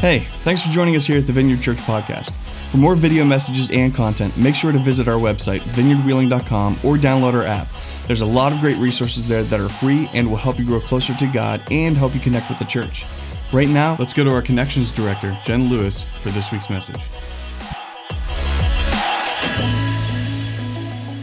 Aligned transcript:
Hey, 0.00 0.20
thanks 0.44 0.62
for 0.62 0.70
joining 0.72 0.96
us 0.96 1.04
here 1.04 1.18
at 1.18 1.26
the 1.26 1.32
Vineyard 1.34 1.60
Church 1.60 1.76
Podcast. 1.76 2.32
For 2.70 2.78
more 2.78 2.94
video 2.94 3.22
messages 3.22 3.70
and 3.70 3.94
content, 3.94 4.34
make 4.38 4.54
sure 4.54 4.72
to 4.72 4.78
visit 4.78 5.08
our 5.08 5.18
website, 5.18 5.60
vineyardwheeling.com, 5.60 6.78
or 6.82 6.96
download 6.96 7.34
our 7.34 7.44
app. 7.44 7.68
There's 8.06 8.22
a 8.22 8.26
lot 8.26 8.50
of 8.50 8.60
great 8.60 8.78
resources 8.78 9.28
there 9.28 9.42
that 9.42 9.60
are 9.60 9.68
free 9.68 10.08
and 10.14 10.30
will 10.30 10.38
help 10.38 10.58
you 10.58 10.64
grow 10.64 10.80
closer 10.80 11.14
to 11.14 11.26
God 11.26 11.60
and 11.70 11.98
help 11.98 12.14
you 12.14 12.20
connect 12.20 12.48
with 12.48 12.58
the 12.58 12.64
church. 12.64 13.04
Right 13.52 13.68
now, 13.68 13.94
let's 13.98 14.14
go 14.14 14.24
to 14.24 14.30
our 14.30 14.40
Connections 14.40 14.90
Director, 14.90 15.38
Jenn 15.44 15.68
Lewis, 15.68 16.02
for 16.02 16.30
this 16.30 16.50
week's 16.50 16.70
message. 16.70 16.96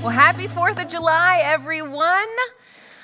Well, 0.03 0.11
happy 0.11 0.47
4th 0.47 0.83
of 0.83 0.87
July, 0.87 1.39
everyone. 1.41 2.27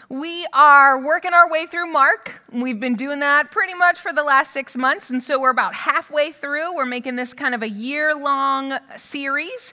We 0.10 0.46
are 0.52 1.02
working 1.02 1.34
our 1.34 1.50
way 1.50 1.66
through 1.66 1.88
Mark. 1.88 2.42
We've 2.52 2.80
been 2.80 2.96
doing 2.96 3.20
that 3.20 3.52
pretty 3.52 3.74
much 3.74 4.00
for 4.00 4.12
the 4.12 4.24
last 4.24 4.52
six 4.52 4.76
months, 4.76 5.10
and 5.10 5.24
so 5.24 5.40
we're 5.40 5.50
about 5.50 5.74
halfway 5.74 6.34
through. 6.34 6.76
We're 6.76 6.86
making 6.86 7.16
this 7.16 7.34
kind 7.34 7.56
of 7.56 7.62
a 7.62 7.70
year 7.70 8.14
long 8.14 8.78
series. 8.98 9.72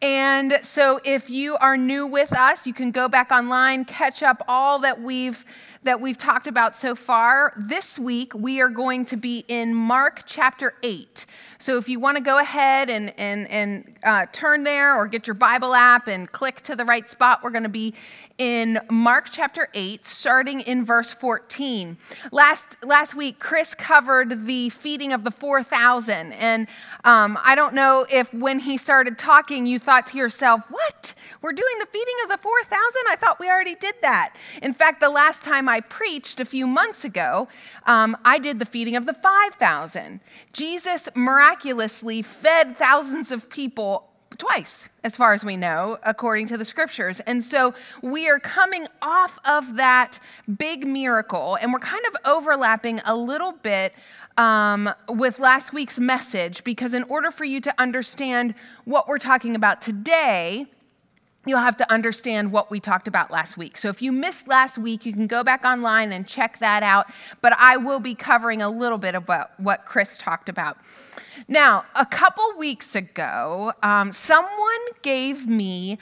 And 0.00 0.60
so 0.62 1.00
if 1.04 1.28
you 1.28 1.56
are 1.56 1.76
new 1.76 2.06
with 2.06 2.32
us, 2.32 2.64
you 2.64 2.72
can 2.72 2.92
go 2.92 3.08
back 3.08 3.32
online, 3.32 3.84
catch 3.84 4.22
up 4.22 4.44
all 4.46 4.78
that 4.80 5.02
we've 5.02 5.44
that 5.84 6.00
we've 6.00 6.18
talked 6.18 6.46
about 6.46 6.76
so 6.76 6.94
far. 6.94 7.52
This 7.56 7.98
week, 7.98 8.32
we 8.34 8.60
are 8.60 8.68
going 8.68 9.04
to 9.06 9.16
be 9.16 9.44
in 9.48 9.74
Mark 9.74 10.22
chapter 10.26 10.74
8. 10.82 11.26
So 11.58 11.76
if 11.76 11.88
you 11.88 11.98
want 11.98 12.16
to 12.18 12.22
go 12.22 12.38
ahead 12.38 12.88
and, 12.88 13.12
and, 13.18 13.48
and 13.48 13.96
uh, 14.04 14.26
turn 14.32 14.62
there 14.62 14.96
or 14.96 15.06
get 15.06 15.26
your 15.26 15.34
Bible 15.34 15.74
app 15.74 16.06
and 16.06 16.30
click 16.30 16.60
to 16.62 16.76
the 16.76 16.84
right 16.84 17.08
spot, 17.08 17.40
we're 17.42 17.50
going 17.50 17.62
to 17.64 17.68
be 17.68 17.94
in 18.42 18.80
Mark 18.90 19.28
chapter 19.30 19.68
8, 19.72 20.04
starting 20.04 20.62
in 20.62 20.84
verse 20.84 21.12
14. 21.12 21.96
Last, 22.32 22.76
last 22.84 23.14
week, 23.14 23.38
Chris 23.38 23.72
covered 23.72 24.46
the 24.46 24.68
feeding 24.70 25.12
of 25.12 25.22
the 25.22 25.30
4,000. 25.30 26.32
And 26.32 26.66
um, 27.04 27.38
I 27.44 27.54
don't 27.54 27.72
know 27.72 28.04
if 28.10 28.34
when 28.34 28.58
he 28.58 28.78
started 28.78 29.16
talking, 29.16 29.64
you 29.64 29.78
thought 29.78 30.08
to 30.08 30.18
yourself, 30.18 30.62
what? 30.70 31.14
We're 31.40 31.52
doing 31.52 31.78
the 31.78 31.86
feeding 31.86 32.14
of 32.24 32.30
the 32.30 32.38
4,000? 32.38 32.76
I 33.08 33.14
thought 33.14 33.38
we 33.38 33.48
already 33.48 33.76
did 33.76 33.94
that. 34.02 34.34
In 34.60 34.74
fact, 34.74 34.98
the 34.98 35.08
last 35.08 35.44
time 35.44 35.68
I 35.68 35.78
preached 35.80 36.40
a 36.40 36.44
few 36.44 36.66
months 36.66 37.04
ago, 37.04 37.46
um, 37.86 38.16
I 38.24 38.40
did 38.40 38.58
the 38.58 38.66
feeding 38.66 38.96
of 38.96 39.06
the 39.06 39.14
5,000. 39.14 40.18
Jesus 40.52 41.08
miraculously 41.14 42.22
fed 42.22 42.76
thousands 42.76 43.30
of 43.30 43.48
people 43.48 44.11
twice, 44.38 44.88
as 45.04 45.16
far 45.16 45.32
as 45.32 45.44
we 45.44 45.56
know, 45.56 45.98
according 46.02 46.46
to 46.48 46.56
the 46.56 46.64
scriptures. 46.64 47.20
And 47.20 47.42
so 47.42 47.74
we 48.02 48.28
are 48.28 48.38
coming 48.38 48.86
off 49.00 49.38
of 49.44 49.76
that 49.76 50.18
big 50.58 50.86
miracle, 50.86 51.56
and 51.60 51.72
we're 51.72 51.78
kind 51.78 52.04
of 52.06 52.16
overlapping 52.24 53.00
a 53.04 53.16
little 53.16 53.52
bit 53.52 53.94
um, 54.36 54.90
with 55.08 55.38
last 55.38 55.72
week's 55.72 55.98
message, 55.98 56.64
because 56.64 56.94
in 56.94 57.02
order 57.04 57.30
for 57.30 57.44
you 57.44 57.60
to 57.60 57.74
understand 57.80 58.54
what 58.84 59.06
we're 59.06 59.18
talking 59.18 59.54
about 59.54 59.82
today, 59.82 60.66
you'll 61.46 61.58
have 61.58 61.76
to 61.78 61.92
understand 61.92 62.52
what 62.52 62.70
we 62.70 62.80
talked 62.80 63.08
about 63.08 63.30
last 63.30 63.56
week. 63.56 63.76
So 63.76 63.88
if 63.88 64.00
you 64.00 64.12
missed 64.12 64.48
last 64.48 64.78
week, 64.78 65.04
you 65.04 65.12
can 65.12 65.26
go 65.26 65.42
back 65.42 65.64
online 65.64 66.12
and 66.12 66.26
check 66.26 66.58
that 66.60 66.82
out. 66.82 67.06
But 67.40 67.54
I 67.58 67.76
will 67.76 68.00
be 68.00 68.14
covering 68.14 68.62
a 68.62 68.70
little 68.70 68.98
bit 68.98 69.14
about 69.14 69.58
what 69.58 69.84
Chris 69.84 70.16
talked 70.16 70.48
about. 70.48 70.78
Now, 71.48 71.84
a 71.94 72.06
couple 72.06 72.44
weeks 72.56 72.94
ago, 72.94 73.72
um, 73.82 74.12
someone 74.12 74.80
gave 75.02 75.46
me 75.46 75.98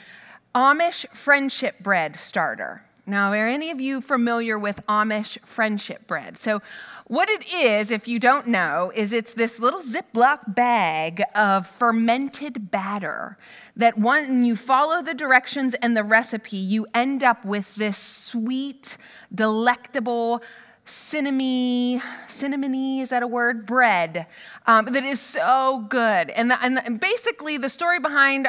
Amish 0.53 1.07
friendship 1.09 1.79
bread 1.79 2.17
starter. 2.17 2.83
Now, 3.11 3.33
are 3.33 3.45
any 3.45 3.71
of 3.71 3.81
you 3.81 3.99
familiar 3.99 4.57
with 4.57 4.79
Amish 4.87 5.37
friendship 5.45 6.07
bread? 6.07 6.37
So, 6.37 6.61
what 7.07 7.29
it 7.29 7.45
is, 7.53 7.91
if 7.91 8.07
you 8.07 8.19
don't 8.19 8.47
know, 8.47 8.89
is 8.95 9.11
it's 9.11 9.33
this 9.33 9.59
little 9.59 9.81
Ziploc 9.81 10.55
bag 10.55 11.21
of 11.35 11.67
fermented 11.67 12.71
batter 12.71 13.37
that 13.75 13.97
when 13.97 14.45
you 14.45 14.55
follow 14.55 15.01
the 15.01 15.13
directions 15.13 15.73
and 15.81 15.97
the 15.97 16.05
recipe, 16.05 16.55
you 16.55 16.87
end 16.93 17.21
up 17.21 17.43
with 17.43 17.75
this 17.75 17.97
sweet, 17.97 18.95
delectable, 19.35 20.41
cinnamony, 20.85 22.01
cinnamony, 22.29 23.01
is 23.01 23.09
that 23.09 23.23
a 23.23 23.27
word? 23.27 23.65
Bread 23.65 24.25
um, 24.67 24.85
that 24.85 25.03
is 25.03 25.19
so 25.19 25.85
good. 25.89 26.29
And, 26.29 26.49
the, 26.49 26.63
and, 26.63 26.77
the, 26.77 26.85
and 26.85 26.97
basically, 26.97 27.57
the 27.57 27.67
story 27.67 27.99
behind 27.99 28.47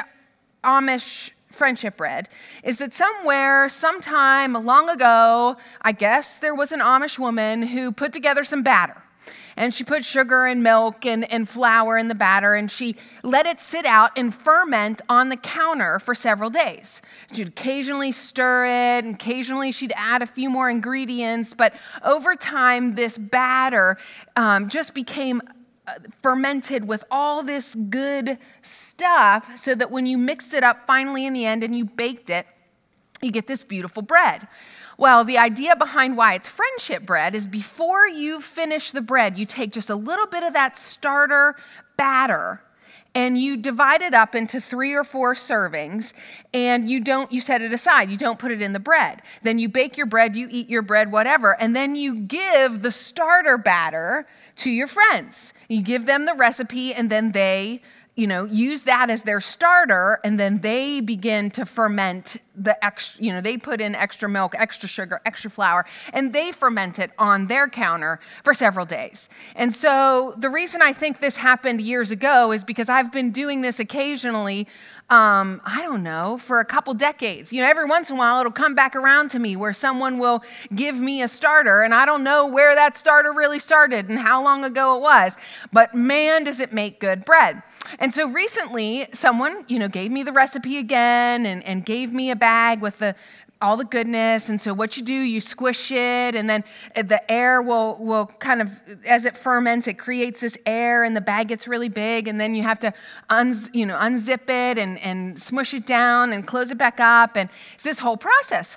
Amish 0.63 1.31
friendship 1.53 1.97
bread 1.97 2.29
is 2.63 2.77
that 2.77 2.93
somewhere, 2.93 3.69
sometime 3.69 4.53
long 4.53 4.89
ago, 4.89 5.57
I 5.81 5.91
guess 5.91 6.39
there 6.39 6.55
was 6.55 6.71
an 6.71 6.79
Amish 6.79 7.19
woman 7.19 7.63
who 7.63 7.91
put 7.91 8.13
together 8.13 8.43
some 8.43 8.63
batter 8.63 9.03
and 9.55 9.73
she 9.73 9.83
put 9.83 10.03
sugar 10.03 10.45
and 10.45 10.63
milk 10.63 11.05
and, 11.05 11.29
and 11.31 11.47
flour 11.47 11.97
in 11.97 12.07
the 12.07 12.15
batter 12.15 12.55
and 12.55 12.69
she 12.69 12.95
let 13.23 13.45
it 13.45 13.59
sit 13.59 13.85
out 13.85 14.11
and 14.17 14.33
ferment 14.33 15.01
on 15.09 15.29
the 15.29 15.37
counter 15.37 15.99
for 15.99 16.15
several 16.15 16.49
days. 16.49 17.01
She'd 17.31 17.49
occasionally 17.49 18.11
stir 18.11 18.65
it, 18.65 19.05
and 19.05 19.15
occasionally 19.15 19.71
she'd 19.71 19.93
add 19.95 20.21
a 20.21 20.27
few 20.27 20.49
more 20.49 20.69
ingredients, 20.69 21.53
but 21.53 21.73
over 22.03 22.35
time, 22.35 22.95
this 22.95 23.17
batter 23.17 23.97
um, 24.35 24.69
just 24.69 24.93
became 24.93 25.41
fermented 26.21 26.87
with 26.87 27.03
all 27.11 27.43
this 27.43 27.75
good 27.75 28.37
stuff 28.61 29.57
so 29.57 29.75
that 29.75 29.91
when 29.91 30.05
you 30.05 30.17
mix 30.17 30.53
it 30.53 30.63
up 30.63 30.85
finally 30.87 31.25
in 31.25 31.33
the 31.33 31.45
end 31.45 31.63
and 31.63 31.75
you 31.77 31.85
baked 31.85 32.29
it, 32.29 32.45
you 33.21 33.31
get 33.31 33.47
this 33.47 33.63
beautiful 33.63 34.01
bread. 34.01 34.47
Well, 34.97 35.23
the 35.23 35.37
idea 35.37 35.75
behind 35.75 36.17
why 36.17 36.35
it's 36.35 36.47
friendship 36.47 37.05
bread 37.05 37.35
is 37.35 37.47
before 37.47 38.07
you 38.07 38.41
finish 38.41 38.91
the 38.91 39.01
bread, 39.01 39.37
you 39.37 39.45
take 39.45 39.71
just 39.71 39.89
a 39.89 39.95
little 39.95 40.27
bit 40.27 40.43
of 40.43 40.53
that 40.53 40.77
starter 40.77 41.55
batter 41.97 42.61
and 43.15 43.37
you 43.37 43.57
divide 43.57 44.01
it 44.01 44.13
up 44.13 44.33
into 44.33 44.59
three 44.59 44.93
or 44.93 45.03
four 45.03 45.33
servings 45.33 46.13
and 46.53 46.89
you 46.89 46.99
don't 46.99 47.31
you 47.31 47.39
set 47.39 47.61
it 47.61 47.71
aside 47.71 48.09
you 48.09 48.17
don't 48.17 48.39
put 48.39 48.51
it 48.51 48.61
in 48.61 48.73
the 48.73 48.79
bread 48.79 49.21
then 49.43 49.59
you 49.59 49.69
bake 49.69 49.97
your 49.97 50.05
bread 50.05 50.35
you 50.35 50.47
eat 50.49 50.69
your 50.69 50.81
bread 50.81 51.11
whatever 51.11 51.59
and 51.61 51.75
then 51.75 51.95
you 51.95 52.15
give 52.15 52.81
the 52.81 52.91
starter 52.91 53.57
batter 53.57 54.27
to 54.57 54.69
your 54.69 54.87
friends. 54.87 55.53
You 55.67 55.81
give 55.81 56.05
them 56.05 56.25
the 56.25 56.33
recipe 56.33 56.93
and 56.93 57.09
then 57.09 57.31
they 57.31 57.81
you 58.15 58.27
know, 58.27 58.45
use 58.45 58.83
that 58.83 59.09
as 59.09 59.23
their 59.23 59.41
starter, 59.41 60.19
and 60.23 60.39
then 60.39 60.59
they 60.59 61.01
begin 61.01 61.49
to 61.51 61.65
ferment 61.65 62.37
the 62.55 62.83
extra, 62.83 63.23
you 63.23 63.31
know, 63.31 63.41
they 63.41 63.57
put 63.57 63.81
in 63.81 63.95
extra 63.95 64.29
milk, 64.29 64.55
extra 64.57 64.87
sugar, 64.87 65.21
extra 65.25 65.49
flour, 65.49 65.85
and 66.11 66.33
they 66.33 66.51
ferment 66.51 66.99
it 66.99 67.11
on 67.17 67.47
their 67.47 67.67
counter 67.67 68.19
for 68.43 68.53
several 68.53 68.85
days. 68.85 69.29
And 69.55 69.73
so 69.73 70.35
the 70.37 70.49
reason 70.49 70.81
I 70.81 70.93
think 70.93 71.19
this 71.19 71.37
happened 71.37 71.81
years 71.81 72.11
ago 72.11 72.51
is 72.51 72.63
because 72.63 72.89
I've 72.89 73.11
been 73.11 73.31
doing 73.31 73.61
this 73.61 73.79
occasionally 73.79 74.67
um, 75.09 75.61
I 75.63 75.83
don't 75.83 76.01
know, 76.01 76.37
for 76.37 76.59
a 76.59 76.65
couple 76.65 76.93
decades. 76.93 77.51
You 77.51 77.61
know, 77.61 77.69
every 77.69 77.85
once 77.85 78.09
in 78.09 78.15
a 78.15 78.19
while 78.19 78.39
it'll 78.39 78.51
come 78.51 78.73
back 78.73 78.95
around 78.95 79.29
to 79.31 79.39
me 79.39 79.55
where 79.55 79.73
someone 79.73 80.17
will 80.17 80.43
give 80.73 80.95
me 80.95 81.21
a 81.21 81.27
starter, 81.27 81.83
and 81.83 81.93
I 81.93 82.05
don't 82.05 82.23
know 82.23 82.47
where 82.47 82.73
that 82.73 82.97
starter 82.97 83.31
really 83.31 83.59
started 83.59 84.09
and 84.09 84.17
how 84.17 84.43
long 84.43 84.63
ago 84.63 84.95
it 84.97 85.01
was, 85.01 85.35
but 85.71 85.93
man, 85.93 86.45
does 86.45 86.59
it 86.59 86.73
make 86.73 86.99
good 86.99 87.25
bread. 87.25 87.61
And 87.99 88.13
so 88.13 88.27
recently, 88.29 89.07
someone, 89.13 89.65
you 89.67 89.77
know, 89.77 89.89
gave 89.89 90.09
me 90.09 90.23
the 90.23 90.31
recipe 90.31 90.77
again 90.77 91.45
and, 91.45 91.63
and 91.63 91.85
gave 91.85 92.13
me 92.13 92.31
a 92.31 92.35
bag 92.43 92.81
with 92.81 92.97
the 92.99 93.15
all 93.63 93.77
the 93.77 93.85
goodness. 93.85 94.49
And 94.49 94.59
so 94.59 94.73
what 94.73 94.97
you 94.97 95.03
do, 95.03 95.13
you 95.13 95.39
squish 95.39 95.89
it, 95.89 96.35
and 96.35 96.49
then 96.49 96.65
the 96.95 97.21
air 97.31 97.61
will, 97.61 97.97
will 97.97 98.25
kind 98.25 98.61
of, 98.61 98.69
as 99.05 99.23
it 99.23 99.37
ferments, 99.37 99.87
it 99.87 99.97
creates 99.97 100.41
this 100.41 100.57
air, 100.65 101.05
and 101.05 101.15
the 101.15 101.21
bag 101.21 101.47
gets 101.47 101.65
really 101.65 101.87
big, 101.87 102.27
and 102.27 102.41
then 102.41 102.55
you 102.55 102.63
have 102.63 102.79
to 102.81 102.93
un, 103.29 103.55
you 103.71 103.85
know, 103.85 103.95
unzip 103.95 104.49
it 104.49 104.77
and, 104.77 104.99
and 104.99 105.41
smush 105.41 105.73
it 105.73 105.85
down 105.85 106.33
and 106.33 106.45
close 106.45 106.71
it 106.71 106.77
back 106.77 106.99
up. 106.99 107.37
And 107.37 107.49
it's 107.75 107.85
this 107.85 107.99
whole 107.99 108.17
process. 108.17 108.75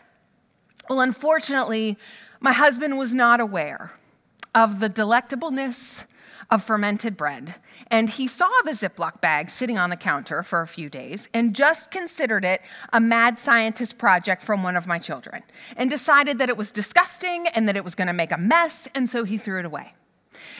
Well, 0.88 1.00
unfortunately, 1.00 1.98
my 2.38 2.52
husband 2.52 2.96
was 2.96 3.12
not 3.12 3.40
aware 3.40 3.92
of 4.54 4.78
the 4.78 4.88
delectableness 4.88 6.04
of 6.50 6.62
fermented 6.62 7.16
bread 7.16 7.54
and 7.90 8.10
he 8.10 8.26
saw 8.26 8.50
the 8.64 8.72
Ziploc 8.72 9.20
bag 9.20 9.50
sitting 9.50 9.78
on 9.78 9.90
the 9.90 9.96
counter 9.96 10.42
for 10.42 10.62
a 10.62 10.66
few 10.66 10.88
days 10.88 11.28
and 11.34 11.54
just 11.54 11.90
considered 11.90 12.44
it 12.44 12.60
a 12.92 13.00
mad 13.00 13.38
scientist 13.38 13.98
project 13.98 14.42
from 14.42 14.62
one 14.62 14.76
of 14.76 14.86
my 14.86 14.98
children 14.98 15.42
and 15.76 15.90
decided 15.90 16.38
that 16.38 16.48
it 16.48 16.56
was 16.56 16.72
disgusting 16.72 17.46
and 17.48 17.68
that 17.68 17.76
it 17.76 17.84
was 17.84 17.94
going 17.94 18.06
to 18.06 18.12
make 18.12 18.32
a 18.32 18.38
mess, 18.38 18.88
and 18.94 19.08
so 19.08 19.24
he 19.24 19.38
threw 19.38 19.58
it 19.58 19.64
away. 19.64 19.94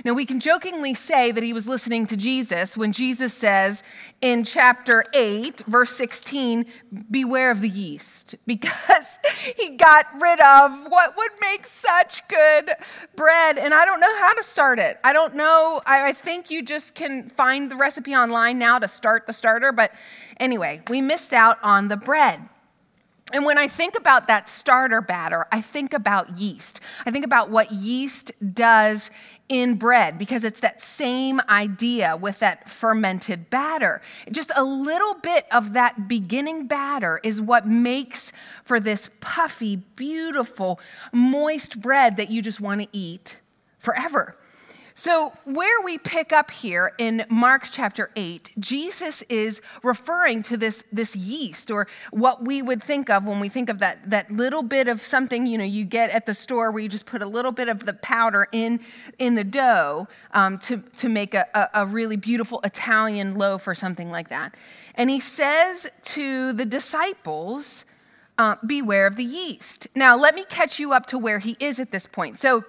Now, 0.05 0.13
we 0.13 0.27
can 0.27 0.41
jokingly 0.41 0.95
say 0.95 1.33
that 1.33 1.43
he 1.43 1.53
was 1.53 1.67
listening 1.67 2.07
to 2.07 2.17
Jesus 2.17 2.77
when 2.77 2.93
Jesus 2.93 3.33
says 3.33 3.83
in 4.21 4.45
chapter 4.45 5.05
8, 5.15 5.61
verse 5.67 5.91
16, 5.93 6.67
Beware 7.11 7.51
of 7.51 7.61
the 7.61 7.69
yeast, 7.69 8.35
because 8.47 9.19
he 9.57 9.77
got 9.77 10.07
rid 10.21 10.41
of 10.41 10.87
what 10.89 11.17
would 11.17 11.31
make 11.41 11.67
such 11.67 12.27
good 12.29 12.71
bread. 13.15 13.59
And 13.59 13.73
I 13.73 13.85
don't 13.85 14.01
know 14.01 14.19
how 14.19 14.35
to 14.35 14.43
start 14.43 14.79
it. 14.79 14.99
I 15.05 15.13
don't 15.13 15.35
know. 15.35 15.81
I, 15.87 16.13
think 16.13 16.51
you 16.51 16.63
just 16.63 16.95
can 16.95 17.29
find 17.29 17.71
the 17.71 17.77
recipe 17.77 18.15
online 18.15 18.59
now 18.59 18.79
to 18.79 18.89
start 18.89 19.27
the 19.27 19.33
starter. 19.33 19.71
But 19.71 19.93
anyway, 20.39 20.83
we 20.89 21.01
missed 21.01 21.33
out 21.33 21.59
on 21.63 21.89
the 21.89 21.97
bread. 21.97 22.41
And 23.33 23.45
when 23.45 23.59
I 23.59 23.67
think 23.67 23.97
about 23.97 24.29
that 24.29 24.49
starter 24.49 25.01
batter, 25.01 25.47
I 25.51 25.61
think 25.61 25.93
about 25.93 26.37
yeast. 26.37 26.81
I 27.05 27.11
think 27.11 27.25
about 27.25 27.51
what 27.51 27.73
yeast 27.73 28.31
does 28.55 29.11
in 29.49 29.77
bread 29.77 30.19
because 30.19 30.45
it's 30.45 30.61
that 30.61 30.81
same 30.81 31.41
idea 31.49 32.17
with 32.17 32.39
that 32.41 32.69
fermented 32.69 33.49
batter. 33.51 34.03
Just 34.31 34.51
a 34.57 34.65
little 34.65 35.15
bit 35.15 35.47
of 35.53 35.73
that 35.75 36.09
beginning 36.09 36.67
batter 36.67 37.21
is 37.23 37.41
what 37.41 37.67
makes 37.67 38.33
for 38.65 38.81
this 38.81 39.11
puffy, 39.21 39.77
beautiful, 39.77 40.81
moist 41.13 41.81
bread 41.81 42.17
that 42.17 42.31
you 42.31 42.43
just 42.43 42.61
want 42.61 42.83
to 42.83 42.89
eat 42.93 43.39
forever. 43.79 44.37
So, 44.99 45.35
where 45.45 45.83
we 45.83 45.99
pick 45.99 46.33
up 46.33 46.51
here 46.51 46.95
in 46.97 47.27
Mark 47.29 47.69
chapter 47.71 48.11
8, 48.17 48.53
Jesus 48.59 49.21
is 49.29 49.61
referring 49.83 50.43
to 50.45 50.57
this, 50.57 50.85
this 50.91 51.15
yeast, 51.15 51.71
or 51.71 51.87
what 52.13 52.43
we 52.43 52.63
would 52.63 52.83
think 52.83 53.11
of 53.11 53.25
when 53.25 53.39
we 53.39 53.51
think 53.51 53.69
of 53.69 53.79
that, 53.81 54.09
that 54.09 54.31
little 54.31 54.63
bit 54.63 54.89
of 54.89 55.03
something 55.03 55.47
you 55.47 55.59
know 55.59 55.65
you 55.65 55.85
get 55.85 56.09
at 56.13 56.25
the 56.25 56.33
store 56.33 56.73
where 56.73 56.83
you 56.83 56.89
just 56.89 57.05
put 57.05 57.21
a 57.21 57.27
little 57.27 57.53
bit 57.53 57.69
of 57.69 57.85
the 57.85 57.93
powder 57.93 58.49
in, 58.53 58.81
in 59.19 59.35
the 59.35 59.45
dough 59.45 60.09
um, 60.33 60.59
to, 60.61 60.79
to 60.79 61.11
make 61.11 61.35
a, 61.35 61.47
a, 61.53 61.83
a 61.83 61.87
really 61.87 62.17
beautiful 62.17 62.63
Italian 62.65 63.35
loaf 63.35 63.69
or 63.69 63.75
something 63.75 64.11
like 64.11 64.31
that. 64.31 64.55
And 64.95 65.11
he 65.11 65.21
says 65.21 65.91
to 66.05 66.55
the 66.55 66.65
disciples, 66.65 67.85
uh, 68.39 68.57
Beware 68.67 69.07
of 69.07 69.17
the 69.17 69.25
yeast. 69.25 69.89
Now, 69.95 70.17
let 70.17 70.35
me 70.35 70.47
catch 70.49 70.79
you 70.79 70.95
up 70.95 71.05
to 71.07 71.19
where 71.19 71.39
he 71.39 71.55
is 71.61 71.79
at 71.81 71.91
this 71.91 72.07
point. 72.07 72.39
So, 72.39 72.65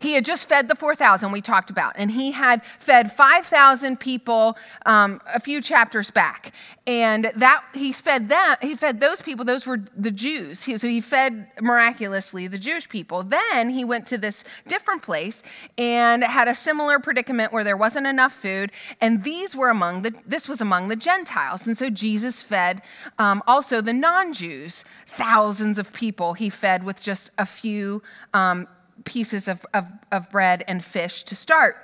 he 0.00 0.14
had 0.14 0.24
just 0.24 0.48
fed 0.48 0.68
the 0.68 0.74
4,000 0.74 1.30
we 1.32 1.40
talked 1.40 1.70
about, 1.70 1.94
and 1.96 2.10
he 2.10 2.32
had 2.32 2.62
fed 2.78 3.12
5,000 3.12 4.00
people 4.00 4.56
um, 4.86 5.20
a 5.26 5.40
few 5.40 5.60
chapters 5.60 6.10
back. 6.10 6.52
And 6.84 7.30
that 7.36 7.64
he 7.74 7.92
fed 7.92 8.28
them, 8.28 8.56
he 8.60 8.74
fed 8.74 8.98
those 8.98 9.22
people, 9.22 9.44
those 9.44 9.66
were 9.66 9.80
the 9.96 10.10
Jews. 10.10 10.64
He, 10.64 10.76
so 10.78 10.88
he 10.88 11.00
fed 11.00 11.46
miraculously 11.60 12.48
the 12.48 12.58
Jewish 12.58 12.88
people. 12.88 13.22
Then 13.22 13.70
he 13.70 13.84
went 13.84 14.08
to 14.08 14.18
this 14.18 14.42
different 14.66 15.02
place 15.02 15.44
and 15.78 16.24
had 16.24 16.48
a 16.48 16.54
similar 16.56 16.98
predicament 16.98 17.52
where 17.52 17.62
there 17.62 17.76
wasn't 17.76 18.08
enough 18.08 18.32
food. 18.32 18.72
And 19.00 19.22
these 19.22 19.54
were 19.54 19.68
among 19.68 20.02
the, 20.02 20.12
this 20.26 20.48
was 20.48 20.60
among 20.60 20.88
the 20.88 20.96
Gentiles. 20.96 21.68
And 21.68 21.78
so 21.78 21.88
Jesus 21.88 22.42
fed 22.42 22.82
um, 23.18 23.44
also 23.46 23.80
the 23.80 23.92
non 23.92 24.32
Jews, 24.32 24.84
thousands 25.06 25.78
of 25.78 25.92
people 25.92 26.34
he 26.34 26.50
fed 26.50 26.82
with 26.82 27.00
just 27.00 27.30
a 27.38 27.46
few. 27.46 28.02
Um, 28.34 28.66
pieces 29.04 29.48
of, 29.48 29.64
of, 29.74 29.86
of 30.10 30.30
bread 30.30 30.64
and 30.66 30.84
fish 30.84 31.22
to 31.24 31.36
start. 31.36 31.76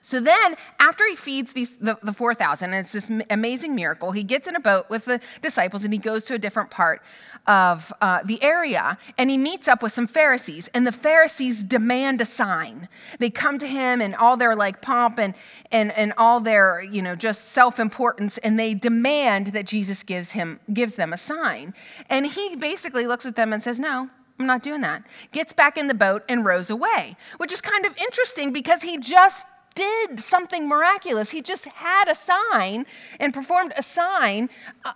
So 0.00 0.20
then, 0.20 0.56
after 0.78 1.06
he 1.06 1.16
feeds 1.16 1.52
these, 1.52 1.76
the, 1.76 1.98
the 2.02 2.12
4,000, 2.12 2.72
and 2.72 2.82
it's 2.82 2.92
this 2.92 3.10
amazing 3.30 3.74
miracle, 3.74 4.12
he 4.12 4.22
gets 4.22 4.46
in 4.46 4.56
a 4.56 4.60
boat 4.60 4.88
with 4.88 5.04
the 5.04 5.20
disciples 5.42 5.84
and 5.84 5.92
he 5.92 5.98
goes 5.98 6.24
to 6.24 6.34
a 6.34 6.38
different 6.38 6.70
part 6.70 7.02
of 7.46 7.92
uh, 8.00 8.20
the 8.24 8.42
area 8.42 8.96
and 9.16 9.28
he 9.28 9.36
meets 9.36 9.68
up 9.68 9.82
with 9.82 9.92
some 9.92 10.06
Pharisees. 10.06 10.68
And 10.68 10.86
the 10.86 10.92
Pharisees 10.92 11.62
demand 11.62 12.20
a 12.20 12.24
sign. 12.24 12.88
They 13.18 13.28
come 13.28 13.58
to 13.58 13.66
him 13.66 14.00
and 14.00 14.14
all 14.14 14.36
their 14.36 14.54
like 14.54 14.82
pomp 14.82 15.18
and, 15.18 15.34
and, 15.72 15.90
and 15.92 16.14
all 16.16 16.40
their, 16.40 16.80
you 16.80 17.02
know, 17.02 17.14
just 17.14 17.46
self 17.46 17.80
importance, 17.80 18.38
and 18.38 18.58
they 18.58 18.74
demand 18.74 19.48
that 19.48 19.66
Jesus 19.66 20.02
gives, 20.04 20.30
him, 20.30 20.60
gives 20.72 20.94
them 20.94 21.12
a 21.12 21.18
sign. 21.18 21.74
And 22.08 22.26
he 22.26 22.56
basically 22.56 23.06
looks 23.06 23.26
at 23.26 23.36
them 23.36 23.52
and 23.52 23.62
says, 23.62 23.80
No, 23.80 24.08
I'm 24.38 24.46
not 24.46 24.62
doing 24.62 24.82
that. 24.82 25.02
Gets 25.32 25.52
back 25.52 25.76
in 25.76 25.88
the 25.88 25.94
boat 25.94 26.22
and 26.28 26.44
rows 26.44 26.70
away, 26.70 27.16
which 27.38 27.52
is 27.52 27.60
kind 27.60 27.84
of 27.84 27.96
interesting 27.96 28.52
because 28.52 28.82
he 28.82 28.98
just 28.98 29.46
did 29.74 30.20
something 30.20 30.68
miraculous. 30.68 31.30
He 31.30 31.42
just 31.42 31.64
had 31.64 32.08
a 32.08 32.14
sign 32.14 32.86
and 33.20 33.34
performed 33.34 33.72
a 33.76 33.82
sign 33.82 34.48
uh, 34.84 34.92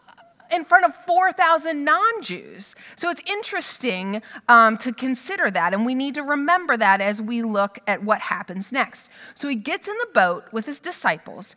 in 0.53 0.65
front 0.65 0.85
of 0.85 0.95
4,000 1.07 1.85
non 1.85 2.23
Jews. 2.23 2.75
So 2.97 3.11
it's 3.11 3.23
interesting 3.27 4.23
um, 4.49 4.77
to 4.79 4.93
consider 4.93 5.51
that, 5.51 5.73
and 5.73 5.87
we 5.87 5.95
need 5.95 6.15
to 6.17 6.23
remember 6.23 6.77
that 6.77 7.01
as 7.01 7.21
we 7.21 7.43
look 7.43 7.79
at 7.87 8.03
what 8.05 8.21
happens 8.21 8.71
next. 8.71 9.09
So 9.35 9.49
he 9.49 9.57
gets 9.57 9.89
in 9.89 9.97
the 9.99 10.09
boat 10.15 10.45
with 10.53 10.67
his 10.67 10.79
disciples, 10.79 11.57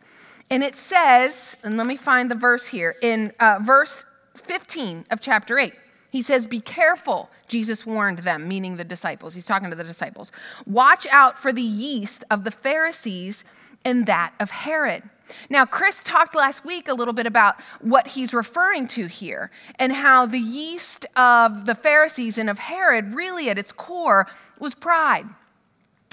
and 0.50 0.62
it 0.62 0.76
says, 0.76 1.56
and 1.62 1.76
let 1.76 1.86
me 1.86 1.96
find 1.96 2.30
the 2.30 2.36
verse 2.36 2.66
here, 2.68 2.94
in 3.02 3.32
uh, 3.38 3.58
verse 3.62 4.04
15 4.34 5.06
of 5.10 5.20
chapter 5.20 5.58
8. 5.58 5.72
He 6.10 6.22
says, 6.22 6.46
Be 6.46 6.60
careful, 6.60 7.30
Jesus 7.48 7.84
warned 7.86 8.20
them, 8.20 8.48
meaning 8.48 8.76
the 8.76 8.84
disciples. 8.84 9.34
He's 9.34 9.46
talking 9.46 9.70
to 9.70 9.76
the 9.76 9.84
disciples. 9.84 10.32
Watch 10.66 11.06
out 11.10 11.38
for 11.38 11.52
the 11.52 11.62
yeast 11.62 12.24
of 12.30 12.44
the 12.44 12.50
Pharisees 12.50 13.44
and 13.84 14.06
that 14.06 14.34
of 14.40 14.50
Herod. 14.50 15.04
Now, 15.50 15.64
Chris 15.64 16.02
talked 16.02 16.34
last 16.34 16.64
week 16.64 16.88
a 16.88 16.94
little 16.94 17.14
bit 17.14 17.26
about 17.26 17.56
what 17.80 18.08
he's 18.08 18.32
referring 18.32 18.86
to 18.88 19.06
here 19.06 19.50
and 19.78 19.92
how 19.92 20.26
the 20.26 20.38
yeast 20.38 21.04
of 21.16 21.66
the 21.66 21.74
Pharisees 21.74 22.38
and 22.38 22.48
of 22.48 22.58
Herod, 22.58 23.14
really 23.14 23.50
at 23.50 23.58
its 23.58 23.72
core, 23.72 24.28
was 24.58 24.74
pride 24.74 25.26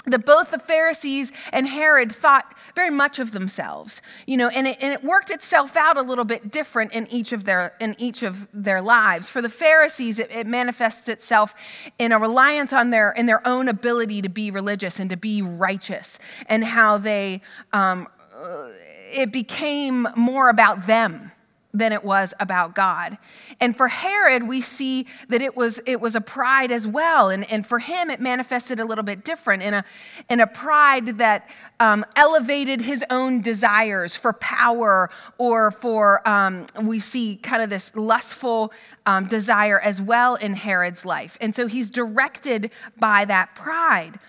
that 0.06 0.26
both 0.26 0.50
the 0.50 0.58
Pharisees 0.58 1.32
and 1.52 1.66
Herod 1.66 2.12
thought 2.12 2.54
very 2.74 2.90
much 2.90 3.18
of 3.18 3.32
themselves, 3.32 4.02
you 4.26 4.36
know, 4.36 4.48
and 4.48 4.66
it, 4.66 4.78
and 4.80 4.92
it 4.92 5.04
worked 5.04 5.30
itself 5.30 5.76
out 5.76 5.96
a 5.96 6.02
little 6.02 6.24
bit 6.24 6.50
different 6.50 6.92
in 6.92 7.06
each 7.10 7.32
of 7.32 7.44
their 7.44 7.74
in 7.80 7.94
each 7.98 8.22
of 8.22 8.48
their 8.52 8.82
lives. 8.82 9.28
For 9.28 9.40
the 9.40 9.48
Pharisees, 9.48 10.18
it, 10.18 10.30
it 10.30 10.46
manifests 10.46 11.08
itself 11.08 11.54
in 11.98 12.12
a 12.12 12.18
reliance 12.18 12.72
on 12.72 12.90
their 12.90 13.12
in 13.12 13.26
their 13.26 13.46
own 13.46 13.68
ability 13.68 14.22
to 14.22 14.28
be 14.28 14.50
religious 14.50 14.98
and 14.98 15.08
to 15.10 15.16
be 15.16 15.40
righteous, 15.40 16.18
and 16.46 16.64
how 16.64 16.98
they 16.98 17.40
um, 17.72 18.08
uh, 18.34 18.68
it 19.12 19.32
became 19.32 20.08
more 20.16 20.48
about 20.48 20.86
them 20.86 21.30
than 21.74 21.92
it 21.92 22.04
was 22.04 22.32
about 22.38 22.74
God. 22.74 23.18
And 23.60 23.76
for 23.76 23.88
Herod, 23.88 24.46
we 24.46 24.60
see 24.60 25.06
that 25.28 25.42
it 25.42 25.56
was, 25.56 25.80
it 25.84 26.00
was 26.00 26.14
a 26.14 26.20
pride 26.20 26.70
as 26.70 26.86
well. 26.86 27.28
And, 27.28 27.50
and 27.50 27.66
for 27.66 27.80
him, 27.80 28.10
it 28.10 28.20
manifested 28.20 28.78
a 28.78 28.84
little 28.84 29.02
bit 29.02 29.24
different 29.24 29.62
in 29.64 29.74
a, 29.74 29.84
in 30.30 30.38
a 30.38 30.46
pride 30.46 31.18
that 31.18 31.50
um, 31.80 32.06
elevated 32.14 32.80
his 32.80 33.04
own 33.10 33.42
desires 33.42 34.14
for 34.14 34.32
power 34.34 35.10
or 35.36 35.72
for, 35.72 36.26
um, 36.26 36.66
we 36.80 37.00
see 37.00 37.36
kind 37.42 37.62
of 37.62 37.68
this 37.68 37.94
lustful 37.96 38.72
um, 39.04 39.26
desire 39.26 39.80
as 39.80 40.00
well 40.00 40.36
in 40.36 40.54
Herod's 40.54 41.04
life. 41.04 41.36
And 41.40 41.54
so 41.54 41.66
he's 41.66 41.90
directed 41.90 42.70
by 42.98 43.24
that 43.24 43.56
pride. 43.56 44.20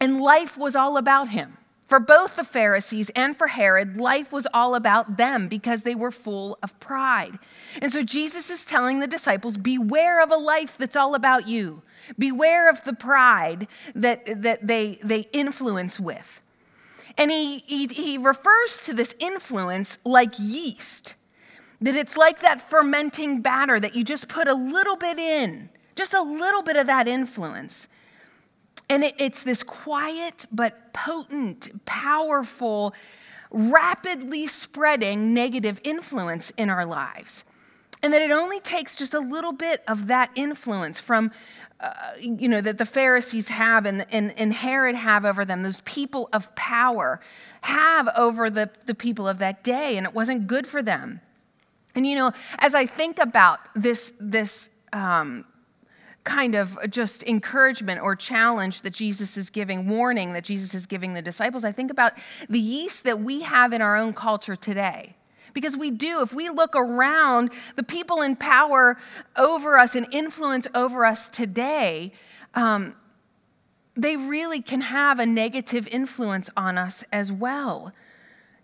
And 0.00 0.20
life 0.20 0.56
was 0.56 0.76
all 0.76 0.96
about 0.96 1.30
him. 1.30 1.57
For 1.88 1.98
both 1.98 2.36
the 2.36 2.44
Pharisees 2.44 3.10
and 3.16 3.34
for 3.34 3.46
Herod, 3.46 3.96
life 3.96 4.30
was 4.30 4.46
all 4.52 4.74
about 4.74 5.16
them 5.16 5.48
because 5.48 5.82
they 5.82 5.94
were 5.94 6.12
full 6.12 6.58
of 6.62 6.78
pride. 6.80 7.38
And 7.80 7.90
so 7.90 8.02
Jesus 8.02 8.50
is 8.50 8.66
telling 8.66 9.00
the 9.00 9.06
disciples 9.06 9.56
beware 9.56 10.22
of 10.22 10.30
a 10.30 10.36
life 10.36 10.76
that's 10.76 10.96
all 10.96 11.14
about 11.14 11.48
you. 11.48 11.80
Beware 12.18 12.68
of 12.68 12.84
the 12.84 12.92
pride 12.92 13.68
that, 13.94 14.42
that 14.42 14.66
they, 14.66 14.98
they 15.02 15.28
influence 15.32 15.98
with. 15.98 16.42
And 17.16 17.30
he, 17.30 17.60
he, 17.66 17.86
he 17.86 18.18
refers 18.18 18.80
to 18.80 18.92
this 18.92 19.14
influence 19.18 19.96
like 20.04 20.34
yeast, 20.38 21.14
that 21.80 21.96
it's 21.96 22.18
like 22.18 22.40
that 22.40 22.60
fermenting 22.60 23.40
batter 23.40 23.80
that 23.80 23.94
you 23.94 24.04
just 24.04 24.28
put 24.28 24.46
a 24.46 24.54
little 24.54 24.96
bit 24.96 25.18
in, 25.18 25.70
just 25.96 26.12
a 26.12 26.20
little 26.20 26.62
bit 26.62 26.76
of 26.76 26.86
that 26.86 27.08
influence. 27.08 27.88
And 28.88 29.04
it, 29.04 29.14
it's 29.18 29.42
this 29.42 29.62
quiet 29.62 30.46
but 30.50 30.92
potent, 30.92 31.84
powerful, 31.84 32.94
rapidly 33.50 34.46
spreading 34.46 35.34
negative 35.34 35.80
influence 35.84 36.50
in 36.56 36.70
our 36.70 36.86
lives. 36.86 37.44
And 38.02 38.12
that 38.12 38.22
it 38.22 38.30
only 38.30 38.60
takes 38.60 38.96
just 38.96 39.12
a 39.12 39.20
little 39.20 39.52
bit 39.52 39.82
of 39.88 40.06
that 40.06 40.30
influence 40.36 41.00
from, 41.00 41.32
uh, 41.80 41.92
you 42.20 42.48
know, 42.48 42.60
that 42.60 42.78
the 42.78 42.86
Pharisees 42.86 43.48
have 43.48 43.86
and, 43.86 44.06
and, 44.10 44.32
and 44.38 44.52
Herod 44.52 44.94
have 44.94 45.24
over 45.24 45.44
them, 45.44 45.62
those 45.62 45.80
people 45.82 46.28
of 46.32 46.54
power 46.54 47.20
have 47.62 48.08
over 48.16 48.50
the, 48.50 48.70
the 48.86 48.94
people 48.94 49.26
of 49.26 49.38
that 49.38 49.64
day, 49.64 49.96
and 49.96 50.06
it 50.06 50.14
wasn't 50.14 50.46
good 50.46 50.66
for 50.66 50.82
them. 50.82 51.20
And, 51.94 52.06
you 52.06 52.14
know, 52.14 52.32
as 52.58 52.74
I 52.74 52.86
think 52.86 53.18
about 53.18 53.58
this, 53.74 54.12
this 54.20 54.68
um, 54.92 55.44
kind 56.28 56.54
of 56.54 56.78
just 56.90 57.22
encouragement 57.22 58.02
or 58.02 58.14
challenge 58.14 58.82
that 58.82 58.92
Jesus 58.92 59.38
is 59.38 59.48
giving, 59.48 59.88
warning 59.88 60.34
that 60.34 60.44
Jesus 60.44 60.74
is 60.74 60.84
giving 60.84 61.14
the 61.14 61.22
disciples, 61.22 61.64
I 61.64 61.72
think 61.72 61.90
about 61.90 62.12
the 62.50 62.60
yeast 62.60 63.04
that 63.04 63.20
we 63.20 63.40
have 63.40 63.72
in 63.72 63.80
our 63.80 63.96
own 63.96 64.12
culture 64.12 64.54
today. 64.54 65.16
Because 65.54 65.74
we 65.74 65.90
do, 65.90 66.20
if 66.20 66.32
we 66.32 66.50
look 66.50 66.76
around, 66.76 67.50
the 67.76 67.82
people 67.82 68.20
in 68.20 68.36
power 68.36 68.98
over 69.36 69.78
us 69.78 69.96
and 69.96 70.06
influence 70.12 70.68
over 70.74 71.06
us 71.06 71.30
today, 71.30 72.12
um, 72.54 72.94
they 73.96 74.16
really 74.16 74.60
can 74.60 74.82
have 74.82 75.18
a 75.18 75.26
negative 75.26 75.88
influence 75.88 76.50
on 76.58 76.76
us 76.76 77.02
as 77.10 77.32
well. 77.32 77.94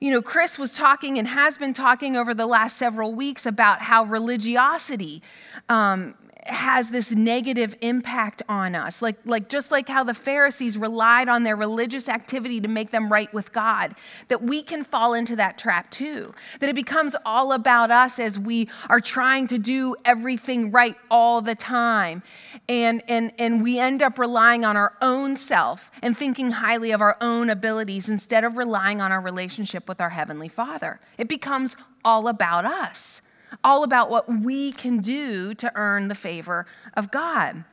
You 0.01 0.13
know, 0.13 0.21
Chris 0.21 0.59
was 0.59 0.75
talking 0.75 1.19
and 1.19 1.27
has 1.27 1.57
been 1.57 1.73
talking 1.73 2.15
over 2.15 2.35
the 2.35 2.47
last 2.47 2.77
several 2.77 3.15
weeks 3.15 3.47
about 3.47 3.81
how 3.81 4.05
religiosity 4.05 5.23
um, 5.71 6.15
has 6.47 6.91
this 6.91 7.11
negative 7.11 7.75
impact 7.81 8.43
on 8.49 8.75
us. 8.75 9.01
Like, 9.01 9.17
like 9.25 9.49
just 9.49 9.71
like 9.71 9.89
how 9.89 10.05
the 10.05 10.15
Pharisees 10.15 10.77
relied 10.77 11.29
on 11.29 11.43
their 11.43 11.57
religious 11.57 12.09
activity 12.09 12.61
to 12.61 12.69
make 12.69 12.91
them 12.91 13.11
right 13.11 13.33
with 13.33 13.53
God, 13.53 13.95
that 14.29 14.43
we 14.43 14.63
can 14.63 14.85
fall 14.85 15.15
into 15.15 15.37
that 15.37 15.59
trap 15.59 15.91
too. 15.91 16.35
That 16.61 16.69
it 16.69 16.75
becomes 16.75 17.17
all 17.25 17.53
about 17.53 17.91
us 17.91 18.19
as 18.19 18.39
we 18.39 18.69
are 18.89 19.01
trying 19.01 19.47
to 19.49 19.59
do 19.59 19.97
everything 20.05 20.71
right 20.71 20.97
all 21.11 21.41
the 21.41 21.55
time. 21.55 22.23
And, 22.69 23.03
and, 23.09 23.33
and 23.39 23.63
we 23.63 23.79
end 23.79 24.03
up 24.03 24.19
relying 24.19 24.65
on 24.65 24.77
our 24.77 24.95
own 25.01 25.37
self 25.37 25.91
and 26.03 26.17
thinking 26.17 26.53
highly 26.53 26.93
of 26.93 27.01
our 27.01 27.17
own 27.21 27.51
abilities 27.51 28.09
instead 28.09 28.45
of 28.45 28.57
relying 28.57 29.01
on 29.01 29.13
our 29.13 29.21
relationship 29.21 29.89
with 29.89 30.01
our 30.01 30.11
Heavenly 30.11 30.49
Father. 30.49 31.01
It 31.19 31.29
becomes 31.29 31.77
all 32.05 32.29
about 32.29 32.65
us 32.65 33.23
all 33.63 33.85
about 33.85 34.11
what 34.11 34.29
we 34.29 34.73
can 34.73 34.99
do 34.99 35.55
to 35.55 35.71
earn 35.75 36.09
the 36.09 36.15
favor 36.15 36.67
of 36.95 37.11
God. 37.11 37.65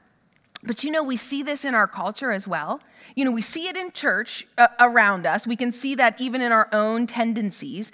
But 0.63 0.83
you 0.83 0.91
know, 0.91 1.03
we 1.03 1.17
see 1.17 1.41
this 1.41 1.65
in 1.65 1.73
our 1.73 1.87
culture 1.87 2.31
as 2.31 2.47
well. 2.47 2.81
You 3.15 3.25
know, 3.25 3.31
we 3.31 3.41
see 3.41 3.67
it 3.67 3.75
in 3.75 3.91
church 3.91 4.45
uh, 4.57 4.67
around 4.79 5.25
us. 5.25 5.47
We 5.47 5.55
can 5.55 5.71
see 5.71 5.95
that 5.95 6.19
even 6.21 6.41
in 6.41 6.51
our 6.51 6.69
own 6.71 7.07
tendencies. 7.07 7.91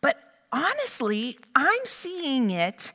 But 0.00 0.18
honestly, 0.52 1.38
I'm 1.54 1.84
seeing 1.84 2.50
it 2.50 2.92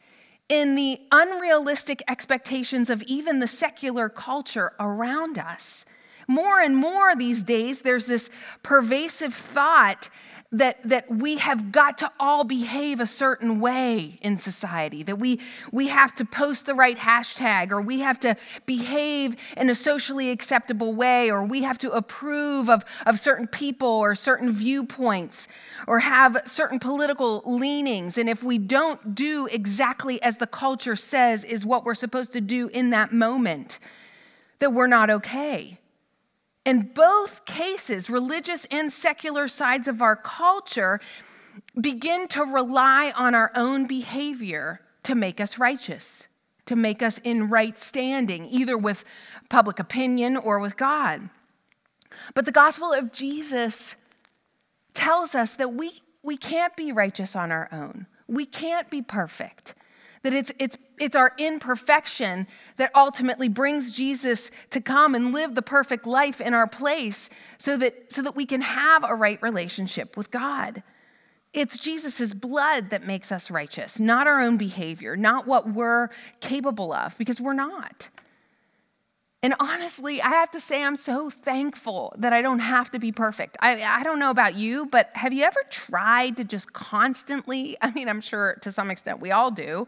in 0.47 0.75
the 0.75 0.99
unrealistic 1.11 2.03
expectations 2.07 2.89
of 2.89 3.01
even 3.03 3.39
the 3.39 3.47
secular 3.47 4.09
culture 4.09 4.73
around 4.79 5.37
us. 5.37 5.85
More 6.27 6.61
and 6.61 6.77
more 6.77 7.15
these 7.15 7.43
days, 7.43 7.81
there's 7.81 8.05
this 8.05 8.29
pervasive 8.63 9.33
thought 9.33 10.09
that, 10.53 10.77
that 10.83 11.09
we 11.09 11.37
have 11.37 11.71
got 11.71 11.97
to 11.99 12.11
all 12.19 12.43
behave 12.43 12.99
a 12.99 13.07
certain 13.07 13.61
way 13.61 14.19
in 14.21 14.37
society, 14.37 15.01
that 15.01 15.17
we, 15.17 15.39
we 15.71 15.87
have 15.87 16.13
to 16.15 16.25
post 16.25 16.65
the 16.65 16.75
right 16.75 16.97
hashtag, 16.97 17.71
or 17.71 17.81
we 17.81 18.01
have 18.01 18.19
to 18.19 18.35
behave 18.65 19.37
in 19.55 19.69
a 19.69 19.75
socially 19.75 20.29
acceptable 20.29 20.93
way, 20.93 21.31
or 21.31 21.45
we 21.45 21.61
have 21.61 21.77
to 21.77 21.91
approve 21.91 22.69
of, 22.69 22.83
of 23.05 23.17
certain 23.17 23.47
people 23.47 23.87
or 23.87 24.13
certain 24.13 24.51
viewpoints, 24.51 25.47
or 25.87 25.99
have 25.99 26.41
certain 26.45 26.79
political 26.79 27.41
leanings. 27.45 28.17
And 28.17 28.29
if 28.29 28.43
we 28.43 28.57
don't 28.57 29.15
do 29.15 29.47
exactly 29.47 30.21
as 30.21 30.37
the 30.37 30.47
culture 30.47 30.97
says 30.97 31.45
is 31.45 31.65
what 31.65 31.85
we're 31.85 31.95
supposed 31.95 32.33
to 32.33 32.41
do 32.41 32.67
in 32.67 32.89
that 32.89 33.13
moment, 33.13 33.79
that 34.59 34.73
we're 34.73 34.87
not 34.87 35.09
okay. 35.09 35.77
In 36.65 36.91
both 36.93 37.45
cases, 37.45 38.09
religious 38.09 38.65
and 38.65 38.93
secular 38.93 39.47
sides 39.47 39.87
of 39.87 40.01
our 40.01 40.15
culture 40.15 40.99
begin 41.79 42.27
to 42.29 42.43
rely 42.43 43.11
on 43.15 43.33
our 43.33 43.51
own 43.55 43.87
behavior 43.87 44.81
to 45.03 45.15
make 45.15 45.41
us 45.41 45.57
righteous, 45.57 46.27
to 46.67 46.75
make 46.75 47.01
us 47.01 47.17
in 47.19 47.49
right 47.49 47.77
standing, 47.77 48.45
either 48.45 48.77
with 48.77 49.03
public 49.49 49.79
opinion 49.79 50.37
or 50.37 50.59
with 50.59 50.77
God. 50.77 51.29
But 52.35 52.45
the 52.45 52.51
gospel 52.51 52.93
of 52.93 53.11
Jesus 53.11 53.95
tells 54.93 55.33
us 55.33 55.55
that 55.55 55.73
we, 55.73 56.01
we 56.21 56.37
can't 56.37 56.75
be 56.75 56.91
righteous 56.91 57.35
on 57.35 57.51
our 57.51 57.67
own. 57.71 58.05
We 58.27 58.45
can't 58.45 58.89
be 58.89 59.01
perfect. 59.01 59.73
That 60.23 60.33
it's, 60.33 60.51
it's, 60.59 60.77
it's 60.99 61.15
our 61.15 61.33
imperfection 61.37 62.47
that 62.77 62.91
ultimately 62.93 63.49
brings 63.49 63.91
Jesus 63.91 64.51
to 64.69 64.79
come 64.79 65.15
and 65.15 65.33
live 65.33 65.55
the 65.55 65.61
perfect 65.61 66.05
life 66.05 66.39
in 66.39 66.53
our 66.53 66.67
place 66.67 67.29
so 67.57 67.75
that, 67.77 68.13
so 68.13 68.21
that 68.21 68.35
we 68.35 68.45
can 68.45 68.61
have 68.61 69.03
a 69.03 69.15
right 69.15 69.41
relationship 69.41 70.15
with 70.15 70.29
God. 70.29 70.83
It's 71.53 71.77
Jesus' 71.77 72.33
blood 72.33 72.91
that 72.91 73.03
makes 73.03 73.31
us 73.31 73.51
righteous, 73.51 73.99
not 73.99 74.27
our 74.27 74.39
own 74.39 74.57
behavior, 74.57 75.17
not 75.17 75.47
what 75.47 75.69
we're 75.73 76.09
capable 76.39 76.93
of, 76.93 77.17
because 77.17 77.41
we're 77.41 77.53
not. 77.53 78.09
And 79.43 79.55
honestly, 79.59 80.21
I 80.21 80.29
have 80.29 80.51
to 80.51 80.59
say, 80.59 80.83
I'm 80.83 80.95
so 80.95 81.31
thankful 81.31 82.13
that 82.19 82.31
I 82.31 82.43
don't 82.43 82.59
have 82.59 82.91
to 82.91 82.99
be 82.99 83.11
perfect. 83.11 83.57
I, 83.59 83.81
I 83.81 84.03
don't 84.03 84.19
know 84.19 84.29
about 84.29 84.53
you, 84.55 84.85
but 84.85 85.09
have 85.13 85.33
you 85.33 85.43
ever 85.43 85.59
tried 85.69 86.37
to 86.37 86.43
just 86.43 86.71
constantly, 86.73 87.75
I 87.81 87.91
mean, 87.91 88.07
I'm 88.07 88.21
sure 88.21 88.57
to 88.61 88.71
some 88.71 88.91
extent 88.91 89.19
we 89.19 89.31
all 89.31 89.49
do, 89.49 89.87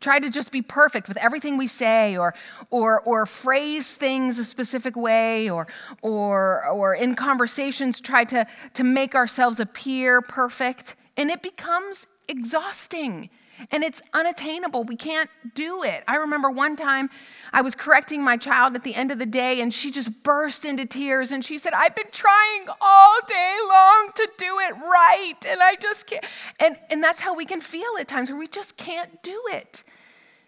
try 0.00 0.18
to 0.18 0.30
just 0.30 0.50
be 0.52 0.62
perfect 0.62 1.08
with 1.08 1.16
everything 1.18 1.56
we 1.56 1.66
say 1.66 2.16
or, 2.16 2.34
or, 2.70 3.00
or 3.02 3.26
phrase 3.26 3.90
things 3.92 4.38
a 4.38 4.44
specific 4.44 4.96
way 4.96 5.48
or, 5.50 5.66
or, 6.02 6.66
or 6.68 6.94
in 6.94 7.14
conversations 7.14 8.00
try 8.00 8.24
to, 8.24 8.46
to 8.74 8.84
make 8.84 9.14
ourselves 9.14 9.60
appear 9.60 10.20
perfect? 10.20 10.94
And 11.16 11.30
it 11.30 11.42
becomes 11.42 12.06
exhausting 12.28 13.30
and 13.70 13.84
it's 13.84 14.02
unattainable. 14.12 14.84
We 14.84 14.96
can't 14.96 15.30
do 15.54 15.82
it. 15.82 16.04
I 16.06 16.16
remember 16.16 16.50
one 16.50 16.76
time 16.76 17.10
I 17.52 17.62
was 17.62 17.74
correcting 17.74 18.22
my 18.22 18.36
child 18.36 18.74
at 18.74 18.82
the 18.82 18.94
end 18.94 19.10
of 19.10 19.18
the 19.18 19.26
day, 19.26 19.60
and 19.60 19.72
she 19.72 19.90
just 19.90 20.22
burst 20.22 20.64
into 20.64 20.86
tears 20.86 21.30
and 21.30 21.44
she 21.44 21.58
said, 21.58 21.72
I've 21.72 21.94
been 21.94 22.10
trying 22.10 22.66
all 22.80 23.18
day 23.26 23.56
long 23.70 24.10
to 24.16 24.28
do 24.38 24.58
it 24.60 24.74
right, 24.76 25.36
and 25.46 25.62
I 25.62 25.76
just 25.76 26.06
can't. 26.06 26.24
And, 26.60 26.76
and 26.90 27.02
that's 27.02 27.20
how 27.20 27.34
we 27.34 27.44
can 27.44 27.60
feel 27.60 27.96
at 27.98 28.08
times 28.08 28.30
where 28.30 28.38
we 28.38 28.48
just 28.48 28.76
can't 28.76 29.22
do 29.22 29.40
it. 29.50 29.84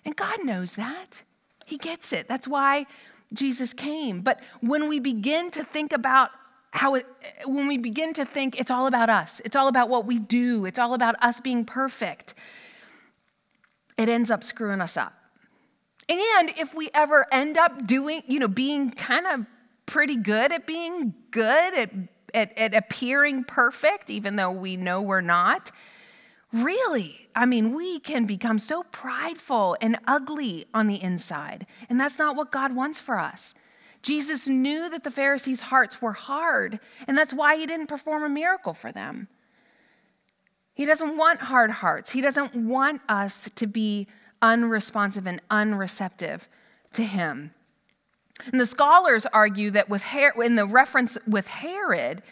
And 0.05 0.17
God 0.17 0.45
knows 0.45 0.75
that. 0.75 1.23
He 1.65 1.79
gets 1.79 2.13
it. 2.13 2.29
That's 2.29 2.47
why 2.47 2.87
Jesus 3.33 3.73
came. 3.73 4.21
But 4.21 4.41
when 4.61 4.89
we 4.89 5.01
begin 5.01 5.51
to 5.53 5.65
think 5.65 5.93
about 5.93 6.31
how 6.71 6.95
it, 6.95 7.07
when 7.45 7.67
we 7.67 7.79
begin 7.79 8.13
to 8.15 8.25
think 8.25 8.61
it's 8.61 8.71
all 8.71 8.87
about 8.87 9.09
us, 9.09 9.41
it's 9.45 9.57
all 9.57 9.67
about 9.67 9.89
what 9.89 10.05
we 10.05 10.19
do, 10.19 10.65
it's 10.65 10.79
all 10.79 10.95
about 10.95 11.17
us 11.23 11.41
being 11.41 11.65
perfect 11.65 12.35
it 13.97 14.09
ends 14.09 14.31
up 14.31 14.45
screwing 14.45 14.81
us 14.81 14.97
up. 14.97 15.15
And 16.09 16.51
if 16.57 16.75
we 16.75 16.91
ever 16.95 17.27
end 17.33 17.59
up 17.59 17.87
doing, 17.87 18.23
you 18.27 18.39
know, 18.39 18.49
being 18.49 18.91
kind 18.91 19.27
of 19.27 19.47
pretty 19.87 20.17
good 20.17 20.53
at 20.53 20.67
being 20.67 21.15
good, 21.31 21.75
at, 21.75 21.91
at, 22.33 22.59
at, 22.59 22.75
appearing 22.75 23.45
perfect, 23.45 24.11
even 24.11 24.37
though 24.37 24.53
we 24.53 24.77
know 24.77 25.03
we're 25.03 25.21
not, 25.21 25.73
really, 26.53 27.29
I 27.35 27.47
mean, 27.47 27.75
we 27.75 27.99
can 27.99 28.25
become 28.25 28.59
so 28.59 28.85
prideful 28.85 29.77
and 29.81 29.99
ugly 30.07 30.67
on 30.73 30.87
the 30.87 31.03
inside. 31.03 31.67
And 31.89 31.99
that's 31.99 32.19
not 32.19 32.37
what 32.37 32.53
God 32.53 32.75
wants 32.75 33.01
for 33.01 33.19
us. 33.19 33.55
Jesus 34.03 34.47
knew 34.47 34.89
that 34.91 35.03
the 35.03 35.11
Pharisees' 35.11 35.63
hearts 35.63 36.01
were 36.01 36.13
hard, 36.13 36.79
and 37.09 37.19
that's 37.19 37.35
why 37.35 37.57
he 37.57 37.67
didn't 37.67 37.89
perform 37.89 38.23
a 38.23 38.29
miracle 38.29 38.75
for 38.75 38.93
them. 38.93 39.27
He 40.77 40.85
doesn't 40.85 41.17
want 41.17 41.41
hard 41.41 41.71
hearts. 41.71 42.11
He 42.11 42.21
doesn't 42.21 42.55
want 42.55 43.01
us 43.09 43.49
to 43.57 43.67
be 43.67 44.07
unresponsive 44.43 45.27
and 45.27 45.41
unreceptive 45.51 46.51
to 46.93 47.03
him. 47.03 47.55
And 48.53 48.61
the 48.61 48.67
scholars 48.67 49.25
argue 49.33 49.71
that 49.71 49.89
with 49.89 50.03
Her- 50.03 50.43
in 50.43 50.57
the 50.57 50.67
reference 50.67 51.17
with 51.27 51.49
Herod, 51.49 52.23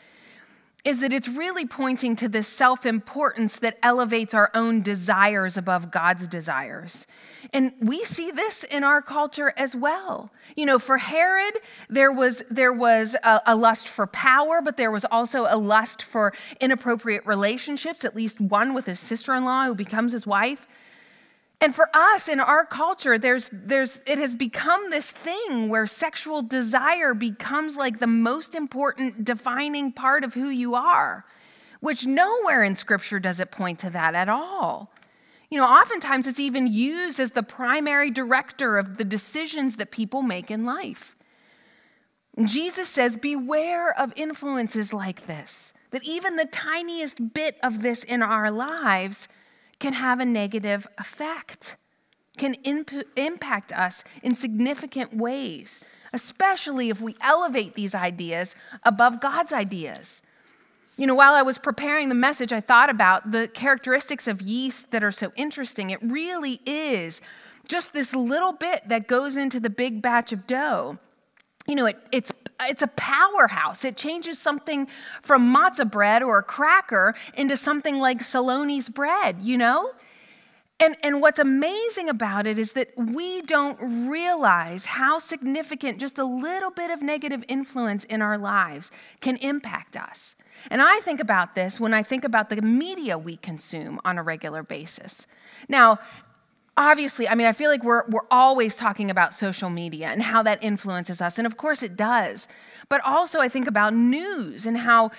is 0.85 1.01
that 1.01 1.11
it's 1.11 1.27
really 1.27 1.65
pointing 1.65 2.15
to 2.17 2.29
this 2.29 2.47
self 2.47 2.85
importance 2.85 3.59
that 3.61 3.79
elevates 3.83 4.35
our 4.35 4.51
own 4.53 4.83
desires 4.83 5.57
above 5.57 5.91
God's 5.91 6.29
desires. 6.29 7.07
And 7.53 7.73
we 7.81 8.05
see 8.05 8.31
this 8.31 8.65
in 8.65 8.85
our 8.85 9.03
culture 9.03 9.53
as 9.57 9.77
well. 9.77 10.31
You 10.57 10.67
know, 10.67 10.79
for 10.79 10.99
Herod, 10.99 11.59
there 11.89 12.13
was, 12.13 12.43
there 12.51 12.73
was 12.73 13.17
a, 13.23 13.41
a, 13.47 13.57
lust 13.57 13.89
for 13.89 14.07
power, 14.07 14.61
but 14.63 14.77
there 14.77 14.91
was 14.91 15.05
also 15.05 15.47
a 15.49 15.57
lust 15.57 16.03
for 16.03 16.33
inappropriate 16.61 17.27
relationships, 17.27 18.05
at 18.05 18.17
least 18.17 18.41
one 18.41 18.75
with 18.75 18.87
his 18.87 19.01
sister 19.01 19.35
in 19.35 19.45
law 19.45 19.67
who 19.67 19.75
becomes 19.75 20.13
his 20.13 20.27
wife. 20.27 20.67
And 21.61 21.75
for 21.75 21.89
us 21.95 22.29
in 22.29 22.41
our 22.41 22.67
culture, 22.67 23.19
there's, 23.19 23.49
there's, 23.53 24.01
it 24.07 24.19
has 24.19 24.37
become 24.37 24.91
this 24.91 25.11
thing 25.11 25.69
where 25.69 25.87
sexual 25.87 26.43
desire 26.43 27.15
becomes 27.15 27.77
like 27.77 28.01
the 28.01 28.07
most 28.07 28.55
important 28.55 29.25
defining 29.25 29.93
part 29.93 30.25
of 30.25 30.35
who 30.35 30.49
you 30.49 30.75
are, 30.75 31.25
which 31.81 32.07
nowhere 32.07 32.65
in 32.65 32.75
Scripture 32.75 33.19
does 33.19 33.41
it 33.41 33.51
point 33.51 33.79
to 33.79 33.91
that 33.91 34.15
at 34.15 34.29
all. 34.29 34.91
You 35.55 35.61
know, 35.61 35.67
oftentimes 35.69 36.27
it's 36.27 36.41
even 36.41 36.67
used 36.67 37.21
as 37.21 37.31
the 37.31 37.45
primary 37.45 38.11
director 38.11 38.77
of 38.77 38.97
the 38.97 39.05
decisions 39.05 39.77
that 39.77 39.93
people 39.93 40.21
make 40.21 40.51
in 40.51 40.65
life. 40.65 41.15
Jesus 42.45 42.89
says, 42.89 43.17
Beware 43.17 43.97
of 43.97 44.13
influences 44.17 44.93
like 44.93 45.29
this, 45.29 45.73
that 45.93 46.03
even 46.03 46.35
the 46.35 46.45
tiniest 46.45 47.33
bit 47.33 47.57
of 47.63 47.83
this 47.83 48.03
in 48.03 48.21
our 48.21 48.51
lives 48.51 49.29
can 49.79 49.93
have 49.93 50.19
a 50.19 50.25
negative 50.25 50.89
effect, 50.99 51.77
can 52.37 52.55
imp- 52.65 53.07
impact 53.15 53.71
us 53.71 54.03
in 54.25 54.35
significant 54.35 55.15
ways, 55.15 55.81
especially 56.13 56.91
if 56.91 57.01
we 57.01 57.15
elevate 57.21 57.75
these 57.75 57.95
ideas 57.95 58.57
above 58.83 59.21
God's 59.21 59.53
ideas. 59.53 60.21
You 60.97 61.09
know, 61.09 61.15
while 61.15 61.35
I 61.35 61.43
was 61.43 61.59
preparing 61.59 62.09
the 62.09 62.15
message, 62.15 62.53
I 62.53 62.61
thought 62.61 62.89
about 62.89 63.33
the 63.33 63.49
characteristics 63.49 64.29
of 64.29 64.41
yeast 64.41 64.93
that 64.93 65.03
are 65.03 65.11
so 65.11 65.33
interesting. 65.35 65.91
It 65.91 65.99
really 66.03 66.61
is 66.65 67.21
just 67.69 67.93
this 67.93 68.15
little 68.15 68.53
bit 68.53 68.89
that 68.89 69.09
goes 69.09 69.37
into 69.37 69.59
the 69.59 69.71
big 69.71 70.01
batch 70.01 70.33
of 70.33 70.47
dough. 70.47 70.99
You 71.67 71.75
know, 71.75 71.87
it, 71.87 71.99
it's, 72.13 72.31
it's 72.61 72.83
a 72.83 72.87
powerhouse. 72.89 73.85
It 73.85 73.97
changes 73.97 74.39
something 74.39 74.87
from 75.23 75.53
matzah 75.53 75.91
bread 75.91 76.23
or 76.23 76.39
a 76.39 76.43
cracker 76.43 77.15
into 77.35 77.57
something 77.57 77.99
like 77.99 78.21
Saloni's 78.21 78.89
bread, 78.89 79.39
you 79.41 79.59
know? 79.59 79.93
And, 80.81 80.97
and 81.03 81.21
what's 81.21 81.39
amazing 81.39 82.09
about 82.09 82.47
it 82.47 82.59
is 82.59 82.73
that 82.73 82.91
we 82.97 83.43
don't 83.43 84.09
realize 84.09 84.85
how 84.85 85.19
significant 85.19 85.99
just 85.99 86.19
a 86.19 86.25
little 86.25 86.71
bit 86.71 86.91
of 86.91 87.01
negative 87.01 87.45
influence 87.49 88.05
in 88.05 88.21
our 88.21 88.37
lives 88.37 88.91
can 89.21 89.37
impact 89.37 89.97
us. 89.97 90.35
And 90.71 90.83
I 90.83 91.01
think 91.01 91.21
about 91.21 91.55
this 91.55 91.79
when 91.79 91.95
I 91.95 92.03
think 92.03 92.25
about 92.25 92.51
the 92.51 92.61
media 92.61 93.17
we 93.17 93.37
consume 93.37 94.01
on 94.05 94.19
a 94.19 94.23
regular 94.23 94.63
basis. 94.63 95.27
Now, 95.69 95.99
obviously, 96.77 97.29
I 97.29 97.35
mean, 97.35 97.47
I 97.47 97.53
feel 97.53 97.71
like 97.71 97.85
we're, 97.85 98.05
we're 98.09 98.27
always 98.31 98.75
talking 98.75 99.11
about 99.11 99.35
social 99.35 99.71
media 99.71 100.09
and 100.09 100.23
how 100.23 100.43
that 100.43 100.63
influences 100.63 101.21
us. 101.21 101.39
And 101.39 101.47
of 101.47 101.57
course 101.57 101.83
it 101.83 101.97
does. 101.97 102.49
But 102.89 103.01
also, 103.05 103.41
I 103.41 103.49
think 103.49 103.67
about 103.67 103.95
news 103.95 104.67
and 104.67 104.77
how 104.77 105.11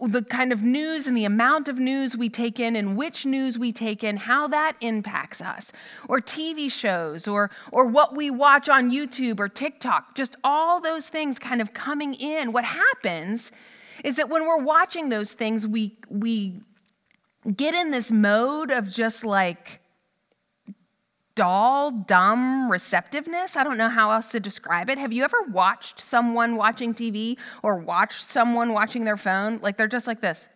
the 0.00 0.22
kind 0.22 0.52
of 0.52 0.62
news 0.62 1.06
and 1.06 1.16
the 1.16 1.24
amount 1.24 1.68
of 1.68 1.78
news 1.78 2.16
we 2.16 2.28
take 2.28 2.60
in 2.60 2.76
and 2.76 2.96
which 2.96 3.24
news 3.24 3.58
we 3.58 3.72
take 3.72 4.04
in, 4.04 4.18
how 4.18 4.48
that 4.48 4.76
impacts 4.80 5.40
us. 5.40 5.72
Or 6.08 6.20
TV 6.20 6.70
shows 6.70 7.26
or, 7.26 7.50
or 7.72 7.86
what 7.86 8.14
we 8.14 8.30
watch 8.30 8.68
on 8.68 8.90
YouTube 8.90 9.40
or 9.40 9.48
TikTok, 9.48 10.14
just 10.14 10.36
all 10.44 10.80
those 10.80 11.08
things 11.08 11.38
kind 11.38 11.62
of 11.62 11.72
coming 11.72 12.14
in. 12.14 12.52
What 12.52 12.64
happens 12.64 13.52
is 14.02 14.16
that 14.16 14.28
when 14.28 14.46
we're 14.46 14.62
watching 14.62 15.08
those 15.08 15.32
things, 15.32 15.66
we, 15.66 15.96
we 16.10 16.60
get 17.56 17.74
in 17.74 17.90
this 17.90 18.10
mode 18.10 18.70
of 18.70 18.88
just 18.88 19.24
like, 19.24 19.80
dull, 21.34 21.90
dumb 21.90 22.70
receptiveness. 22.70 23.56
I 23.56 23.64
don't 23.64 23.76
know 23.76 23.88
how 23.88 24.10
else 24.10 24.28
to 24.28 24.40
describe 24.40 24.88
it. 24.90 24.98
Have 24.98 25.12
you 25.12 25.24
ever 25.24 25.42
watched 25.50 26.00
someone 26.00 26.56
watching 26.56 26.94
TV 26.94 27.36
or 27.62 27.78
watched 27.78 28.26
someone 28.28 28.72
watching 28.72 29.04
their 29.04 29.16
phone? 29.16 29.58
Like 29.62 29.76
they're 29.76 29.88
just 29.88 30.06
like 30.06 30.20
this. 30.20 30.46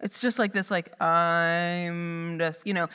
It's 0.00 0.20
just 0.20 0.38
like 0.38 0.52
this, 0.52 0.70
like, 0.70 1.00
I'm 1.00 2.38
just, 2.38 2.58
you 2.64 2.74
know. 2.74 2.88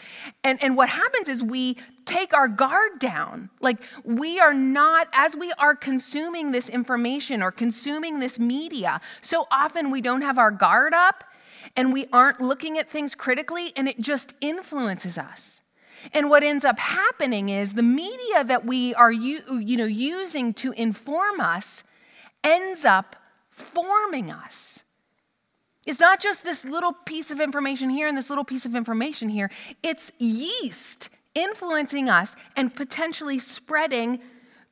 And, 0.43 0.63
and 0.63 0.77
what 0.77 0.89
happens 0.89 1.27
is 1.27 1.41
we 1.41 1.77
take 2.05 2.33
our 2.35 2.47
guard 2.47 2.99
down. 2.99 3.49
Like, 3.61 3.81
we 4.03 4.39
are 4.39 4.53
not, 4.53 5.07
as 5.13 5.35
we 5.35 5.51
are 5.53 5.75
consuming 5.75 6.51
this 6.51 6.69
information 6.69 7.41
or 7.41 7.51
consuming 7.51 8.19
this 8.19 8.37
media, 8.37 9.01
so 9.21 9.47
often 9.49 9.89
we 9.89 10.01
don't 10.01 10.21
have 10.21 10.37
our 10.37 10.51
guard 10.51 10.93
up 10.93 11.23
and 11.75 11.93
we 11.93 12.05
aren't 12.13 12.41
looking 12.41 12.77
at 12.77 12.87
things 12.87 13.15
critically, 13.15 13.73
and 13.75 13.87
it 13.87 13.99
just 13.99 14.33
influences 14.41 15.17
us. 15.17 15.58
And 16.13 16.29
what 16.29 16.43
ends 16.43 16.65
up 16.65 16.79
happening 16.79 17.49
is 17.49 17.73
the 17.73 17.83
media 17.83 18.43
that 18.43 18.65
we 18.65 18.93
are 18.95 19.11
you 19.11 19.41
you 19.59 19.77
know, 19.77 19.85
using 19.85 20.53
to 20.55 20.71
inform 20.73 21.39
us 21.39 21.83
ends 22.43 22.85
up 22.85 23.15
forming 23.49 24.31
us. 24.31 24.83
It's 25.85 25.99
not 25.99 26.19
just 26.19 26.43
this 26.43 26.63
little 26.63 26.93
piece 26.93 27.31
of 27.31 27.41
information 27.41 27.89
here 27.89 28.07
and 28.07 28.17
this 28.17 28.29
little 28.29 28.43
piece 28.43 28.65
of 28.65 28.75
information 28.75 29.29
here, 29.29 29.49
it's 29.81 30.11
yeast 30.19 31.09
influencing 31.35 32.09
us 32.09 32.35
and 32.55 32.73
potentially 32.73 33.39
spreading 33.39 34.19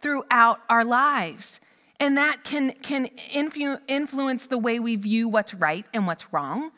throughout 0.02 0.60
our 0.70 0.84
lives. 0.84 1.60
And 2.00 2.18
that 2.18 2.44
can, 2.44 2.74
can 2.84 3.10
influ- 3.34 3.80
influence 3.88 4.46
the 4.46 4.58
way 4.58 4.80
we 4.80 4.96
view 4.96 5.28
what's 5.28 5.54
right 5.54 5.86
and 5.94 6.06
what's 6.06 6.32
wrong. 6.32 6.72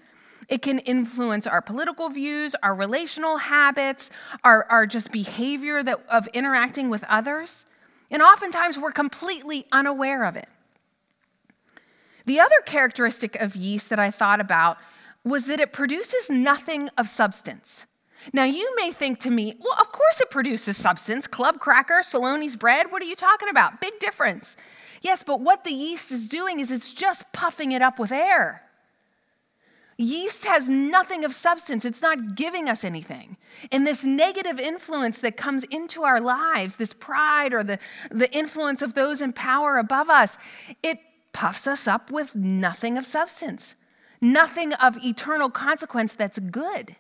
It 0.50 0.63
can 0.63 0.79
influence 0.79 1.46
our 1.46 1.62
political 1.62 2.10
views, 2.10 2.56
our 2.63 2.74
relational 2.74 3.38
habits, 3.38 4.10
our, 4.44 4.65
our 4.70 4.88
just 4.88 5.12
behavior 5.12 5.84
that, 5.84 6.00
of 6.10 6.27
interacting 6.34 6.89
with 6.89 7.03
others. 7.08 7.65
And 8.10 8.24
oftentimes 8.24 8.77
we're 8.77 8.91
completely 8.91 9.68
unaware 9.72 10.25
of 10.25 10.36
it. 10.36 10.50
The 12.25 12.39
other 12.39 12.56
characteristic 12.65 13.36
of 13.36 13.56
yeast 13.56 13.89
that 13.89 14.00
I 14.00 14.10
thought 14.10 14.41
about 14.41 14.77
was 15.24 15.46
that 15.46 15.60
it 15.60 15.72
produces 15.72 16.29
nothing 16.29 16.89
of 16.98 17.08
substance. 17.08 17.86
Now, 18.34 18.44
you 18.44 18.74
may 18.75 18.91
think 18.91 19.20
to 19.22 19.29
me, 19.29 19.56
well, 19.60 19.77
of 19.79 19.91
course 19.91 20.20
it 20.20 20.29
produces 20.29 20.77
substance. 20.77 21.27
Club 21.27 21.60
cracker, 21.60 22.01
Saloni's 22.01 22.56
bread, 22.56 22.91
what 22.91 23.01
are 23.01 23.06
you 23.06 23.15
talking 23.15 23.50
about? 23.50 23.79
Big 23.79 23.98
difference. 24.00 24.58
Yes, 25.01 25.24
but 25.24 25.39
what 25.39 25.63
the 25.63 25.72
yeast 25.72 26.12
is 26.12 26.27
doing 26.27 26.60
is 26.60 26.72
it's 26.72 26.91
just 26.91 27.32
puffing 27.32 27.72
it 27.72 27.82
up 27.82 28.00
with 28.00 28.12
air. 28.12 28.63
Yeast 30.01 30.46
has 30.46 30.70
nothing 30.70 31.25
of 31.25 31.34
substance, 31.34 31.84
it's 31.84 32.01
not 32.01 32.34
giving 32.34 32.70
us 32.70 32.86
anything. 32.86 33.36
And 33.70 33.86
this 33.86 34.01
negative 34.01 34.58
influence 34.58 35.18
that 35.18 35.36
comes 35.36 35.65
into 35.65 36.03
our 36.03 36.22
lives, 36.22 36.77
this 36.77 36.94
pride 36.94 37.53
or 37.53 37.65
the, 37.65 37.79
the 38.10 38.32
influence 38.32 38.82
of 38.82 38.94
those 38.94 39.22
in 39.22 39.34
power 39.34 39.77
above 39.77 40.10
us, 40.10 40.38
it 40.82 41.00
puffs 41.34 41.68
us 41.68 41.86
up 41.86 42.12
with 42.12 42.34
nothing 42.34 42.98
of 42.98 43.06
substance, 43.06 43.75
nothing 44.22 44.72
of 44.72 45.03
eternal 45.03 45.50
consequence 45.50 46.13
that's 46.13 46.39
good. 46.39 46.95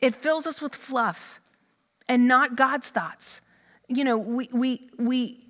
It 0.00 0.16
fills 0.16 0.46
us 0.46 0.62
with 0.62 0.74
fluff 0.74 1.38
and 2.08 2.26
not 2.26 2.56
God's 2.56 2.88
thoughts. 2.88 3.42
You 3.88 4.04
know, 4.04 4.16
we, 4.16 4.48
we, 4.54 4.88
we 4.98 5.47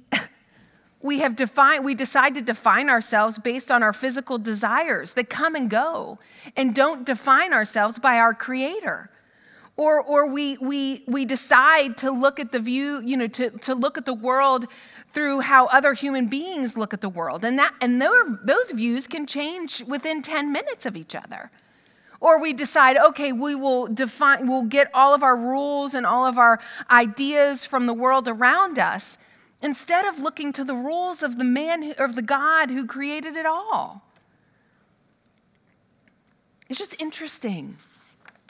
we 1.00 1.20
have 1.20 1.36
defined 1.36 1.84
we 1.84 1.94
decide 1.94 2.34
to 2.34 2.42
define 2.42 2.90
ourselves 2.90 3.38
based 3.38 3.70
on 3.70 3.82
our 3.82 3.92
physical 3.92 4.38
desires 4.38 5.12
that 5.12 5.30
come 5.30 5.54
and 5.54 5.70
go 5.70 6.18
and 6.56 6.74
don't 6.74 7.04
define 7.04 7.52
ourselves 7.52 7.98
by 7.98 8.18
our 8.18 8.34
creator. 8.34 9.10
Or 9.76 10.02
or 10.02 10.28
we 10.28 10.58
we 10.58 11.04
we 11.06 11.24
decide 11.24 11.96
to 11.98 12.10
look 12.10 12.40
at 12.40 12.50
the 12.50 12.58
view 12.58 13.00
you 13.00 13.16
know 13.16 13.28
to, 13.28 13.50
to 13.50 13.74
look 13.74 13.96
at 13.96 14.06
the 14.06 14.14
world 14.14 14.66
through 15.14 15.40
how 15.40 15.66
other 15.66 15.94
human 15.94 16.26
beings 16.26 16.76
look 16.76 16.92
at 16.92 17.00
the 17.00 17.08
world. 17.08 17.44
And 17.44 17.58
that 17.60 17.74
and 17.80 18.02
those 18.02 18.72
views 18.72 19.06
can 19.06 19.26
change 19.26 19.84
within 19.84 20.20
10 20.20 20.52
minutes 20.52 20.84
of 20.84 20.96
each 20.96 21.14
other. 21.14 21.52
Or 22.20 22.40
we 22.40 22.52
decide 22.52 22.96
okay 22.96 23.30
we 23.30 23.54
will 23.54 23.86
define 23.86 24.48
we'll 24.48 24.64
get 24.64 24.90
all 24.92 25.14
of 25.14 25.22
our 25.22 25.36
rules 25.36 25.94
and 25.94 26.04
all 26.04 26.26
of 26.26 26.38
our 26.38 26.58
ideas 26.90 27.64
from 27.64 27.86
the 27.86 27.94
world 27.94 28.26
around 28.26 28.80
us 28.80 29.16
instead 29.62 30.04
of 30.04 30.20
looking 30.20 30.52
to 30.52 30.64
the 30.64 30.74
rules 30.74 31.22
of 31.22 31.38
the 31.38 31.44
man 31.44 31.92
of 31.98 32.14
the 32.14 32.22
God 32.22 32.70
who 32.70 32.86
created 32.86 33.36
it 33.36 33.46
all. 33.46 34.02
It's 36.68 36.78
just 36.78 37.00
interesting 37.00 37.78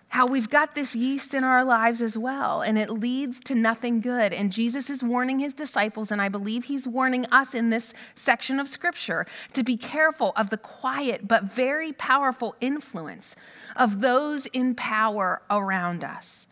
how 0.08 0.26
we've 0.26 0.48
got 0.48 0.74
this 0.74 0.96
yeast 0.96 1.34
in 1.34 1.44
our 1.44 1.62
lives 1.62 2.00
as 2.00 2.16
well, 2.16 2.62
and 2.62 2.78
it 2.78 2.90
leads 2.90 3.40
to 3.40 3.54
nothing 3.54 4.00
good. 4.00 4.32
And 4.32 4.50
Jesus 4.50 4.88
is 4.88 5.02
warning 5.02 5.38
his 5.38 5.52
disciples, 5.52 6.10
and 6.10 6.20
I 6.20 6.30
believe 6.30 6.64
he's 6.64 6.88
warning 6.88 7.26
us 7.26 7.54
in 7.54 7.68
this 7.68 7.92
section 8.14 8.58
of 8.58 8.68
scripture 8.68 9.26
to 9.52 9.62
be 9.62 9.76
careful 9.76 10.32
of 10.34 10.48
the 10.48 10.56
quiet 10.56 11.28
but 11.28 11.44
very 11.44 11.92
powerful 11.92 12.56
influence 12.60 13.36
of 13.76 14.00
those 14.00 14.46
in 14.46 14.74
power 14.74 15.42
around 15.50 16.02
us. 16.02 16.46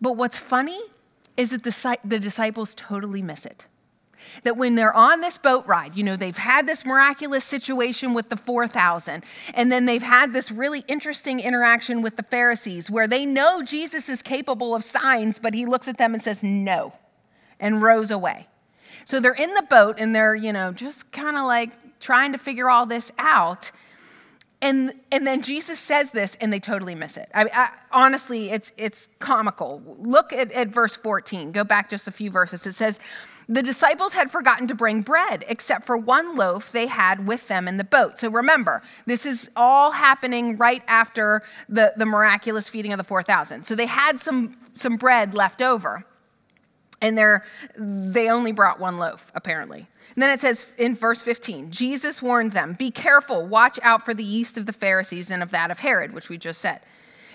But 0.00 0.16
what's 0.16 0.38
funny 0.38 0.80
is 1.36 1.50
that 1.50 1.62
the, 1.62 1.98
the 2.04 2.18
disciples 2.18 2.74
totally 2.74 3.22
miss 3.22 3.46
it. 3.46 3.66
That 4.44 4.56
when 4.56 4.74
they're 4.74 4.94
on 4.94 5.20
this 5.20 5.38
boat 5.38 5.66
ride, 5.66 5.96
you 5.96 6.04
know, 6.04 6.16
they've 6.16 6.36
had 6.36 6.66
this 6.66 6.84
miraculous 6.84 7.44
situation 7.44 8.14
with 8.14 8.28
the 8.28 8.36
4,000, 8.36 9.24
and 9.54 9.72
then 9.72 9.86
they've 9.86 10.02
had 10.02 10.32
this 10.32 10.50
really 10.50 10.84
interesting 10.88 11.40
interaction 11.40 12.02
with 12.02 12.16
the 12.16 12.22
Pharisees 12.22 12.90
where 12.90 13.08
they 13.08 13.24
know 13.26 13.62
Jesus 13.62 14.08
is 14.08 14.22
capable 14.22 14.74
of 14.74 14.84
signs, 14.84 15.38
but 15.38 15.54
he 15.54 15.66
looks 15.66 15.88
at 15.88 15.98
them 15.98 16.14
and 16.14 16.22
says, 16.22 16.42
no, 16.42 16.92
and 17.58 17.82
rows 17.82 18.10
away. 18.10 18.46
So 19.04 19.18
they're 19.18 19.32
in 19.32 19.54
the 19.54 19.62
boat 19.62 19.96
and 19.98 20.14
they're, 20.14 20.34
you 20.34 20.52
know, 20.52 20.72
just 20.72 21.10
kind 21.10 21.36
of 21.36 21.44
like 21.44 21.70
trying 21.98 22.32
to 22.32 22.38
figure 22.38 22.70
all 22.70 22.86
this 22.86 23.10
out. 23.18 23.72
And, 24.62 24.92
and 25.10 25.26
then 25.26 25.40
Jesus 25.40 25.78
says 25.78 26.10
this, 26.10 26.36
and 26.38 26.52
they 26.52 26.60
totally 26.60 26.94
miss 26.94 27.16
it. 27.16 27.30
I, 27.34 27.44
I, 27.52 27.70
honestly, 27.92 28.50
it's, 28.50 28.72
it's 28.76 29.08
comical. 29.18 29.82
Look 29.98 30.34
at, 30.34 30.52
at 30.52 30.68
verse 30.68 30.96
14. 30.96 31.52
Go 31.52 31.64
back 31.64 31.88
just 31.88 32.06
a 32.06 32.10
few 32.10 32.30
verses. 32.30 32.66
It 32.66 32.74
says, 32.74 33.00
The 33.48 33.62
disciples 33.62 34.12
had 34.12 34.30
forgotten 34.30 34.66
to 34.68 34.74
bring 34.74 35.00
bread, 35.00 35.46
except 35.48 35.86
for 35.86 35.96
one 35.96 36.36
loaf 36.36 36.72
they 36.72 36.86
had 36.88 37.26
with 37.26 37.48
them 37.48 37.68
in 37.68 37.78
the 37.78 37.84
boat. 37.84 38.18
So 38.18 38.28
remember, 38.28 38.82
this 39.06 39.24
is 39.24 39.48
all 39.56 39.92
happening 39.92 40.58
right 40.58 40.82
after 40.86 41.42
the, 41.70 41.94
the 41.96 42.06
miraculous 42.06 42.68
feeding 42.68 42.92
of 42.92 42.98
the 42.98 43.04
4,000. 43.04 43.64
So 43.64 43.74
they 43.74 43.86
had 43.86 44.20
some, 44.20 44.58
some 44.74 44.96
bread 44.96 45.32
left 45.32 45.62
over, 45.62 46.04
and 47.00 47.16
they 47.78 48.28
only 48.28 48.52
brought 48.52 48.78
one 48.78 48.98
loaf, 48.98 49.32
apparently. 49.34 49.88
And 50.14 50.22
then 50.22 50.30
it 50.30 50.40
says 50.40 50.74
in 50.78 50.94
verse 50.94 51.22
15 51.22 51.70
Jesus 51.70 52.22
warned 52.22 52.52
them, 52.52 52.74
Be 52.74 52.90
careful, 52.90 53.46
watch 53.46 53.78
out 53.82 54.04
for 54.04 54.14
the 54.14 54.24
yeast 54.24 54.58
of 54.58 54.66
the 54.66 54.72
Pharisees 54.72 55.30
and 55.30 55.42
of 55.42 55.50
that 55.50 55.70
of 55.70 55.80
Herod, 55.80 56.12
which 56.12 56.28
we 56.28 56.38
just 56.38 56.60
said. 56.60 56.80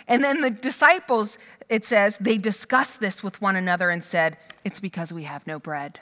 And 0.08 0.24
then 0.24 0.42
the 0.42 0.52
disciples, 0.52 1.38
it 1.68 1.84
says, 1.84 2.18
they 2.20 2.38
discussed 2.38 3.00
this 3.00 3.24
with 3.24 3.42
one 3.42 3.56
another 3.56 3.90
and 3.90 4.04
said, 4.04 4.38
It's 4.64 4.80
because 4.80 5.12
we 5.12 5.24
have 5.24 5.48
no 5.48 5.60
bread. 5.60 6.00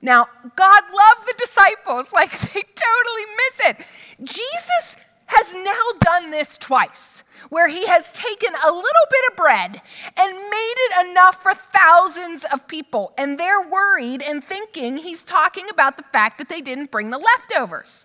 Now, 0.00 0.28
God 0.54 0.82
loved 0.84 1.26
the 1.26 1.34
disciples, 1.38 2.12
like 2.12 2.30
they 2.30 2.62
totally 2.62 3.26
miss 3.36 3.60
it. 3.60 3.76
Jesus 4.24 4.96
has 5.28 5.54
now 5.54 5.82
done 6.00 6.30
this 6.30 6.58
twice 6.58 7.22
where 7.50 7.68
he 7.68 7.86
has 7.86 8.12
taken 8.12 8.52
a 8.54 8.70
little 8.70 9.06
bit 9.10 9.30
of 9.30 9.36
bread 9.36 9.82
and 10.16 10.50
made 10.50 10.74
it 10.76 11.08
enough 11.08 11.42
for 11.42 11.52
thousands 11.54 12.44
of 12.52 12.66
people. 12.66 13.12
And 13.16 13.38
they're 13.38 13.66
worried 13.66 14.22
and 14.22 14.42
thinking 14.42 14.98
he's 14.98 15.24
talking 15.24 15.68
about 15.70 15.96
the 15.96 16.04
fact 16.12 16.38
that 16.38 16.48
they 16.48 16.60
didn't 16.60 16.90
bring 16.90 17.10
the 17.10 17.18
leftovers. 17.18 18.04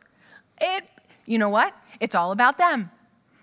It, 0.61 0.85
you 1.25 1.37
know 1.37 1.49
what? 1.49 1.75
It's 1.99 2.15
all 2.15 2.31
about 2.31 2.57
them. 2.57 2.91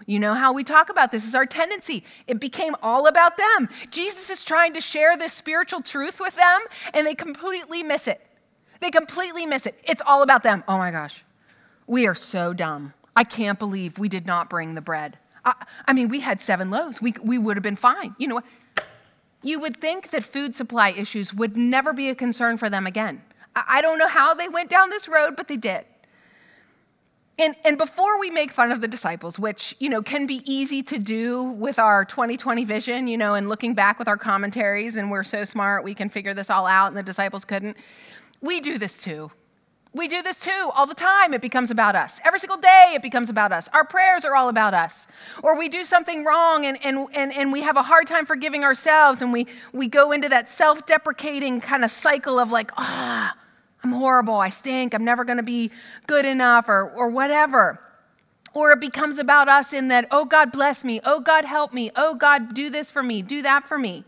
You 0.07 0.19
know 0.19 0.35
how 0.35 0.53
we 0.53 0.65
talk 0.65 0.89
about 0.89 1.13
this 1.13 1.27
is 1.27 1.35
our 1.35 1.47
tendency. 1.47 2.05
It 2.27 2.41
became 2.41 2.75
all 2.83 3.07
about 3.07 3.37
them. 3.37 3.69
Jesus 3.91 4.31
is 4.31 4.45
trying 4.45 4.73
to 4.75 4.81
share 4.81 5.17
this 5.17 5.33
spiritual 5.33 5.83
truth 5.83 6.21
with 6.21 6.35
them, 6.37 6.61
and 6.95 7.07
they 7.07 7.15
completely 7.15 7.83
miss 7.83 8.09
it. 8.09 8.21
They 8.81 8.91
completely 8.91 9.45
miss 9.45 9.67
it. 9.67 9.79
It's 9.85 10.03
all 10.05 10.23
about 10.23 10.43
them. 10.43 10.65
Oh 10.67 10.79
my 10.79 10.91
gosh, 10.91 11.23
we 11.87 12.07
are 12.07 12.15
so 12.15 12.55
dumb. 12.55 12.95
I 13.17 13.25
can't 13.25 13.59
believe 13.59 13.99
we 13.99 14.09
did 14.09 14.27
not 14.27 14.49
bring 14.49 14.75
the 14.75 14.81
bread. 14.81 15.19
I, 15.45 15.55
I 15.87 15.93
mean, 15.93 16.09
we 16.09 16.21
had 16.21 16.41
seven 16.41 16.71
loaves. 16.71 17.01
We, 17.01 17.15
we 17.23 17.39
would 17.39 17.57
have 17.57 17.63
been 17.63 17.77
fine. 17.77 18.15
You 18.19 18.29
know? 18.29 18.41
You 19.43 19.59
would 19.61 19.79
think 19.79 20.11
that 20.11 20.25
food 20.25 20.55
supply 20.55 20.91
issues 20.91 21.33
would 21.33 21.57
never 21.57 21.93
be 21.93 22.09
a 22.09 22.15
concern 22.15 22.57
for 22.57 22.69
them 22.69 22.87
again. 22.87 23.23
I, 23.57 23.65
I 23.69 23.83
don't 23.83 23.99
know 23.99 24.09
how 24.09 24.35
they 24.35 24.49
went 24.49 24.71
down 24.71 24.91
this 24.91 25.09
road, 25.09 25.37
but 25.37 25.49
they 25.49 25.57
did. 25.57 25.85
And, 27.39 27.57
and 27.65 27.79
before 27.79 28.21
we 28.21 28.29
make 28.29 28.53
fun 28.53 28.71
of 28.71 28.83
the 28.83 28.89
disciples, 28.89 29.39
which, 29.39 29.75
you 29.79 29.89
know, 29.89 30.03
can 30.03 30.27
be 30.27 30.43
easy 30.45 30.83
to 30.83 30.99
do 30.99 31.43
with 31.43 31.79
our 31.79 32.05
2020 32.05 32.65
vision, 32.65 33.07
you 33.07 33.17
know, 33.17 33.33
and 33.35 33.49
looking 33.49 33.73
back 33.73 33.99
with 33.99 34.09
our 34.09 34.19
commentaries, 34.19 34.97
and 34.97 35.11
we're 35.11 35.25
so 35.25 35.45
smart, 35.45 35.83
we 35.83 35.95
can 35.95 36.11
figure 36.11 36.35
this 36.35 36.51
all 36.51 36.67
out, 36.67 36.89
and 36.89 36.97
the 36.97 37.03
disciples 37.03 37.47
couldn't. 37.47 37.79
We 38.43 38.61
do 38.61 38.77
this 38.77 38.99
too. 38.99 39.31
We 39.93 40.07
do 40.07 40.23
this 40.23 40.39
too 40.39 40.71
all 40.75 40.87
the 40.87 40.95
time. 40.95 41.35
It 41.35 41.41
becomes 41.41 41.73
about 41.73 41.97
us. 41.97 42.21
Every 42.25 42.39
single 42.39 42.59
day, 42.59 42.93
it 42.95 43.03
becomes 43.03 43.29
about 43.29 43.51
us. 43.51 43.69
Our 43.73 43.85
prayers 43.85 44.25
are 44.25 44.37
all 44.37 44.49
about 44.49 44.73
us. 44.73 45.09
Or 45.43 45.59
we 45.59 45.69
do 45.69 45.85
something 45.85 46.25
wrong 46.25 46.65
and, 46.65 46.79
and, 46.85 47.09
and, 47.13 47.33
and 47.33 47.53
we 47.53 47.63
have 47.63 47.77
a 47.77 47.83
hard 47.83 48.07
time 48.07 48.25
forgiving 48.25 48.63
ourselves, 48.63 49.21
and 49.21 49.33
we, 49.33 49.49
we 49.73 49.89
go 49.89 50.13
into 50.13 50.29
that 50.29 50.49
self 50.49 50.87
deprecating 50.87 51.61
kind 51.61 51.85
of 51.85 51.91
cycle 51.91 52.39
of 52.39 52.53
like, 52.53 52.71
ah, 52.77 53.35
oh, 53.35 53.41
I'm 53.83 53.93
horrible. 53.93 54.37
I 54.37 54.51
stink. 54.51 54.95
I'm 54.95 55.05
never 55.05 55.25
going 55.25 55.39
to 55.39 55.43
be 55.43 55.73
good 56.07 56.25
enough, 56.25 56.69
or, 56.69 56.89
or 56.91 57.09
whatever. 57.09 57.81
Or 58.55 58.73
it 58.73 58.81
becomes 58.81 59.19
about 59.19 59.49
us 59.49 59.73
in 59.73 59.89
that, 59.89 60.07
oh, 60.13 60.25
God, 60.25 60.53
bless 60.53 60.85
me. 60.85 61.01
Oh, 61.05 61.19
God, 61.19 61.45
help 61.45 61.73
me. 61.73 61.91
Oh, 61.97 62.15
God, 62.15 62.55
do 62.55 62.71
this 62.71 62.91
for 62.91 63.03
me. 63.03 63.23
Do 63.23 63.43
that 63.43 63.65
for 63.65 63.79
me. 63.79 64.05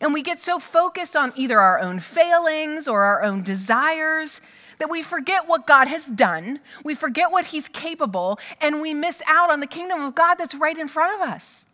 And 0.00 0.14
we 0.14 0.22
get 0.22 0.40
so 0.40 0.58
focused 0.58 1.16
on 1.16 1.32
either 1.36 1.58
our 1.58 1.80
own 1.80 2.00
failings 2.00 2.86
or 2.86 3.02
our 3.02 3.22
own 3.22 3.42
desires 3.42 4.40
that 4.78 4.90
we 4.90 5.02
forget 5.02 5.48
what 5.48 5.66
God 5.66 5.88
has 5.88 6.06
done, 6.06 6.60
we 6.84 6.94
forget 6.94 7.30
what 7.30 7.46
He's 7.46 7.68
capable, 7.68 8.38
and 8.60 8.80
we 8.80 8.94
miss 8.94 9.22
out 9.26 9.50
on 9.50 9.60
the 9.60 9.66
kingdom 9.66 10.02
of 10.02 10.14
God 10.14 10.36
that's 10.36 10.54
right 10.54 10.78
in 10.78 10.88
front 10.88 11.20
of 11.20 11.28
us. 11.28 11.64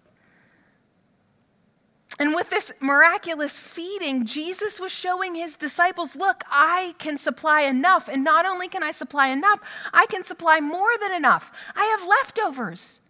And 2.19 2.35
with 2.35 2.49
this 2.49 2.73
miraculous 2.81 3.59
feeding, 3.59 4.25
Jesus 4.25 4.79
was 4.79 4.93
showing 4.93 5.35
his 5.35 5.57
disciples 5.57 6.14
look, 6.14 6.45
I 6.49 6.95
can 6.99 7.17
supply 7.17 7.62
enough. 7.62 8.09
And 8.09 8.23
not 8.23 8.47
only 8.47 8.69
can 8.69 8.85
I 8.85 8.93
supply 8.93 9.29
enough, 9.29 9.61
I 9.93 10.07
can 10.07 10.23
supply 10.23 10.61
more 10.61 10.97
than 11.01 11.12
enough. 11.12 11.51
I 11.75 11.85
have 11.87 12.09
leftovers. 12.09 13.01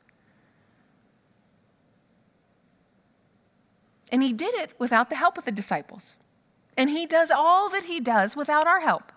And 4.10 4.22
he 4.22 4.32
did 4.32 4.54
it 4.54 4.70
without 4.78 5.10
the 5.10 5.16
help 5.16 5.36
of 5.36 5.44
the 5.44 5.52
disciples. 5.52 6.14
And 6.76 6.88
he 6.88 7.04
does 7.04 7.30
all 7.30 7.68
that 7.70 7.84
he 7.84 8.00
does 8.00 8.36
without 8.36 8.66
our 8.66 8.80
help. 8.80 9.12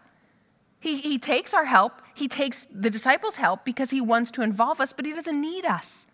He, 0.80 0.98
he 1.00 1.18
takes 1.18 1.54
our 1.54 1.66
help, 1.66 2.02
he 2.14 2.28
takes 2.28 2.68
the 2.72 2.90
disciples' 2.90 3.36
help 3.36 3.66
because 3.66 3.92
he 3.92 4.02
wants 4.02 4.32
to 4.32 4.42
involve 4.42 4.80
us, 4.80 4.94
but 4.94 5.06
he 5.06 5.14
doesn't 5.14 5.40
need 5.40 5.66
us. 5.66 6.06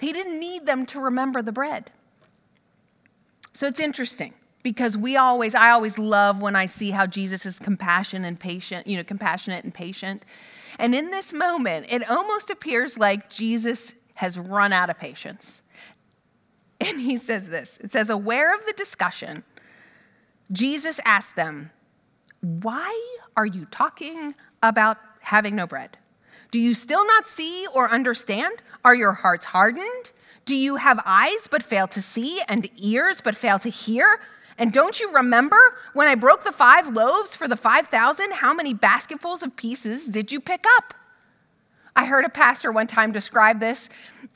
He 0.00 0.12
didn't 0.12 0.38
need 0.38 0.66
them 0.66 0.86
to 0.86 1.00
remember 1.00 1.42
the 1.42 1.52
bread. 1.52 1.90
So 3.52 3.66
it's 3.66 3.80
interesting 3.80 4.34
because 4.62 4.96
we 4.96 5.16
always 5.16 5.54
I 5.54 5.70
always 5.70 5.98
love 5.98 6.40
when 6.40 6.54
I 6.54 6.66
see 6.66 6.90
how 6.90 7.06
Jesus 7.06 7.44
is 7.44 7.58
compassionate 7.58 8.28
and 8.28 8.38
patient, 8.38 8.86
you 8.86 8.96
know, 8.96 9.04
compassionate 9.04 9.64
and 9.64 9.74
patient. 9.74 10.24
And 10.78 10.94
in 10.94 11.10
this 11.10 11.32
moment, 11.32 11.86
it 11.88 12.08
almost 12.08 12.50
appears 12.50 12.96
like 12.96 13.28
Jesus 13.28 13.94
has 14.14 14.38
run 14.38 14.72
out 14.72 14.90
of 14.90 14.98
patience. 14.98 15.62
And 16.80 17.00
he 17.00 17.16
says 17.16 17.48
this. 17.48 17.78
It 17.82 17.90
says 17.90 18.08
aware 18.08 18.54
of 18.54 18.64
the 18.64 18.72
discussion, 18.72 19.42
Jesus 20.52 21.00
asked 21.04 21.34
them, 21.34 21.72
"Why 22.40 23.18
are 23.36 23.46
you 23.46 23.66
talking 23.66 24.34
about 24.62 24.98
having 25.20 25.54
no 25.56 25.66
bread?" 25.66 25.98
Do 26.50 26.60
you 26.60 26.74
still 26.74 27.06
not 27.06 27.28
see 27.28 27.66
or 27.74 27.90
understand? 27.90 28.62
Are 28.84 28.94
your 28.94 29.12
hearts 29.12 29.46
hardened? 29.46 30.10
Do 30.46 30.56
you 30.56 30.76
have 30.76 30.98
eyes 31.04 31.46
but 31.50 31.62
fail 31.62 31.86
to 31.88 32.00
see 32.00 32.40
and 32.48 32.70
ears 32.76 33.20
but 33.20 33.36
fail 33.36 33.58
to 33.58 33.68
hear? 33.68 34.20
And 34.56 34.72
don't 34.72 34.98
you 34.98 35.12
remember 35.12 35.58
when 35.92 36.08
I 36.08 36.14
broke 36.14 36.44
the 36.44 36.52
five 36.52 36.88
loaves 36.88 37.36
for 37.36 37.46
the 37.46 37.56
5,000? 37.56 38.32
How 38.32 38.54
many 38.54 38.72
basketfuls 38.72 39.42
of 39.42 39.56
pieces 39.56 40.06
did 40.06 40.32
you 40.32 40.40
pick 40.40 40.64
up? 40.78 40.94
I 41.98 42.04
heard 42.04 42.24
a 42.24 42.28
pastor 42.28 42.70
one 42.70 42.86
time 42.86 43.10
describe 43.10 43.58
this 43.58 43.88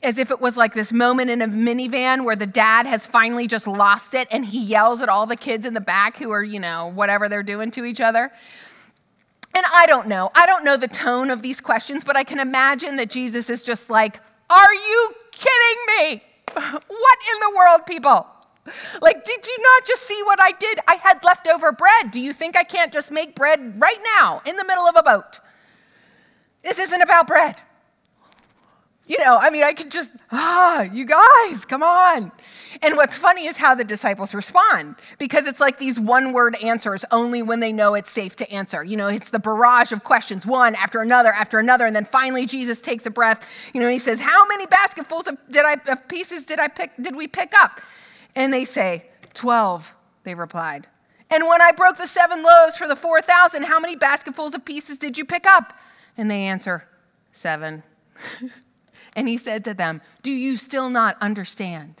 as 0.03 0.17
if 0.17 0.31
it 0.31 0.41
was 0.41 0.57
like 0.57 0.73
this 0.73 0.91
moment 0.91 1.29
in 1.29 1.41
a 1.41 1.47
minivan 1.47 2.25
where 2.25 2.35
the 2.35 2.45
dad 2.45 2.85
has 2.85 3.05
finally 3.05 3.47
just 3.47 3.67
lost 3.67 4.13
it 4.13 4.27
and 4.31 4.45
he 4.45 4.59
yells 4.59 4.99
at 4.99 5.07
all 5.07 5.25
the 5.25 5.37
kids 5.37 5.65
in 5.65 5.73
the 5.73 5.79
back 5.79 6.17
who 6.17 6.29
are, 6.31 6.43
you 6.43 6.59
know, 6.59 6.91
whatever 6.93 7.29
they're 7.29 7.41
doing 7.41 7.71
to 7.71 7.85
each 7.85 8.01
other. 8.01 8.33
And 9.55 9.65
I 9.73 9.85
don't 9.85 10.09
know. 10.09 10.29
I 10.35 10.45
don't 10.45 10.65
know 10.65 10.75
the 10.75 10.89
tone 10.89 11.29
of 11.29 11.41
these 11.41 11.61
questions, 11.61 12.03
but 12.03 12.17
I 12.17 12.25
can 12.25 12.37
imagine 12.37 12.97
that 12.97 13.09
Jesus 13.09 13.49
is 13.49 13.63
just 13.63 13.89
like, 13.89 14.19
Are 14.49 14.73
you 14.73 15.13
kidding 15.31 15.85
me? 15.97 16.23
What 16.55 17.17
in 17.33 17.39
the 17.39 17.55
world, 17.55 17.85
people? 17.87 18.27
Like, 19.01 19.23
did 19.23 19.47
you 19.47 19.57
not 19.57 19.87
just 19.87 20.03
see 20.03 20.21
what 20.25 20.41
I 20.41 20.51
did? 20.51 20.79
I 20.85 20.95
had 20.95 21.23
leftover 21.23 21.71
bread. 21.71 22.11
Do 22.11 22.19
you 22.19 22.33
think 22.33 22.57
I 22.57 22.63
can't 22.63 22.91
just 22.91 23.09
make 23.09 23.35
bread 23.35 23.81
right 23.81 23.99
now 24.17 24.41
in 24.45 24.57
the 24.57 24.65
middle 24.65 24.85
of 24.85 24.97
a 24.97 25.03
boat? 25.03 25.39
This 26.63 26.79
isn't 26.79 27.01
about 27.01 27.27
bread. 27.27 27.55
You 29.05 29.17
know, 29.19 29.37
I 29.37 29.49
mean, 29.49 29.63
I 29.63 29.73
could 29.73 29.91
just, 29.91 30.11
ah, 30.31 30.83
you 30.83 31.05
guys, 31.05 31.65
come 31.65 31.83
on. 31.83 32.31
And 32.81 32.95
what's 32.95 33.15
funny 33.15 33.45
is 33.45 33.57
how 33.57 33.75
the 33.75 33.83
disciples 33.83 34.33
respond 34.33 34.95
because 35.19 35.45
it's 35.45 35.59
like 35.59 35.77
these 35.77 35.99
one 35.99 36.31
word 36.33 36.55
answers 36.55 37.05
only 37.11 37.41
when 37.41 37.59
they 37.59 37.71
know 37.71 37.93
it's 37.93 38.09
safe 38.09 38.35
to 38.37 38.49
answer. 38.49 38.83
You 38.83 38.97
know, 38.97 39.09
it's 39.09 39.29
the 39.29 39.39
barrage 39.39 39.91
of 39.91 40.03
questions, 40.03 40.45
one 40.45 40.73
after 40.75 41.01
another 41.01 41.31
after 41.31 41.59
another. 41.59 41.85
And 41.85 41.95
then 41.95 42.05
finally 42.05 42.45
Jesus 42.45 42.81
takes 42.81 43.05
a 43.05 43.09
breath, 43.09 43.45
you 43.73 43.79
know, 43.79 43.87
and 43.87 43.93
he 43.93 43.99
says, 43.99 44.21
How 44.21 44.47
many 44.47 44.65
basketfuls 44.65 45.27
of, 45.27 45.37
did 45.51 45.65
I, 45.65 45.73
of 45.87 46.07
pieces 46.07 46.45
did, 46.45 46.59
I 46.59 46.67
pick, 46.69 46.91
did 46.99 47.15
we 47.15 47.27
pick 47.27 47.51
up? 47.59 47.81
And 48.35 48.53
they 48.53 48.65
say, 48.65 49.05
12, 49.33 49.93
they 50.23 50.33
replied. 50.33 50.87
And 51.29 51.47
when 51.47 51.61
I 51.61 51.71
broke 51.71 51.97
the 51.97 52.07
seven 52.07 52.43
loaves 52.43 52.77
for 52.77 52.87
the 52.87 52.95
4,000, 52.95 53.63
how 53.63 53.79
many 53.79 53.95
basketfuls 53.95 54.53
of 54.53 54.65
pieces 54.65 54.97
did 54.97 55.17
you 55.17 55.25
pick 55.25 55.45
up? 55.45 55.73
And 56.17 56.29
they 56.29 56.43
answer, 56.43 56.85
Seven. 57.33 57.83
and 59.15 59.27
he 59.27 59.37
said 59.37 59.63
to 59.65 59.73
them, 59.73 60.01
Do 60.21 60.31
you 60.31 60.57
still 60.57 60.89
not 60.89 61.17
understand? 61.19 61.95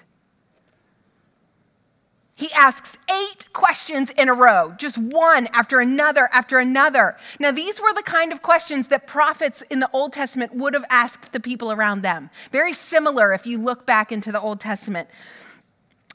He 2.35 2.51
asks 2.51 2.97
eight 3.09 3.53
questions 3.53 4.09
in 4.09 4.27
a 4.27 4.33
row, 4.33 4.73
just 4.77 4.97
one 4.97 5.47
after 5.53 5.79
another 5.79 6.29
after 6.33 6.57
another. 6.57 7.15
Now, 7.39 7.51
these 7.51 7.79
were 7.79 7.93
the 7.93 8.01
kind 8.01 8.33
of 8.33 8.41
questions 8.41 8.87
that 8.87 9.05
prophets 9.05 9.61
in 9.69 9.79
the 9.79 9.89
Old 9.93 10.13
Testament 10.13 10.55
would 10.55 10.73
have 10.73 10.85
asked 10.89 11.31
the 11.31 11.39
people 11.39 11.71
around 11.71 12.01
them. 12.01 12.31
Very 12.51 12.73
similar 12.73 13.33
if 13.33 13.45
you 13.45 13.59
look 13.59 13.85
back 13.85 14.11
into 14.11 14.31
the 14.31 14.41
Old 14.41 14.59
Testament. 14.59 15.09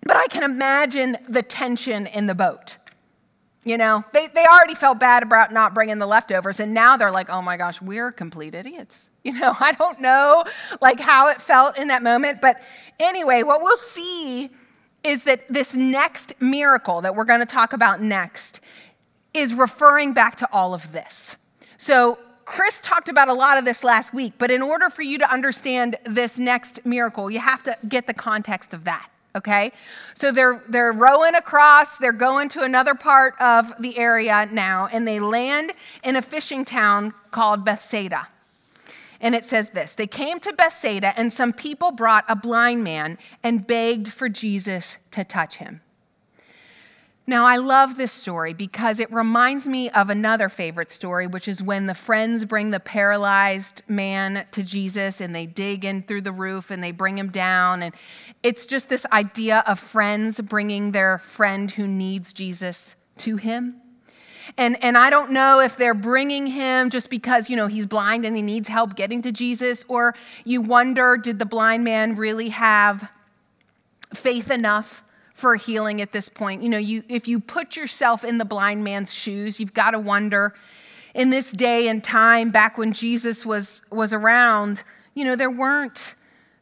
But 0.03 0.17
I 0.17 0.27
can 0.27 0.43
imagine 0.43 1.19
the 1.29 1.43
tension 1.43 2.07
in 2.07 2.27
the 2.27 2.35
boat. 2.35 2.77
You 3.69 3.77
know, 3.77 4.03
they, 4.15 4.29
they 4.29 4.47
already 4.47 4.75
felt 4.75 4.99
bad 4.99 5.23
about 5.23 5.53
not 5.53 5.75
bringing 5.75 5.99
the 5.99 6.07
leftovers, 6.07 6.59
and 6.59 6.73
now 6.73 6.97
they're 6.97 7.11
like, 7.11 7.29
oh 7.29 7.43
my 7.43 7.59
gosh, 7.59 7.83
we're 7.83 8.11
complete 8.13 8.55
idiots. 8.55 9.05
You 9.25 9.33
know, 9.33 9.55
I 9.61 9.73
don't 9.73 10.01
know 10.01 10.45
like 10.81 11.01
how 11.01 11.29
it 11.29 11.43
felt 11.43 11.77
in 11.77 11.89
that 11.89 12.03
moment, 12.03 12.41
but 12.41 12.57
anyway, 12.99 13.43
what 13.43 13.61
we'll 13.61 13.77
see 13.77 14.49
is 15.05 15.25
that 15.25 15.47
this 15.53 15.75
next 15.75 16.33
miracle 16.41 17.03
that 17.03 17.15
we're 17.15 17.25
going 17.25 17.41
to 17.41 17.47
talk 17.47 17.75
about 17.75 18.01
next 18.01 18.61
is 19.35 19.53
referring 19.53 20.15
back 20.15 20.37
to 20.37 20.49
all 20.51 20.73
of 20.73 20.93
this. 20.93 21.37
So, 21.77 22.17
Chris 22.47 22.81
talked 22.81 23.11
about 23.11 23.29
a 23.29 23.35
lot 23.35 23.59
of 23.59 23.67
this 23.67 23.85
last 23.85 24.15
week, 24.15 24.35
but 24.39 24.51
in 24.51 24.63
order 24.63 24.89
for 24.89 25.03
you 25.03 25.19
to 25.19 25.31
understand 25.31 25.97
this 26.07 26.39
next 26.39 26.87
miracle, 26.87 27.31
you 27.31 27.41
have 27.41 27.63
to 27.65 27.77
get 27.87 28.07
the 28.07 28.15
context 28.15 28.73
of 28.73 28.85
that. 28.85 29.11
Okay? 29.37 29.73
So 30.15 30.33
they're 30.33 30.63
they're 30.69 30.93
rowing 30.93 31.35
across, 31.35 31.99
they're 31.99 32.13
going 32.13 32.49
to 32.51 32.63
another 32.63 32.95
part 32.95 33.35
of 33.41 33.73
the 33.79 33.99
area 33.99 34.49
now, 34.51 34.89
and 34.91 35.07
they 35.07 35.21
land 35.21 35.73
in 36.03 36.17
a 36.17 36.23
fishing 36.23 36.65
town 36.65 37.15
called 37.31 37.65
Bethsaida. 37.65 38.29
And 39.21 39.35
it 39.35 39.45
says 39.45 39.71
this 39.71 39.95
They 39.95 40.07
came 40.07 40.41
to 40.41 40.53
Bethsaida, 40.53 41.19
and 41.19 41.33
some 41.33 41.53
people 41.53 41.91
brought 41.91 42.25
a 42.29 42.37
blind 42.37 42.85
man 42.85 43.19
and 43.43 43.67
begged 43.67 44.13
for 44.13 44.29
Jesus 44.29 44.97
to 45.13 45.25
touch 45.25 45.57
him. 45.57 45.81
Now, 47.29 47.45
I 47.45 47.59
love 47.59 47.99
this 47.99 48.11
story 48.11 48.55
because 48.55 48.99
it 48.99 49.13
reminds 49.13 49.69
me 49.69 49.91
of 49.91 50.09
another 50.09 50.49
favorite 50.49 50.91
story, 50.91 51.27
which 51.27 51.47
is 51.47 51.63
when 51.63 51.85
the 51.85 51.93
friends 51.93 52.47
bring 52.47 52.71
the 52.71 52.81
paralyzed 52.81 53.83
man 53.87 54.47
to 54.53 54.63
Jesus 54.63 55.21
and 55.21 55.35
they 55.35 55.45
dig 55.45 55.85
in 55.85 56.05
through 56.05 56.23
the 56.23 56.33
roof 56.33 56.71
and 56.71 56.83
they 56.83 56.91
bring 56.91 57.19
him 57.19 57.29
down. 57.29 57.83
And 57.83 57.95
it's 58.43 58.65
just 58.65 58.89
this 58.89 59.05
idea 59.13 59.63
of 59.67 59.79
friends 59.79 60.41
bringing 60.41 60.93
their 60.93 61.19
friend 61.19 61.71
who 61.71 61.87
needs 61.87 62.33
Jesus 62.33 62.97
to 63.19 63.37
him. 63.37 63.79
And, 64.57 64.83
and 64.83 64.97
I 64.97 65.11
don't 65.11 65.31
know 65.31 65.61
if 65.61 65.77
they're 65.77 65.93
bringing 65.93 66.47
him 66.47 66.89
just 66.89 67.11
because, 67.11 67.51
you 67.51 67.57
know, 67.57 67.67
he's 67.67 67.85
blind 67.85 68.25
and 68.25 68.37
he 68.37 68.41
needs 68.41 68.69
help 68.69 68.97
getting 68.97 69.21
to 69.21 69.33
Jesus, 69.33 69.85
or 69.89 70.15
you 70.45 70.63
wonder, 70.63 71.19
did 71.19 71.39
the 71.39 71.45
blind 71.45 71.85
man 71.85 72.17
really 72.17 72.49
have 72.49 73.07
faith 74.15 74.51
enough 74.51 75.03
for 75.39 75.55
healing 75.55 76.01
at 76.01 76.13
this 76.13 76.29
point? 76.29 76.63
You 76.63 76.69
know, 76.69 76.79
you, 76.79 77.05
if 77.09 77.29
you 77.29 77.39
put 77.39 77.77
yourself 77.77 78.25
in 78.25 78.39
the 78.39 78.45
blind 78.45 78.83
man's 78.83 79.15
shoes, 79.15 79.61
you've 79.61 79.75
got 79.75 79.93
to 79.93 79.99
wonder, 79.99 80.55
in 81.15 81.31
this 81.31 81.53
day 81.53 81.89
and 81.89 82.03
time, 82.03 82.51
back 82.51 82.77
when 82.77 82.93
Jesus 82.93 83.47
was, 83.47 83.83
was 83.91 84.13
around, 84.13 84.83
you 85.15 85.25
know, 85.25 85.37
there 85.37 85.51
weren't 85.51 86.15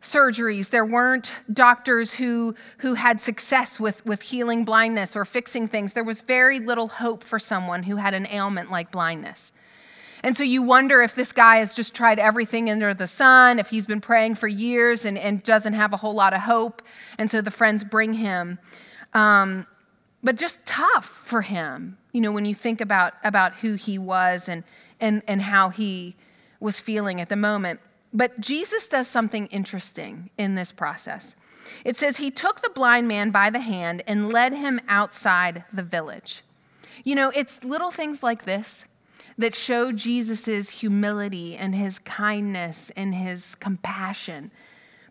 surgeries. 0.02 0.70
There 0.70 0.84
weren't 0.84 1.32
doctors 1.52 2.14
who, 2.14 2.54
who 2.78 2.94
had 2.94 3.20
success 3.20 3.80
with, 3.80 4.04
with 4.06 4.20
healing 4.22 4.64
blindness 4.64 5.16
or 5.16 5.24
fixing 5.24 5.66
things. 5.66 5.94
There 5.94 6.04
was 6.04 6.22
very 6.22 6.60
little 6.60 6.88
hope 6.88 7.24
for 7.24 7.38
someone 7.38 7.82
who 7.82 7.96
had 7.96 8.14
an 8.14 8.26
ailment 8.30 8.70
like 8.70 8.90
blindness. 8.90 9.52
And 10.26 10.36
so 10.36 10.42
you 10.42 10.60
wonder 10.60 11.02
if 11.02 11.14
this 11.14 11.30
guy 11.30 11.58
has 11.58 11.72
just 11.72 11.94
tried 11.94 12.18
everything 12.18 12.68
under 12.68 12.92
the 12.92 13.06
sun, 13.06 13.60
if 13.60 13.68
he's 13.68 13.86
been 13.86 14.00
praying 14.00 14.34
for 14.34 14.48
years 14.48 15.04
and, 15.04 15.16
and 15.16 15.40
doesn't 15.44 15.74
have 15.74 15.92
a 15.92 15.96
whole 15.96 16.14
lot 16.14 16.34
of 16.34 16.40
hope. 16.40 16.82
And 17.16 17.30
so 17.30 17.40
the 17.40 17.52
friends 17.52 17.84
bring 17.84 18.12
him. 18.12 18.58
Um, 19.14 19.68
but 20.24 20.34
just 20.34 20.66
tough 20.66 21.04
for 21.04 21.42
him, 21.42 21.96
you 22.10 22.20
know, 22.20 22.32
when 22.32 22.44
you 22.44 22.56
think 22.56 22.80
about, 22.80 23.14
about 23.22 23.54
who 23.58 23.74
he 23.74 23.98
was 23.98 24.48
and, 24.48 24.64
and, 24.98 25.22
and 25.28 25.42
how 25.42 25.68
he 25.68 26.16
was 26.58 26.80
feeling 26.80 27.20
at 27.20 27.28
the 27.28 27.36
moment. 27.36 27.78
But 28.12 28.40
Jesus 28.40 28.88
does 28.88 29.06
something 29.06 29.46
interesting 29.46 30.30
in 30.36 30.56
this 30.56 30.72
process. 30.72 31.36
It 31.84 31.96
says, 31.96 32.16
He 32.16 32.32
took 32.32 32.62
the 32.62 32.70
blind 32.70 33.06
man 33.06 33.30
by 33.30 33.48
the 33.48 33.60
hand 33.60 34.02
and 34.08 34.32
led 34.32 34.52
him 34.52 34.80
outside 34.88 35.62
the 35.72 35.84
village. 35.84 36.42
You 37.04 37.14
know, 37.14 37.30
it's 37.32 37.62
little 37.62 37.92
things 37.92 38.24
like 38.24 38.44
this 38.44 38.86
that 39.38 39.54
show 39.54 39.92
Jesus' 39.92 40.70
humility 40.70 41.56
and 41.56 41.74
his 41.74 41.98
kindness 41.98 42.90
and 42.96 43.14
his 43.14 43.54
compassion. 43.56 44.50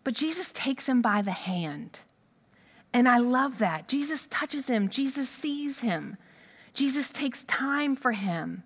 But 0.04 0.14
Jesus 0.14 0.52
takes 0.52 0.88
him 0.88 1.00
by 1.00 1.22
the 1.22 1.32
hand. 1.32 2.00
And 2.92 3.08
I 3.08 3.18
love 3.18 3.58
that. 3.58 3.88
Jesus 3.88 4.26
touches 4.30 4.68
him, 4.68 4.88
Jesus 4.88 5.28
sees 5.28 5.80
him, 5.80 6.16
Jesus 6.74 7.12
takes 7.12 7.44
time 7.44 7.94
for 7.96 8.12
him. 8.12 8.62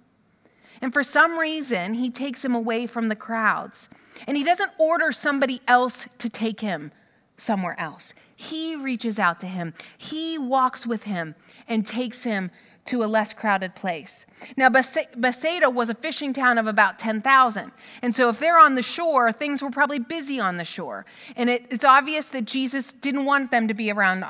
And 0.80 0.92
for 0.92 1.02
some 1.02 1.38
reason, 1.38 1.94
he 1.94 2.10
takes 2.10 2.44
him 2.44 2.54
away 2.54 2.86
from 2.86 3.08
the 3.08 3.16
crowds. 3.16 3.88
And 4.26 4.36
he 4.36 4.44
doesn't 4.44 4.72
order 4.78 5.12
somebody 5.12 5.60
else 5.68 6.08
to 6.18 6.28
take 6.28 6.60
him 6.60 6.90
somewhere 7.36 7.78
else. 7.78 8.14
He 8.34 8.74
reaches 8.74 9.18
out 9.18 9.40
to 9.40 9.46
him, 9.46 9.74
he 9.98 10.38
walks 10.38 10.86
with 10.86 11.04
him 11.04 11.34
and 11.68 11.86
takes 11.86 12.24
him 12.24 12.50
to 12.86 13.04
a 13.04 13.06
less 13.06 13.34
crowded 13.34 13.74
place. 13.74 14.26
Now, 14.56 14.68
Bethsaida 14.68 15.70
was 15.70 15.90
a 15.90 15.94
fishing 15.94 16.32
town 16.32 16.58
of 16.58 16.66
about 16.66 16.98
10,000. 16.98 17.72
And 18.02 18.14
so, 18.14 18.28
if 18.28 18.38
they're 18.38 18.58
on 18.58 18.74
the 18.74 18.82
shore, 18.82 19.32
things 19.32 19.62
were 19.62 19.70
probably 19.70 19.98
busy 19.98 20.40
on 20.40 20.56
the 20.56 20.64
shore. 20.64 21.04
And 21.36 21.50
it, 21.50 21.66
it's 21.70 21.84
obvious 21.84 22.28
that 22.28 22.46
Jesus 22.46 22.92
didn't 22.92 23.26
want 23.26 23.50
them 23.50 23.68
to 23.68 23.74
be 23.74 23.90
around 23.92 24.24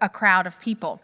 a 0.00 0.08
crowd 0.08 0.46
of 0.46 0.60
people. 0.60 1.00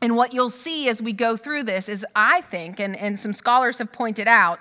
And 0.00 0.16
what 0.16 0.34
you'll 0.34 0.50
see 0.50 0.88
as 0.88 1.00
we 1.00 1.12
go 1.12 1.36
through 1.36 1.62
this 1.62 1.88
is, 1.88 2.04
I 2.14 2.42
think, 2.42 2.80
and, 2.80 2.96
and 2.96 3.18
some 3.18 3.32
scholars 3.32 3.78
have 3.78 3.92
pointed 3.92 4.28
out, 4.28 4.60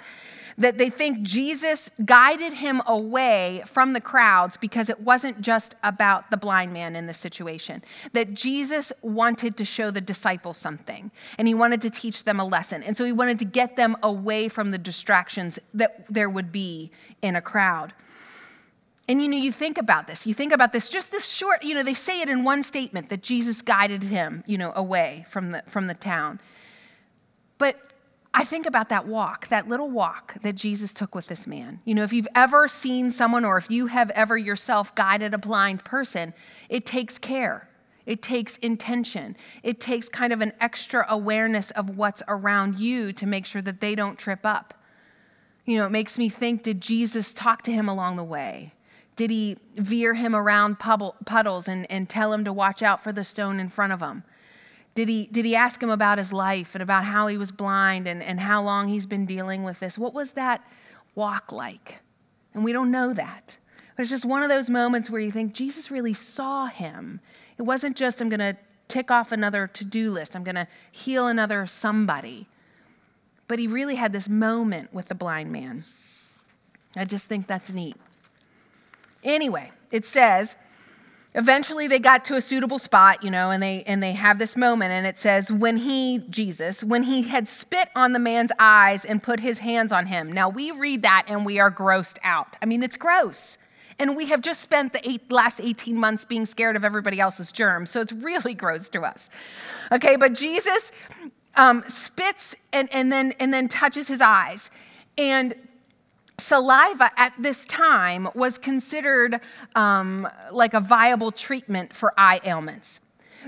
that 0.58 0.78
they 0.78 0.90
think 0.90 1.22
Jesus 1.22 1.90
guided 2.06 2.54
him 2.54 2.82
away 2.86 3.64
from 3.66 3.94
the 3.94 4.02
crowds 4.02 4.58
because 4.58 4.90
it 4.90 5.00
wasn't 5.00 5.42
just 5.42 5.76
about 5.84 6.30
the 6.32 6.38
blind 6.38 6.74
man 6.74 6.96
in 6.96 7.08
this 7.08 7.18
situation. 7.18 7.84
That 8.14 8.34
Jesus 8.34 8.92
wanted 9.02 9.58
to 9.58 9.66
show 9.66 9.92
the 9.92 10.02
disciples 10.02 10.58
something 10.58 11.12
and 11.38 11.48
he 11.48 11.54
wanted 11.54 11.82
to 11.82 11.90
teach 11.90 12.24
them 12.24 12.40
a 12.40 12.46
lesson. 12.46 12.84
And 12.84 12.96
so 12.96 13.06
he 13.06 13.12
wanted 13.12 13.40
to 13.40 13.46
get 13.46 13.76
them 13.76 13.98
away 14.04 14.48
from 14.48 14.72
the 14.72 14.78
distractions 14.78 15.60
that 15.74 16.06
there 16.10 16.30
would 16.30 16.52
be 16.52 16.92
in 17.22 17.36
a 17.36 17.42
crowd. 17.42 17.94
And 19.08 19.22
you 19.22 19.28
know, 19.28 19.38
you 19.38 19.52
think 19.52 19.78
about 19.78 20.08
this. 20.08 20.26
You 20.26 20.34
think 20.34 20.54
about 20.54 20.72
this, 20.72 20.90
just 20.90 21.12
this 21.12 21.30
short, 21.30 21.64
you 21.64 21.76
know, 21.76 21.84
they 21.84 21.94
say 21.94 22.22
it 22.22 22.30
in 22.30 22.44
one 22.44 22.64
statement 22.64 23.10
that 23.10 23.22
Jesus 23.22 23.62
guided 23.62 24.04
him, 24.04 24.44
you 24.48 24.58
know, 24.58 24.72
away 24.76 25.26
from 25.30 25.52
the 25.52 25.62
from 25.68 25.88
the 25.88 25.94
town. 25.94 26.40
But 27.58 27.93
I 28.36 28.46
think 28.46 28.66
about 28.66 28.90
that 28.90 29.06
walk, 29.06 29.48
that 29.50 29.70
little 29.70 29.92
walk 29.92 30.36
that 30.42 30.56
Jesus 30.56 30.92
took 30.92 31.14
with 31.14 31.28
this 31.28 31.46
man. 31.46 31.80
You 31.86 31.94
know, 31.94 32.04
if 32.04 32.12
you've 32.12 32.28
ever 32.34 32.68
seen 32.68 33.12
someone 33.12 33.46
or 33.46 33.58
if 33.58 33.70
you 33.70 33.88
have 33.88 34.10
ever 34.12 34.36
yourself 34.36 34.96
guided 34.96 35.34
a 35.34 35.38
blind 35.38 35.86
person, 35.86 36.34
it 36.68 36.86
takes 36.86 37.20
care. 37.20 37.70
It 38.06 38.22
takes 38.22 38.58
intention. 38.58 39.38
It 39.62 39.80
takes 39.80 40.10
kind 40.10 40.34
of 40.34 40.42
an 40.42 40.54
extra 40.60 41.06
awareness 41.08 41.70
of 41.72 41.96
what's 41.96 42.24
around 42.28 42.80
you 42.80 43.14
to 43.14 43.28
make 43.28 43.46
sure 43.46 43.62
that 43.62 43.82
they 43.82 43.94
don't 43.94 44.18
trip 44.18 44.42
up. 44.44 44.74
You 45.66 45.78
know, 45.78 45.86
it 45.86 45.92
makes 45.92 46.18
me 46.18 46.28
think 46.28 46.64
did 46.64 46.82
Jesus 46.82 47.34
talk 47.34 47.62
to 47.64 47.72
him 47.72 47.88
along 47.88 48.18
the 48.18 48.24
way? 48.24 48.74
Did 49.16 49.30
he 49.30 49.58
veer 49.76 50.16
him 50.16 50.36
around 50.36 50.80
puddles 50.80 51.68
and, 51.68 51.90
and 51.90 52.10
tell 52.10 52.34
him 52.34 52.44
to 52.46 52.52
watch 52.52 52.82
out 52.82 53.04
for 53.04 53.14
the 53.14 53.24
stone 53.24 53.60
in 53.60 53.70
front 53.70 53.94
of 53.94 54.02
him? 54.02 54.24
Did 54.96 55.10
he, 55.10 55.28
did 55.32 55.46
he 55.46 55.56
ask 55.56 55.82
him 55.82 55.90
about 55.90 56.20
his 56.20 56.32
life 56.32 56.76
and 56.76 56.82
about 56.82 57.04
how 57.04 57.28
he 57.28 57.38
was 57.38 57.52
blind 57.52 58.08
and, 58.08 58.22
and 58.22 58.40
how 58.40 58.64
long 58.64 58.88
he's 58.88 59.06
been 59.06 59.26
dealing 59.26 59.64
with 59.64 59.80
this? 59.80 59.98
What 59.98 60.14
was 60.14 60.34
that 60.34 60.64
walk 61.16 61.52
like? 61.52 62.00
And 62.54 62.64
we 62.64 62.72
don't 62.74 62.92
know 62.92 63.14
that. 63.14 63.58
But 63.96 64.04
it's 64.04 64.10
just 64.10 64.26
one 64.26 64.44
of 64.44 64.50
those 64.50 64.70
moments 64.70 65.10
where 65.10 65.22
you 65.22 65.32
think 65.32 65.54
Jesus 65.54 65.90
really 65.90 66.14
saw 66.14 66.68
him. 66.68 67.22
It 67.58 67.64
wasn't 67.64 67.96
just, 67.96 68.22
I'm 68.22 68.30
going 68.30 68.40
to 68.40 68.58
tick 68.88 69.10
off 69.10 69.32
another 69.32 69.68
to 69.68 69.84
do 69.84 70.12
list, 70.12 70.36
I'm 70.36 70.44
going 70.44 70.56
to 70.56 70.68
heal 70.92 71.28
another 71.28 71.66
somebody. 71.66 72.48
But 73.48 73.60
he 73.60 73.68
really 73.68 73.96
had 73.96 74.14
this 74.14 74.30
moment 74.30 74.94
with 74.94 75.08
the 75.08 75.16
blind 75.16 75.52
man. 75.52 75.86
I 76.96 77.06
just 77.06 77.26
think 77.26 77.48
that's 77.48 77.70
neat. 77.70 77.98
Anyway, 79.24 79.72
it 79.92 80.06
says, 80.06 80.56
eventually 81.36 81.88
they 81.88 82.00
got 82.00 82.24
to 82.26 82.36
a 82.36 82.42
suitable 82.42 82.78
spot 82.78 83.24
you 83.24 83.32
know 83.32 83.50
and 83.50 83.62
they 83.64 83.84
and 83.88 84.04
they 84.04 84.12
have 84.14 84.38
this 84.38 84.56
moment 84.56 84.92
and 84.92 85.08
it 85.08 85.18
says 85.18 85.52
when 85.52 85.78
he 85.78 86.20
jesus 86.30 86.84
when 86.84 87.04
he 87.04 87.24
had 87.24 87.48
spit 87.48 87.90
on 87.96 88.14
the 88.14 88.20
man's 88.20 88.52
eyes 88.60 89.04
and 89.04 89.24
put 89.24 89.40
his 89.40 89.60
hands 89.60 89.92
on 89.92 90.06
him. 90.06 90.32
Now 90.32 90.50
we 90.50 90.72
read 90.72 91.02
that 91.02 91.26
and 91.28 91.46
we 91.46 91.60
are 91.60 91.72
grossed 91.72 92.18
out. 92.24 92.56
I 92.62 92.66
mean 92.66 92.84
it's 92.84 92.98
gross. 92.98 93.58
And 94.00 94.16
we 94.16 94.26
have 94.26 94.42
just 94.42 94.62
spent 94.62 94.92
the 94.92 95.08
eight, 95.08 95.32
last 95.32 95.62
18 95.62 95.96
months 95.96 96.26
being 96.26 96.48
scared 96.48 96.76
of 96.76 96.84
everybody 96.84 97.20
else's 97.20 97.52
germs 97.52 97.90
so 97.90 98.02
it's 98.02 98.14
really 98.14 98.54
gross 98.64 98.90
to 98.90 99.02
us. 99.02 99.30
Okay 99.92 100.16
but 100.16 100.34
jesus 100.34 100.92
um, 101.56 101.84
spits 101.88 102.56
and, 102.72 102.92
and 102.94 103.12
then 103.12 103.34
and 103.40 103.54
then 103.54 103.68
touches 103.68 104.08
his 104.08 104.22
eyes. 104.22 104.70
And 105.18 105.56
saliva 106.44 107.12
at 107.18 107.34
this 107.40 107.66
time 107.66 108.28
was 108.36 108.58
considered 108.58 109.40
um, 109.76 110.28
like 110.52 110.74
a 110.74 110.80
viable 110.80 111.32
treatment 111.32 111.96
for 111.96 112.14
eye 112.18 112.40
ailments. 112.44 113.00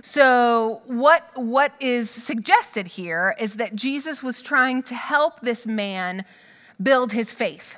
So, 0.01 0.81
what, 0.85 1.29
what 1.35 1.73
is 1.79 2.09
suggested 2.09 2.87
here 2.87 3.35
is 3.39 3.55
that 3.55 3.75
Jesus 3.75 4.21
was 4.21 4.41
trying 4.41 4.83
to 4.83 4.95
help 4.95 5.39
this 5.39 5.65
man 5.65 6.25
build 6.81 7.13
his 7.13 7.31
faith, 7.31 7.77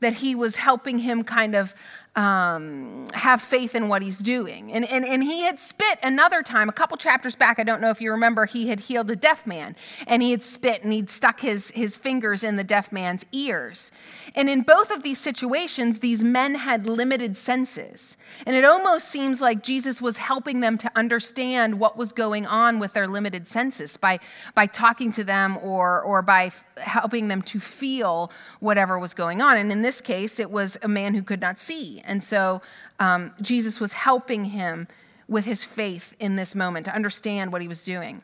that 0.00 0.14
he 0.14 0.34
was 0.34 0.56
helping 0.56 1.00
him 1.00 1.24
kind 1.24 1.54
of 1.54 1.74
um, 2.18 3.06
have 3.14 3.40
faith 3.40 3.76
in 3.76 3.86
what 3.86 4.02
he's 4.02 4.18
doing. 4.18 4.72
And, 4.72 4.84
and, 4.90 5.04
and 5.04 5.22
he 5.22 5.42
had 5.42 5.56
spit 5.56 6.00
another 6.02 6.42
time, 6.42 6.68
a 6.68 6.72
couple 6.72 6.96
chapters 6.96 7.36
back, 7.36 7.60
I 7.60 7.62
don't 7.62 7.80
know 7.80 7.90
if 7.90 8.00
you 8.00 8.10
remember, 8.10 8.44
he 8.44 8.66
had 8.66 8.80
healed 8.80 9.08
a 9.12 9.14
deaf 9.14 9.46
man. 9.46 9.76
And 10.04 10.20
he 10.20 10.32
had 10.32 10.42
spit 10.42 10.82
and 10.82 10.92
he'd 10.92 11.10
stuck 11.10 11.38
his, 11.38 11.70
his 11.70 11.96
fingers 11.96 12.42
in 12.42 12.56
the 12.56 12.64
deaf 12.64 12.90
man's 12.90 13.24
ears. 13.30 13.92
And 14.34 14.50
in 14.50 14.62
both 14.62 14.90
of 14.90 15.04
these 15.04 15.20
situations, 15.20 16.00
these 16.00 16.24
men 16.24 16.56
had 16.56 16.88
limited 16.88 17.36
senses. 17.36 18.16
And 18.46 18.56
it 18.56 18.64
almost 18.64 19.08
seems 19.08 19.40
like 19.40 19.62
Jesus 19.62 20.02
was 20.02 20.16
helping 20.16 20.58
them 20.58 20.76
to 20.78 20.90
understand 20.96 21.78
what 21.78 21.96
was 21.96 22.12
going 22.12 22.46
on 22.46 22.80
with 22.80 22.94
their 22.94 23.06
limited 23.06 23.46
senses 23.46 23.96
by, 23.96 24.18
by 24.56 24.66
talking 24.66 25.12
to 25.12 25.22
them 25.22 25.56
or, 25.62 26.02
or 26.02 26.22
by 26.22 26.46
f- 26.46 26.64
helping 26.78 27.28
them 27.28 27.42
to 27.42 27.60
feel 27.60 28.32
whatever 28.58 28.98
was 28.98 29.14
going 29.14 29.40
on. 29.40 29.56
And 29.56 29.70
in 29.70 29.82
this 29.82 30.00
case, 30.00 30.40
it 30.40 30.50
was 30.50 30.76
a 30.82 30.88
man 30.88 31.14
who 31.14 31.22
could 31.22 31.40
not 31.40 31.60
see. 31.60 32.02
And 32.08 32.22
so 32.22 32.62
um, 32.98 33.32
Jesus 33.40 33.80
was 33.80 33.92
helping 33.92 34.46
him 34.46 34.88
with 35.28 35.44
his 35.44 35.62
faith 35.62 36.14
in 36.18 36.36
this 36.36 36.54
moment 36.54 36.86
to 36.86 36.94
understand 36.94 37.52
what 37.52 37.62
he 37.62 37.68
was 37.68 37.84
doing. 37.84 38.22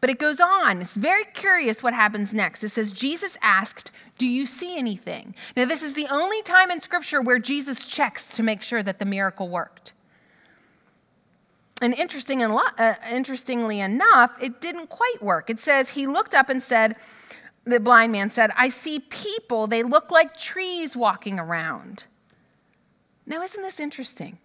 But 0.00 0.10
it 0.10 0.18
goes 0.18 0.40
on. 0.40 0.80
It's 0.80 0.96
very 0.96 1.24
curious 1.24 1.82
what 1.82 1.94
happens 1.94 2.32
next. 2.32 2.64
It 2.64 2.70
says, 2.70 2.92
Jesus 2.92 3.36
asked, 3.42 3.90
Do 4.18 4.26
you 4.26 4.46
see 4.46 4.78
anything? 4.78 5.34
Now, 5.56 5.66
this 5.66 5.82
is 5.82 5.94
the 5.94 6.06
only 6.08 6.42
time 6.42 6.70
in 6.70 6.80
Scripture 6.80 7.20
where 7.20 7.38
Jesus 7.38 7.84
checks 7.84 8.34
to 8.36 8.42
make 8.42 8.62
sure 8.62 8.82
that 8.82 8.98
the 8.98 9.04
miracle 9.04 9.48
worked. 9.48 9.92
And 11.82 11.94
interesting 11.94 12.42
and 12.42 12.56
uh, 12.78 12.94
interestingly 13.10 13.80
enough, 13.80 14.30
it 14.40 14.60
didn't 14.60 14.88
quite 14.88 15.20
work. 15.20 15.50
It 15.50 15.60
says, 15.60 15.90
He 15.90 16.06
looked 16.06 16.34
up 16.34 16.48
and 16.48 16.62
said, 16.62 16.96
The 17.64 17.80
blind 17.80 18.12
man 18.12 18.30
said, 18.30 18.50
I 18.56 18.68
see 18.68 19.00
people. 19.00 19.66
They 19.66 19.82
look 19.82 20.10
like 20.10 20.36
trees 20.36 20.96
walking 20.96 21.38
around. 21.38 22.04
Now, 23.26 23.42
isn't 23.42 23.62
this 23.62 23.80
interesting? 23.80 24.38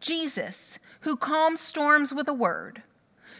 Jesus, 0.00 0.78
who 1.00 1.16
calms 1.16 1.60
storms 1.60 2.12
with 2.12 2.28
a 2.28 2.34
word, 2.34 2.82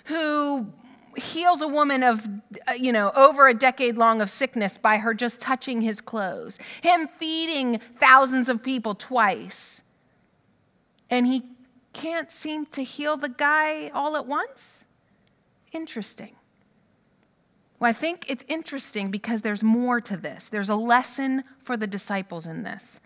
who 0.05 0.73
heals 1.17 1.63
a 1.63 1.69
woman 1.69 2.03
of, 2.03 2.29
uh, 2.69 2.73
you 2.73 2.93
know, 2.93 3.11
over 3.15 3.49
a 3.49 3.55
decade 3.55 3.97
long 3.97 4.21
of 4.21 4.31
sickness 4.31 4.79
by 4.79 4.99
her 4.99 5.15
just 5.15 5.41
touching 5.41 5.81
his 5.81 6.01
clothes, 6.01 6.59
him 6.83 7.09
feeding 7.19 7.81
thousands 7.99 8.49
of 8.49 8.63
people 8.63 8.95
twice. 8.95 9.83
And 11.11 11.27
he 11.27 11.45
can't 11.93 12.31
seem 12.31 12.67
to 12.67 12.85
heal 12.85 13.17
the 13.17 13.29
guy 13.29 13.89
all 13.89 14.17
at 14.17 14.27
once? 14.27 14.85
Interesting. 15.73 16.37
Well, 17.79 17.91
I 17.91 17.93
think 17.93 18.27
it's 18.29 18.45
interesting 18.49 19.11
because 19.11 19.43
there's 19.43 19.63
more 19.63 20.01
to 20.03 20.17
this. 20.17 20.49
There's 20.49 20.69
a 20.69 20.77
lesson 20.77 21.43
for 21.63 21.77
the 21.77 21.87
disciples 21.87 22.47
in 22.47 22.63
this. 22.63 23.01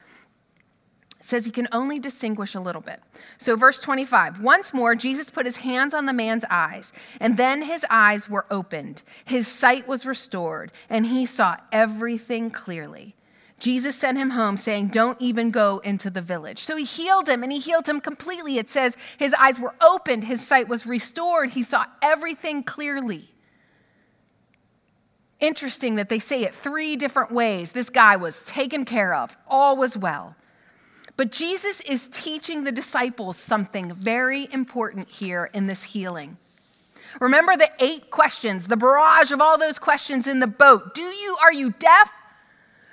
Says 1.30 1.44
he 1.44 1.52
can 1.52 1.68
only 1.70 2.00
distinguish 2.00 2.56
a 2.56 2.60
little 2.60 2.80
bit. 2.80 3.00
So, 3.38 3.54
verse 3.54 3.78
25 3.78 4.42
once 4.42 4.74
more, 4.74 4.96
Jesus 4.96 5.30
put 5.30 5.46
his 5.46 5.58
hands 5.58 5.94
on 5.94 6.06
the 6.06 6.12
man's 6.12 6.44
eyes, 6.50 6.92
and 7.20 7.36
then 7.36 7.62
his 7.62 7.86
eyes 7.88 8.28
were 8.28 8.46
opened. 8.50 9.02
His 9.24 9.46
sight 9.46 9.86
was 9.86 10.04
restored, 10.04 10.72
and 10.88 11.06
he 11.06 11.24
saw 11.24 11.58
everything 11.70 12.50
clearly. 12.50 13.14
Jesus 13.60 13.94
sent 13.94 14.18
him 14.18 14.30
home, 14.30 14.56
saying, 14.56 14.88
Don't 14.88 15.22
even 15.22 15.52
go 15.52 15.78
into 15.84 16.10
the 16.10 16.20
village. 16.20 16.64
So 16.64 16.74
he 16.74 16.82
healed 16.84 17.28
him, 17.28 17.44
and 17.44 17.52
he 17.52 17.60
healed 17.60 17.88
him 17.88 18.00
completely. 18.00 18.58
It 18.58 18.68
says 18.68 18.96
his 19.16 19.32
eyes 19.34 19.60
were 19.60 19.76
opened, 19.80 20.24
his 20.24 20.44
sight 20.44 20.66
was 20.66 20.84
restored, 20.84 21.50
he 21.50 21.62
saw 21.62 21.86
everything 22.02 22.64
clearly. 22.64 23.30
Interesting 25.38 25.94
that 25.94 26.08
they 26.08 26.18
say 26.18 26.42
it 26.42 26.56
three 26.56 26.96
different 26.96 27.30
ways. 27.30 27.70
This 27.70 27.88
guy 27.88 28.16
was 28.16 28.44
taken 28.46 28.84
care 28.84 29.14
of, 29.14 29.36
all 29.46 29.76
was 29.76 29.96
well. 29.96 30.34
But 31.20 31.32
Jesus 31.32 31.82
is 31.82 32.08
teaching 32.10 32.64
the 32.64 32.72
disciples 32.72 33.36
something 33.36 33.92
very 33.92 34.48
important 34.54 35.06
here 35.10 35.50
in 35.52 35.66
this 35.66 35.82
healing. 35.82 36.38
Remember 37.20 37.58
the 37.58 37.70
eight 37.78 38.10
questions, 38.10 38.68
the 38.68 38.78
barrage 38.78 39.30
of 39.30 39.38
all 39.38 39.58
those 39.58 39.78
questions 39.78 40.26
in 40.26 40.40
the 40.40 40.46
boat. 40.46 40.94
Do 40.94 41.02
you 41.02 41.36
are 41.42 41.52
you 41.52 41.72
deaf? 41.72 42.10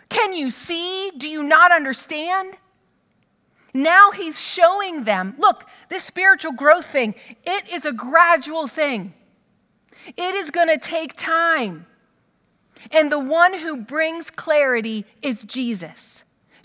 Can 0.09 0.33
you 0.33 0.51
see? 0.51 1.09
Do 1.17 1.29
you 1.29 1.41
not 1.41 1.71
understand? 1.71 2.55
Now 3.73 4.11
he's 4.11 4.41
showing 4.41 5.05
them, 5.05 5.35
look, 5.37 5.63
this 5.87 6.03
spiritual 6.03 6.51
growth 6.51 6.87
thing, 6.87 7.15
it 7.45 7.69
is 7.69 7.85
a 7.85 7.93
gradual 7.93 8.67
thing. 8.67 9.13
It 10.05 10.35
is 10.35 10.51
going 10.51 10.67
to 10.67 10.77
take 10.77 11.15
time. 11.15 11.85
And 12.91 13.09
the 13.09 13.19
one 13.19 13.59
who 13.59 13.77
brings 13.77 14.29
clarity 14.29 15.05
is 15.21 15.43
Jesus. 15.43 16.16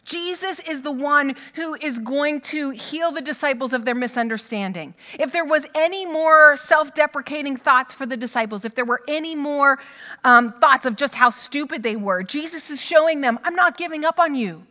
Jesus 0.05 0.59
is 0.61 0.83
the 0.83 0.91
one 0.91 1.37
who 1.55 1.75
is 1.75 2.01
going 2.01 2.41
to 2.41 2.71
heal 2.71 3.13
the 3.13 3.21
disciples 3.21 3.73
of 3.73 3.85
their 3.85 3.95
misunderstanding. 3.95 4.95
If 5.19 5.33
there 5.33 5.45
was 5.45 5.67
any 5.75 6.05
more 6.05 6.57
self 6.57 6.93
deprecating 6.95 7.57
thoughts 7.57 7.95
for 7.95 8.05
the 8.05 8.17
disciples, 8.17 8.65
if 8.65 8.75
there 8.75 8.85
were 8.85 9.03
any 9.07 9.37
more 9.37 9.79
um, 10.25 10.53
thoughts 10.55 10.87
of 10.87 10.97
just 10.97 11.15
how 11.15 11.31
stupid 11.31 11.85
they 11.85 11.95
were, 11.95 12.25
Jesus 12.25 12.69
is 12.69 12.83
showing 12.83 13.21
them, 13.21 13.39
I'm 13.45 13.55
not 13.55 13.79
giving 13.79 14.05
up 14.05 14.19
on 14.19 14.35
you. 14.35 14.67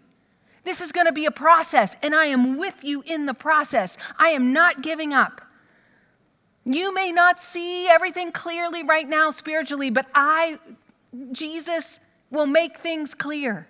This 0.63 0.81
is 0.81 0.91
going 0.91 1.07
to 1.07 1.13
be 1.13 1.25
a 1.25 1.31
process, 1.31 1.95
and 2.03 2.13
I 2.13 2.25
am 2.25 2.57
with 2.57 2.83
you 2.83 3.01
in 3.05 3.25
the 3.25 3.33
process. 3.33 3.97
I 4.19 4.29
am 4.29 4.53
not 4.53 4.83
giving 4.83 5.13
up. 5.13 5.41
You 6.65 6.93
may 6.93 7.11
not 7.11 7.39
see 7.39 7.87
everything 7.87 8.31
clearly 8.31 8.83
right 8.83 9.07
now 9.07 9.31
spiritually, 9.31 9.89
but 9.89 10.05
I 10.13 10.59
Jesus 11.31 11.99
will 12.29 12.45
make 12.45 12.77
things 12.77 13.15
clear. 13.15 13.67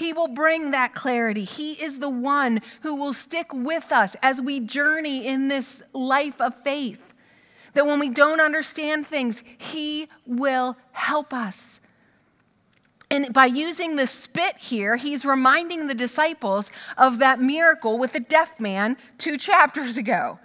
He 0.00 0.14
will 0.14 0.28
bring 0.28 0.70
that 0.70 0.94
clarity. 0.94 1.44
He 1.44 1.72
is 1.72 1.98
the 1.98 2.08
one 2.08 2.62
who 2.80 2.94
will 2.94 3.12
stick 3.12 3.52
with 3.52 3.92
us 3.92 4.16
as 4.22 4.40
we 4.40 4.58
journey 4.58 5.26
in 5.26 5.48
this 5.48 5.82
life 5.92 6.40
of 6.40 6.54
faith. 6.64 7.02
That 7.74 7.84
when 7.84 8.00
we 8.00 8.08
don't 8.08 8.40
understand 8.40 9.06
things, 9.06 9.42
He 9.58 10.08
will 10.24 10.78
help 10.92 11.34
us. 11.34 11.80
And 13.10 13.34
by 13.34 13.44
using 13.44 13.96
the 13.96 14.06
spit 14.06 14.56
here, 14.56 14.96
he's 14.96 15.26
reminding 15.26 15.86
the 15.86 15.94
disciples 15.94 16.70
of 16.96 17.18
that 17.18 17.38
miracle 17.38 17.98
with 17.98 18.14
the 18.14 18.20
deaf 18.20 18.58
man 18.58 18.96
two 19.18 19.36
chapters 19.36 19.98
ago. 19.98 20.38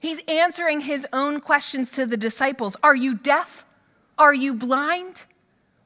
He's 0.00 0.20
answering 0.28 0.82
his 0.82 1.06
own 1.12 1.40
questions 1.40 1.92
to 1.92 2.06
the 2.06 2.16
disciples 2.16 2.74
Are 2.82 2.94
you 2.94 3.16
deaf? 3.16 3.66
Are 4.16 4.32
you 4.32 4.54
blind? 4.54 5.24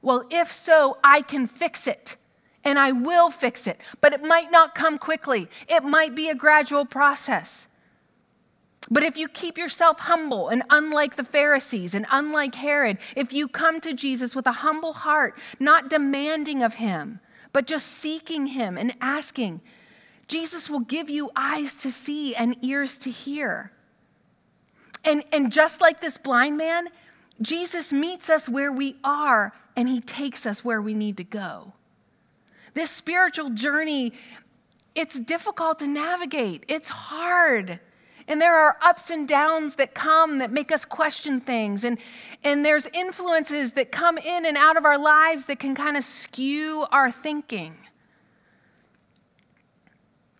Well, 0.03 0.25
if 0.31 0.53
so, 0.53 0.99
I 1.05 1.23
can 1.23 1.47
fix 1.47 1.87
it. 1.87 2.17
And 2.65 2.79
I 2.79 2.93
will 2.93 3.31
fix 3.31 3.67
it. 3.67 3.81
But 4.01 4.13
it 4.13 4.23
might 4.23 4.51
not 4.51 4.75
come 4.75 4.99
quickly, 4.99 5.49
it 5.69 5.83
might 5.83 6.15
be 6.15 6.29
a 6.29 6.35
gradual 6.35 6.85
process. 6.85 7.67
But 8.91 9.05
if 9.05 9.17
you 9.17 9.29
keep 9.29 9.57
yourself 9.57 10.01
humble 10.01 10.49
and 10.49 10.65
unlike 10.69 11.15
the 11.15 11.25
Pharisees 11.25 11.95
and 11.95 12.07
unlike 12.11 12.57
Herod, 12.57 12.99
if 13.15 13.33
you 13.33 13.47
come 13.47 13.81
to 13.83 13.93
Jesus 13.95 14.35
with 14.35 14.47
a 14.47 14.53
humble 14.53 14.93
heart, 14.93 15.39
not 15.61 15.89
demanding 15.89 16.63
of 16.63 16.75
him, 16.75 17.21
but 17.53 17.67
just 17.67 17.87
seeking 17.87 18.49
him 18.49 18.77
and 18.77 18.95
asking, 19.01 19.61
Jesus 20.27 20.69
will 20.69 20.81
give 20.81 21.09
you 21.09 21.31
eyes 21.37 21.75
to 21.77 21.91
see 21.91 22.35
and 22.35 22.57
ears 22.63 22.99
to 22.99 23.11
hear. 23.11 23.73
And, 25.05 25.25
and 25.33 25.53
just 25.53 25.81
like 25.81 26.01
this 26.01 26.19
blind 26.19 26.57
man, 26.57 26.89
Jesus 27.41 27.93
meets 27.93 28.29
us 28.29 28.49
where 28.49 28.73
we 28.73 28.97
are 29.03 29.53
and 29.81 29.89
he 29.89 29.99
takes 29.99 30.45
us 30.45 30.63
where 30.63 30.83
we 30.83 30.93
need 30.93 31.17
to 31.17 31.25
go. 31.25 31.73
This 32.75 32.91
spiritual 32.91 33.49
journey, 33.49 34.13
it's 34.95 35.19
difficult 35.19 35.79
to 35.79 35.87
navigate, 35.87 36.65
it's 36.69 36.91
hard. 36.91 37.81
And 38.29 38.43
there 38.43 38.55
are 38.55 38.77
ups 38.83 39.09
and 39.09 39.27
downs 39.27 39.77
that 39.77 39.95
come 39.95 40.37
that 40.37 40.53
make 40.53 40.71
us 40.71 40.85
question 40.85 41.41
things. 41.41 41.83
And, 41.83 41.97
and 42.45 42.63
there's 42.63 42.89
influences 42.89 43.73
that 43.73 43.91
come 43.91 44.19
in 44.19 44.45
and 44.45 44.59
out 44.59 44.77
of 44.77 44.85
our 44.85 44.99
lives 44.99 45.47
that 45.47 45.59
can 45.59 45.75
kind 45.75 45.97
of 45.97 46.05
skew 46.05 46.87
our 46.93 47.11
thinking. 47.11 47.75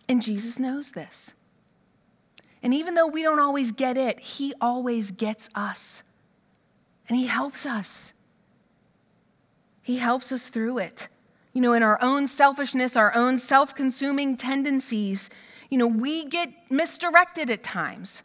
And 0.07 0.21
Jesus 0.21 0.59
knows 0.59 0.91
this. 0.91 1.31
And 2.61 2.75
even 2.75 2.93
though 2.93 3.07
we 3.07 3.23
don't 3.23 3.39
always 3.39 3.71
get 3.71 3.97
it, 3.97 4.19
He 4.19 4.53
always 4.61 5.09
gets 5.09 5.49
us. 5.55 6.03
And 7.09 7.17
He 7.17 7.25
helps 7.25 7.65
us. 7.65 8.13
He 9.91 9.97
helps 9.97 10.31
us 10.31 10.47
through 10.47 10.77
it. 10.77 11.09
You 11.51 11.59
know, 11.59 11.73
in 11.73 11.83
our 11.83 12.01
own 12.01 12.25
selfishness, 12.25 12.95
our 12.95 13.13
own 13.13 13.37
self 13.37 13.75
consuming 13.75 14.37
tendencies, 14.37 15.29
you 15.69 15.77
know, 15.77 15.85
we 15.85 16.23
get 16.23 16.49
misdirected 16.69 17.49
at 17.49 17.61
times. 17.61 18.23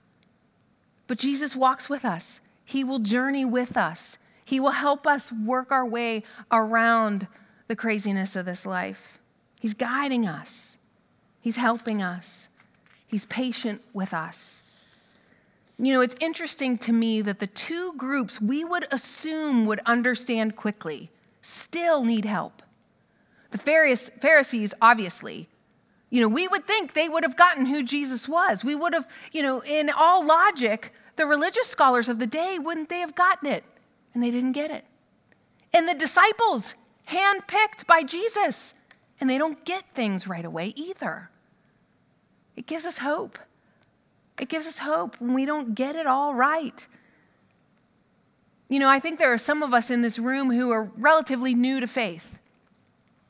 But 1.08 1.18
Jesus 1.18 1.56
walks 1.56 1.88
with 1.88 2.04
us, 2.04 2.40
He 2.64 2.84
will 2.84 3.00
journey 3.00 3.44
with 3.44 3.76
us, 3.76 4.16
He 4.44 4.60
will 4.60 4.70
help 4.70 5.08
us 5.08 5.32
work 5.32 5.72
our 5.72 5.84
way 5.84 6.22
around 6.52 7.26
the 7.66 7.74
craziness 7.74 8.36
of 8.36 8.46
this 8.46 8.64
life. 8.64 9.18
He's 9.58 9.74
guiding 9.74 10.24
us, 10.24 10.76
He's 11.40 11.56
helping 11.56 12.00
us. 12.00 12.46
He's 13.08 13.24
patient 13.24 13.82
with 13.92 14.14
us. 14.14 14.62
You 15.78 15.94
know, 15.94 16.00
it's 16.00 16.14
interesting 16.20 16.78
to 16.78 16.92
me 16.92 17.22
that 17.22 17.40
the 17.40 17.48
two 17.48 17.92
groups 17.94 18.40
we 18.40 18.62
would 18.62 18.86
assume 18.92 19.66
would 19.66 19.80
understand 19.84 20.54
quickly 20.54 21.10
still 21.46 22.04
need 22.04 22.24
help. 22.24 22.62
The 23.50 23.58
Pharisees, 23.58 24.74
obviously, 24.82 25.48
you 26.10 26.20
know, 26.20 26.28
we 26.28 26.46
would 26.48 26.66
think 26.66 26.92
they 26.92 27.08
would 27.08 27.22
have 27.22 27.36
gotten 27.36 27.66
who 27.66 27.82
Jesus 27.82 28.28
was. 28.28 28.64
We 28.64 28.74
would 28.74 28.92
have, 28.92 29.08
you 29.32 29.42
know, 29.42 29.62
in 29.62 29.90
all 29.90 30.24
logic, 30.24 30.92
the 31.16 31.26
religious 31.26 31.66
scholars 31.66 32.08
of 32.08 32.18
the 32.18 32.26
day, 32.26 32.58
wouldn't 32.58 32.88
they 32.88 33.00
have 33.00 33.14
gotten 33.14 33.48
it? 33.48 33.64
And 34.14 34.22
they 34.22 34.30
didn't 34.30 34.52
get 34.52 34.70
it. 34.70 34.84
And 35.72 35.88
the 35.88 35.94
disciples, 35.94 36.74
handpicked 37.08 37.86
by 37.86 38.02
Jesus, 38.02 38.74
and 39.20 39.28
they 39.28 39.38
don't 39.38 39.64
get 39.64 39.84
things 39.94 40.26
right 40.26 40.44
away 40.44 40.72
either. 40.76 41.30
It 42.56 42.66
gives 42.66 42.84
us 42.84 42.98
hope. 42.98 43.38
It 44.40 44.48
gives 44.48 44.66
us 44.66 44.78
hope 44.78 45.20
when 45.20 45.34
we 45.34 45.46
don't 45.46 45.74
get 45.74 45.96
it 45.96 46.06
all 46.06 46.34
right. 46.34 46.86
You 48.68 48.80
know, 48.80 48.88
I 48.88 48.98
think 48.98 49.18
there 49.18 49.32
are 49.32 49.38
some 49.38 49.62
of 49.62 49.72
us 49.72 49.90
in 49.90 50.02
this 50.02 50.18
room 50.18 50.50
who 50.50 50.70
are 50.70 50.90
relatively 50.96 51.54
new 51.54 51.78
to 51.80 51.86
faith. 51.86 52.36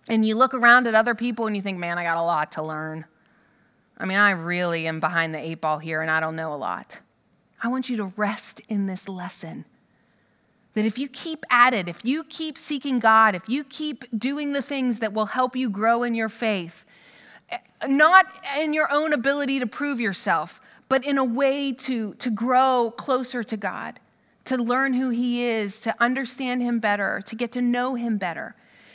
And 0.09 0.25
you 0.25 0.35
look 0.35 0.55
around 0.55 0.87
at 0.87 0.95
other 0.95 1.15
people 1.15 1.47
and 1.47 1.55
you 1.57 1.63
think, 1.63 1.79
man, 1.79 1.99
I 1.99 2.05
got 2.05 2.17
a 2.17 2.23
lot 2.23 2.53
to 2.53 2.63
learn. 2.63 3.05
I 3.99 4.07
mean, 4.07 4.19
I 4.19 4.31
really 4.31 4.87
am 4.87 5.01
behind 5.01 5.35
the 5.35 5.39
eight 5.39 5.61
ball 5.61 5.79
here 5.79 6.01
and 6.01 6.11
I 6.11 6.21
don't 6.21 6.37
know 6.37 6.55
a 6.55 6.57
lot. 6.57 6.99
I 7.63 7.69
want 7.69 7.89
you 7.89 7.97
to 7.99 8.13
rest 8.17 8.61
in 8.69 8.87
this 8.87 9.09
lesson. 9.09 9.65
That 10.75 10.85
if 10.85 10.99
you 10.99 11.09
keep 11.09 11.45
at 11.51 11.73
it, 11.73 11.89
if 11.89 12.05
you 12.05 12.23
keep 12.25 12.59
seeking 12.59 12.99
God, 12.99 13.35
if 13.35 13.49
you 13.49 13.65
keep 13.65 14.05
doing 14.17 14.53
the 14.53 14.61
things 14.61 14.99
that 14.99 15.13
will 15.13 15.27
help 15.27 15.57
you 15.57 15.71
grow 15.71 16.03
in 16.03 16.15
your 16.15 16.29
faith, 16.29 16.85
eh, 17.49 17.59
not 17.87 18.27
in 18.59 18.75
your 18.75 18.93
own 18.93 19.15
ability 19.15 19.59
to 19.59 19.67
prove 19.67 20.01
yourself, 20.01 20.61
but 20.89 21.05
in 21.05 21.17
a 21.17 21.25
way 21.25 21.73
to, 21.73 22.15
to 22.15 22.31
grow 22.31 22.93
closer 22.97 23.43
to 23.43 23.57
God, 23.57 23.99
to 24.47 24.57
learn 24.57 24.95
who 24.95 25.11
He 25.11 25.45
is, 25.45 25.79
to 25.81 25.95
understand 26.01 26.63
Him 26.63 26.79
better, 26.79 27.23
to 27.27 27.37
get 27.37 27.53
to 27.53 27.63
know 27.63 27.95
Him 27.95 28.19
better. 28.19 28.55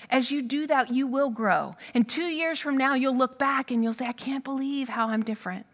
As 0.10 0.30
you 0.30 0.42
do 0.42 0.68
that, 0.68 0.94
you 0.94 1.08
will 1.08 1.30
grow. 1.30 1.76
And 1.94 2.08
two 2.08 2.26
years 2.26 2.60
from 2.60 2.76
now, 2.78 2.96
you'll 2.96 3.16
look 3.16 3.40
back 3.40 3.72
and 3.72 3.84
you'll 3.84 3.94
say, 3.94 4.06
I 4.06 4.12
can't 4.12 4.44
believe 4.44 4.90
how 4.90 5.08
I'm 5.08 5.24
different. 5.24 5.66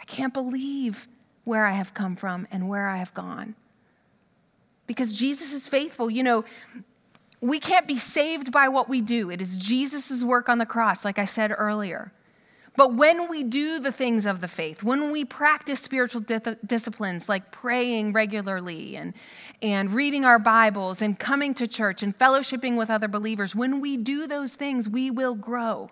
I 0.00 0.04
can't 0.04 0.32
believe 0.32 1.08
where 1.44 1.66
I 1.66 1.72
have 1.72 1.92
come 1.92 2.16
from 2.16 2.46
and 2.50 2.68
where 2.68 2.88
I 2.88 2.96
have 2.96 3.12
gone. 3.12 3.54
Because 4.86 5.12
Jesus 5.12 5.52
is 5.52 5.68
faithful. 5.68 6.10
You 6.10 6.22
know, 6.22 6.44
we 7.40 7.60
can't 7.60 7.86
be 7.86 7.98
saved 7.98 8.50
by 8.50 8.68
what 8.68 8.88
we 8.88 9.02
do. 9.02 9.30
It 9.30 9.42
is 9.42 9.58
Jesus' 9.58 10.24
work 10.24 10.48
on 10.48 10.58
the 10.58 10.66
cross, 10.66 11.04
like 11.04 11.18
I 11.18 11.26
said 11.26 11.54
earlier. 11.56 12.12
But 12.76 12.94
when 12.94 13.28
we 13.28 13.44
do 13.44 13.78
the 13.78 13.92
things 13.92 14.26
of 14.26 14.40
the 14.40 14.48
faith, 14.48 14.82
when 14.82 15.12
we 15.12 15.24
practice 15.24 15.80
spiritual 15.80 16.22
di- 16.22 16.56
disciplines 16.66 17.28
like 17.28 17.52
praying 17.52 18.12
regularly 18.12 18.96
and, 18.96 19.14
and 19.62 19.92
reading 19.92 20.24
our 20.24 20.40
Bibles 20.40 21.00
and 21.00 21.16
coming 21.16 21.54
to 21.54 21.68
church 21.68 22.02
and 22.02 22.18
fellowshipping 22.18 22.76
with 22.76 22.90
other 22.90 23.06
believers, 23.06 23.54
when 23.54 23.80
we 23.80 23.96
do 23.96 24.26
those 24.26 24.54
things, 24.54 24.88
we 24.88 25.08
will 25.08 25.36
grow. 25.36 25.90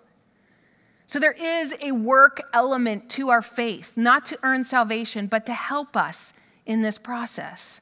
So 1.05 1.19
there 1.19 1.33
is 1.33 1.73
a 1.79 1.93
work 1.93 2.41
element 2.53 3.09
to 3.11 3.29
our 3.29 3.41
faith, 3.41 3.95
not 3.95 4.25
to 4.27 4.39
earn 4.43 4.65
salvation, 4.65 5.27
but 5.27 5.45
to 5.45 5.53
help 5.53 5.95
us 5.95 6.33
in 6.65 6.81
this 6.81 6.97
process. 6.97 7.79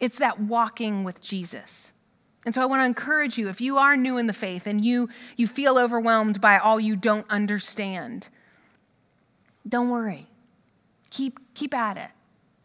It's 0.00 0.18
that 0.18 0.40
walking 0.40 1.04
with 1.04 1.20
Jesus. 1.20 1.91
And 2.44 2.54
so 2.54 2.60
I 2.60 2.66
want 2.66 2.80
to 2.80 2.86
encourage 2.86 3.38
you 3.38 3.48
if 3.48 3.60
you 3.60 3.78
are 3.78 3.96
new 3.96 4.18
in 4.18 4.26
the 4.26 4.32
faith 4.32 4.66
and 4.66 4.84
you, 4.84 5.08
you 5.36 5.46
feel 5.46 5.78
overwhelmed 5.78 6.40
by 6.40 6.58
all 6.58 6.80
you 6.80 6.96
don't 6.96 7.26
understand, 7.30 8.28
don't 9.68 9.90
worry. 9.90 10.26
Keep, 11.10 11.54
keep 11.54 11.74
at 11.74 11.96
it. 11.96 12.10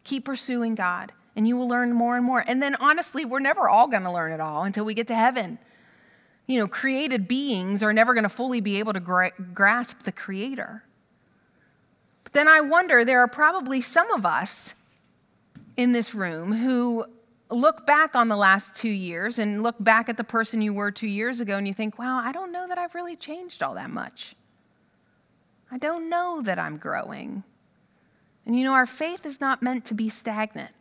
Keep 0.04 0.24
pursuing 0.24 0.74
God, 0.74 1.12
and 1.36 1.46
you 1.46 1.56
will 1.56 1.68
learn 1.68 1.92
more 1.92 2.16
and 2.16 2.24
more. 2.24 2.42
And 2.46 2.62
then 2.62 2.74
honestly, 2.76 3.24
we're 3.24 3.40
never 3.40 3.68
all 3.68 3.88
going 3.88 4.04
to 4.04 4.10
learn 4.10 4.32
it 4.32 4.40
all 4.40 4.64
until 4.64 4.84
we 4.84 4.94
get 4.94 5.06
to 5.08 5.14
heaven. 5.14 5.58
You 6.46 6.58
know, 6.58 6.66
created 6.66 7.28
beings 7.28 7.82
are 7.82 7.92
never 7.92 8.14
going 8.14 8.24
to 8.24 8.30
fully 8.30 8.62
be 8.62 8.78
able 8.78 8.94
to 8.94 9.00
gra- 9.00 9.32
grasp 9.52 10.04
the 10.04 10.12
Creator. 10.12 10.82
But 12.24 12.32
then 12.32 12.48
I 12.48 12.62
wonder 12.62 13.04
there 13.04 13.20
are 13.20 13.28
probably 13.28 13.82
some 13.82 14.10
of 14.12 14.24
us 14.24 14.72
in 15.76 15.92
this 15.92 16.14
room 16.14 16.54
who 16.54 17.04
look 17.50 17.86
back 17.86 18.14
on 18.14 18.28
the 18.28 18.36
last 18.36 18.74
two 18.74 18.90
years 18.90 19.38
and 19.38 19.62
look 19.62 19.76
back 19.80 20.08
at 20.08 20.16
the 20.16 20.24
person 20.24 20.60
you 20.60 20.72
were 20.72 20.90
two 20.90 21.06
years 21.06 21.40
ago 21.40 21.56
and 21.56 21.66
you 21.66 21.74
think, 21.74 21.98
wow, 21.98 22.20
I 22.22 22.32
don't 22.32 22.52
know 22.52 22.68
that 22.68 22.78
I've 22.78 22.94
really 22.94 23.16
changed 23.16 23.62
all 23.62 23.74
that 23.74 23.90
much. 23.90 24.34
I 25.70 25.78
don't 25.78 26.08
know 26.08 26.42
that 26.42 26.58
I'm 26.58 26.76
growing. 26.76 27.42
And 28.46 28.58
you 28.58 28.64
know, 28.64 28.72
our 28.72 28.86
faith 28.86 29.26
is 29.26 29.40
not 29.40 29.62
meant 29.62 29.84
to 29.86 29.94
be 29.94 30.08
stagnant. 30.08 30.72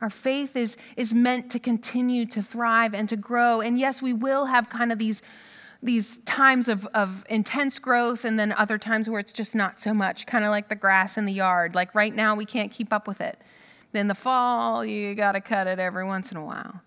Our 0.00 0.10
faith 0.10 0.56
is, 0.56 0.76
is 0.96 1.12
meant 1.12 1.50
to 1.52 1.58
continue 1.58 2.24
to 2.26 2.42
thrive 2.42 2.94
and 2.94 3.08
to 3.10 3.16
grow. 3.16 3.60
And 3.60 3.78
yes, 3.78 4.00
we 4.00 4.14
will 4.14 4.46
have 4.46 4.70
kind 4.70 4.92
of 4.92 4.98
these, 4.98 5.20
these 5.82 6.18
times 6.18 6.68
of, 6.68 6.86
of 6.94 7.24
intense 7.28 7.78
growth 7.78 8.24
and 8.24 8.38
then 8.38 8.52
other 8.52 8.78
times 8.78 9.08
where 9.10 9.20
it's 9.20 9.32
just 9.32 9.54
not 9.54 9.78
so 9.78 9.92
much, 9.92 10.24
kind 10.24 10.44
of 10.44 10.50
like 10.50 10.70
the 10.70 10.74
grass 10.74 11.18
in 11.18 11.26
the 11.26 11.32
yard. 11.32 11.74
Like 11.74 11.94
right 11.94 12.14
now, 12.14 12.34
we 12.34 12.46
can't 12.46 12.72
keep 12.72 12.92
up 12.94 13.06
with 13.06 13.20
it. 13.20 13.38
Then 13.92 14.08
the 14.08 14.14
fall, 14.14 14.84
you 14.84 15.14
got 15.14 15.32
to 15.32 15.40
cut 15.40 15.66
it 15.66 15.78
every 15.78 16.04
once 16.04 16.30
in 16.30 16.36
a 16.36 16.44
while. 16.44 16.80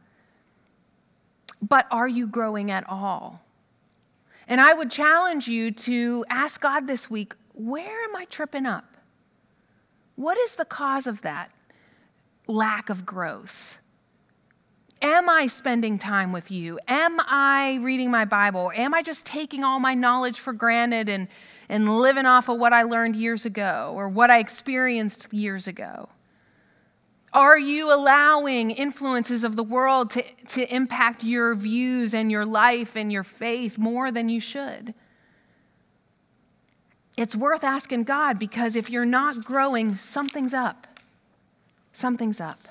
But 1.62 1.88
are 1.91 2.08
you 2.08 2.28
growing 2.28 2.72
at 2.72 2.88
all? 2.89 3.41
And 4.47 4.60
I 4.60 4.74
would 4.74 4.91
challenge 4.91 5.47
you 5.47 5.72
to 5.72 6.26
ask 6.30 6.60
God 6.60 6.88
this 6.88 7.10
week 7.10 7.36
where 7.54 8.04
am 8.04 8.16
I 8.16 8.26
tripping 8.26 8.66
up? 8.66 8.97
What 10.16 10.38
is 10.38 10.56
the 10.56 10.66
cause 10.66 11.08
of 11.08 11.22
that 11.22 11.51
lack 12.47 12.89
of 12.89 13.06
growth? 13.06 13.78
Am 15.01 15.30
I 15.30 15.47
spending 15.47 15.99
time 15.99 16.32
with 16.32 16.49
you? 16.49 16.80
Am 16.88 17.20
I 17.20 17.80
reading 17.82 18.10
my 18.10 18.26
Bible? 18.26 18.72
Am 18.74 18.93
I 18.93 19.01
just 19.01 19.26
taking 19.26 19.64
all 19.64 19.80
my 19.80 19.93
knowledge 19.93 20.39
for 20.39 20.54
granted 20.54 21.10
and, 21.10 21.28
and 21.68 21.99
living 21.99 22.26
off 22.26 22.49
of 22.49 22.58
what 22.58 22.74
I 22.74 22.84
learned 22.84 23.16
years 23.16 23.45
ago 23.45 23.93
or 23.95 24.08
what 24.08 24.32
I 24.32 24.39
experienced 24.39 25.28
years 25.34 25.68
ago? 25.68 26.10
Are 27.34 27.57
you 27.57 27.91
allowing 27.91 28.69
influences 28.71 29.43
of 29.43 29.55
the 29.55 29.63
world 29.63 30.11
to, 30.11 30.23
to 30.49 30.73
impact 30.73 31.23
your 31.23 31.55
views 31.55 32.13
and 32.13 32.31
your 32.31 32.45
life 32.45 32.95
and 32.95 33.11
your 33.11 33.23
faith 33.23 33.77
more 33.79 34.11
than 34.11 34.29
you 34.29 34.39
should? 34.39 34.93
It's 37.17 37.36
worth 37.36 37.63
asking 37.63 38.03
God 38.03 38.38
because 38.38 38.75
if 38.75 38.89
you're 38.89 39.05
not 39.05 39.43
growing, 39.43 39.97
something's 39.97 40.53
up. 40.53 40.88
Something's 41.91 42.39
up. 42.39 42.67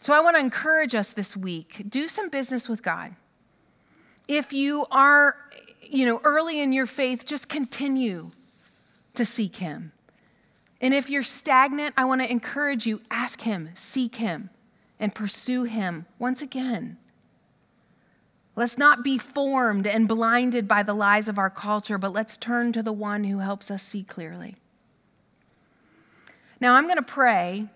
So 0.00 0.14
I 0.14 0.20
want 0.20 0.36
to 0.36 0.40
encourage 0.40 0.94
us 0.94 1.12
this 1.12 1.36
week 1.36 1.84
do 1.88 2.08
some 2.08 2.28
business 2.28 2.68
with 2.68 2.82
God. 2.82 3.14
If 4.28 4.52
you 4.52 4.86
are, 4.90 5.36
you 5.82 6.06
know, 6.06 6.20
early 6.24 6.60
in 6.60 6.72
your 6.72 6.86
faith, 6.86 7.26
just 7.26 7.48
continue 7.48 8.30
to 9.14 9.24
seek 9.24 9.56
Him. 9.56 9.92
And 10.80 10.94
if 10.94 11.10
you're 11.10 11.22
stagnant, 11.22 11.94
I 11.96 12.04
want 12.04 12.22
to 12.22 12.30
encourage 12.30 12.86
you 12.86 13.02
ask 13.10 13.42
Him, 13.42 13.70
seek 13.74 14.16
Him, 14.16 14.50
and 14.98 15.14
pursue 15.14 15.64
Him 15.64 16.06
once 16.18 16.40
again. 16.42 16.96
Let's 18.56 18.78
not 18.78 19.04
be 19.04 19.16
formed 19.16 19.86
and 19.86 20.08
blinded 20.08 20.66
by 20.66 20.82
the 20.82 20.94
lies 20.94 21.28
of 21.28 21.38
our 21.38 21.50
culture, 21.50 21.98
but 21.98 22.12
let's 22.12 22.36
turn 22.36 22.72
to 22.72 22.82
the 22.82 22.92
one 22.92 23.24
who 23.24 23.38
helps 23.38 23.70
us 23.70 23.82
see 23.82 24.02
clearly. 24.02 24.56
Now, 26.60 26.74
I'm 26.74 26.84
going 26.84 26.96
to 26.96 27.02
pray 27.02 27.68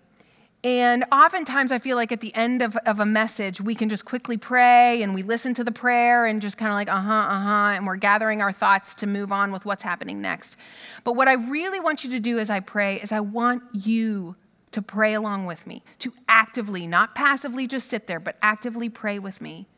and 0.64 1.04
oftentimes, 1.12 1.70
I 1.72 1.78
feel 1.78 1.94
like 1.94 2.10
at 2.10 2.22
the 2.22 2.34
end 2.34 2.62
of, 2.62 2.74
of 2.86 2.98
a 2.98 3.04
message, 3.04 3.60
we 3.60 3.74
can 3.74 3.90
just 3.90 4.06
quickly 4.06 4.38
pray 4.38 5.02
and 5.02 5.14
we 5.14 5.22
listen 5.22 5.52
to 5.54 5.62
the 5.62 5.70
prayer 5.70 6.24
and 6.24 6.40
just 6.40 6.56
kind 6.56 6.70
of 6.70 6.74
like, 6.74 6.88
uh 6.88 7.02
huh, 7.02 7.12
uh 7.12 7.40
huh, 7.42 7.72
and 7.76 7.86
we're 7.86 7.96
gathering 7.96 8.40
our 8.40 8.50
thoughts 8.50 8.94
to 8.94 9.06
move 9.06 9.30
on 9.30 9.52
with 9.52 9.66
what's 9.66 9.82
happening 9.82 10.22
next. 10.22 10.56
But 11.04 11.16
what 11.16 11.28
I 11.28 11.34
really 11.34 11.80
want 11.80 12.02
you 12.02 12.08
to 12.12 12.18
do 12.18 12.38
as 12.38 12.48
I 12.48 12.60
pray 12.60 12.98
is 12.98 13.12
I 13.12 13.20
want 13.20 13.62
you 13.74 14.36
to 14.72 14.80
pray 14.80 15.12
along 15.12 15.44
with 15.44 15.66
me, 15.66 15.84
to 15.98 16.14
actively, 16.28 16.86
not 16.86 17.14
passively 17.14 17.66
just 17.66 17.86
sit 17.86 18.06
there, 18.06 18.18
but 18.18 18.38
actively 18.40 18.88
pray 18.88 19.18
with 19.18 19.42
me 19.42 19.68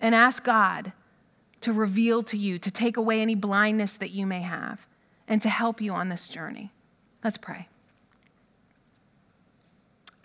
and 0.00 0.14
ask 0.14 0.42
God 0.42 0.92
to 1.60 1.72
reveal 1.72 2.22
to 2.22 2.38
you, 2.38 2.58
to 2.58 2.70
take 2.70 2.96
away 2.96 3.20
any 3.20 3.34
blindness 3.34 3.92
that 3.96 4.10
you 4.10 4.26
may 4.26 4.40
have, 4.40 4.86
and 5.28 5.42
to 5.42 5.50
help 5.50 5.82
you 5.82 5.92
on 5.92 6.08
this 6.08 6.28
journey. 6.28 6.72
Let's 7.22 7.36
pray. 7.36 7.68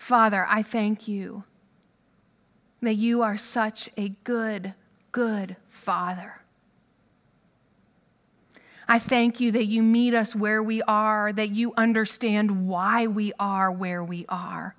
Father, 0.04 0.46
I 0.50 0.64
thank 0.64 1.08
you 1.08 1.46
that 2.82 2.96
you 2.96 3.22
are 3.22 3.38
such 3.38 3.90
a 3.96 4.10
good, 4.26 4.74
good 5.14 5.56
Father. 5.70 6.42
I 8.86 9.00
thank 9.00 9.40
you 9.40 9.54
that 9.54 9.64
you 9.64 9.82
meet 9.82 10.14
us 10.14 10.36
where 10.36 10.62
we 10.62 10.82
are, 10.82 11.32
that 11.32 11.52
you 11.52 11.74
understand 11.78 12.68
why 12.68 13.08
we 13.08 13.32
are 13.40 13.72
where 13.72 14.04
we 14.04 14.26
are. 14.28 14.76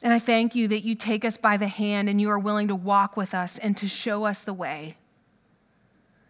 And 0.00 0.12
I 0.12 0.20
thank 0.20 0.54
you 0.54 0.68
that 0.68 0.84
you 0.84 0.94
take 0.94 1.24
us 1.24 1.36
by 1.36 1.56
the 1.56 1.66
hand 1.66 2.08
and 2.08 2.20
you 2.20 2.30
are 2.30 2.38
willing 2.38 2.68
to 2.68 2.76
walk 2.76 3.16
with 3.16 3.34
us 3.34 3.58
and 3.58 3.76
to 3.78 3.88
show 3.88 4.22
us 4.22 4.44
the 4.44 4.54
way. 4.54 4.96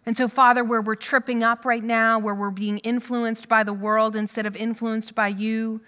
And 0.07 0.17
so, 0.17 0.29
Father, 0.29 0.65
where 0.65 0.81
we're 0.81 0.95
tripping 0.95 1.43
up 1.43 1.65
right 1.65 1.85
now, 1.85 2.19
where 2.19 2.35
we're 2.35 2.51
being 2.51 2.79
influenced 2.79 3.49
by 3.49 3.63
the 3.63 3.73
world 3.73 4.17
instead 4.17 4.47
of 4.47 4.57
influenced 4.57 5.15
by 5.15 5.29
you, 5.29 5.81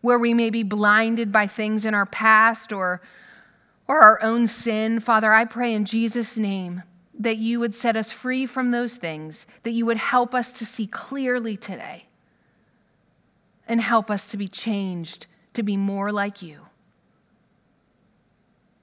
where 0.00 0.18
we 0.18 0.32
may 0.32 0.50
be 0.50 0.62
blinded 0.62 1.30
by 1.30 1.46
things 1.46 1.84
in 1.84 1.94
our 1.94 2.06
past 2.06 2.72
or, 2.72 3.02
or 3.86 4.00
our 4.00 4.22
own 4.22 4.46
sin, 4.46 4.98
Father, 4.98 5.32
I 5.32 5.44
pray 5.44 5.74
in 5.74 5.84
Jesus' 5.84 6.36
name 6.36 6.82
that 7.18 7.36
you 7.36 7.60
would 7.60 7.74
set 7.74 7.96
us 7.96 8.10
free 8.10 8.46
from 8.46 8.70
those 8.70 8.96
things, 8.96 9.46
that 9.62 9.72
you 9.72 9.84
would 9.84 9.98
help 9.98 10.34
us 10.34 10.54
to 10.54 10.64
see 10.64 10.86
clearly 10.86 11.54
today, 11.54 12.06
and 13.68 13.80
help 13.80 14.10
us 14.10 14.28
to 14.28 14.38
be 14.38 14.48
changed 14.48 15.26
to 15.52 15.62
be 15.62 15.76
more 15.76 16.10
like 16.10 16.40
you. 16.40 16.60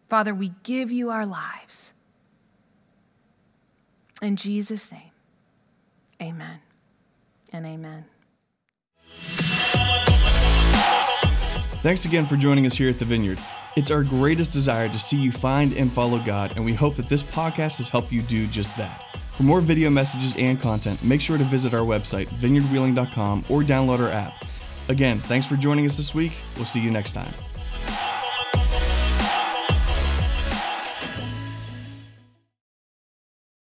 Father, 0.07 0.33
we 0.35 0.53
give 0.63 0.91
you 0.91 1.09
our 1.09 1.25
lives. 1.25 1.93
In 4.21 4.35
Jesus' 4.35 4.91
name, 4.91 5.11
amen 6.21 6.59
and 7.53 7.65
amen. 7.65 8.05
Thanks 11.83 12.05
again 12.05 12.25
for 12.25 12.35
joining 12.35 12.65
us 12.65 12.75
here 12.75 12.89
at 12.89 12.99
the 12.99 13.05
Vineyard. 13.05 13.39
It's 13.77 13.91
our 13.91 14.03
greatest 14.03 14.51
desire 14.51 14.89
to 14.89 14.97
see 14.97 15.17
you 15.17 15.31
find 15.31 15.71
and 15.73 15.91
follow 15.91 16.17
God, 16.19 16.53
and 16.55 16.65
we 16.65 16.73
hope 16.73 16.95
that 16.95 17.07
this 17.07 17.21
podcast 17.21 17.77
has 17.77 17.89
helped 17.89 18.11
you 18.11 18.23
do 18.23 18.47
just 18.47 18.75
that. 18.77 19.15
For 19.37 19.43
more 19.43 19.61
video 19.61 19.91
messages 19.91 20.35
and 20.35 20.59
content, 20.59 21.03
make 21.03 21.21
sure 21.21 21.37
to 21.37 21.43
visit 21.43 21.75
our 21.75 21.85
website, 21.85 22.27
vineyardwheeling.com, 22.29 23.45
or 23.49 23.61
download 23.61 23.99
our 23.99 24.09
app. 24.09 24.45
Again, 24.89 25.19
thanks 25.19 25.45
for 25.45 25.55
joining 25.55 25.85
us 25.85 25.95
this 25.95 26.15
week. 26.15 26.31
We'll 26.55 26.65
see 26.65 26.81
you 26.81 26.89
next 26.89 27.11
time. 27.11 27.31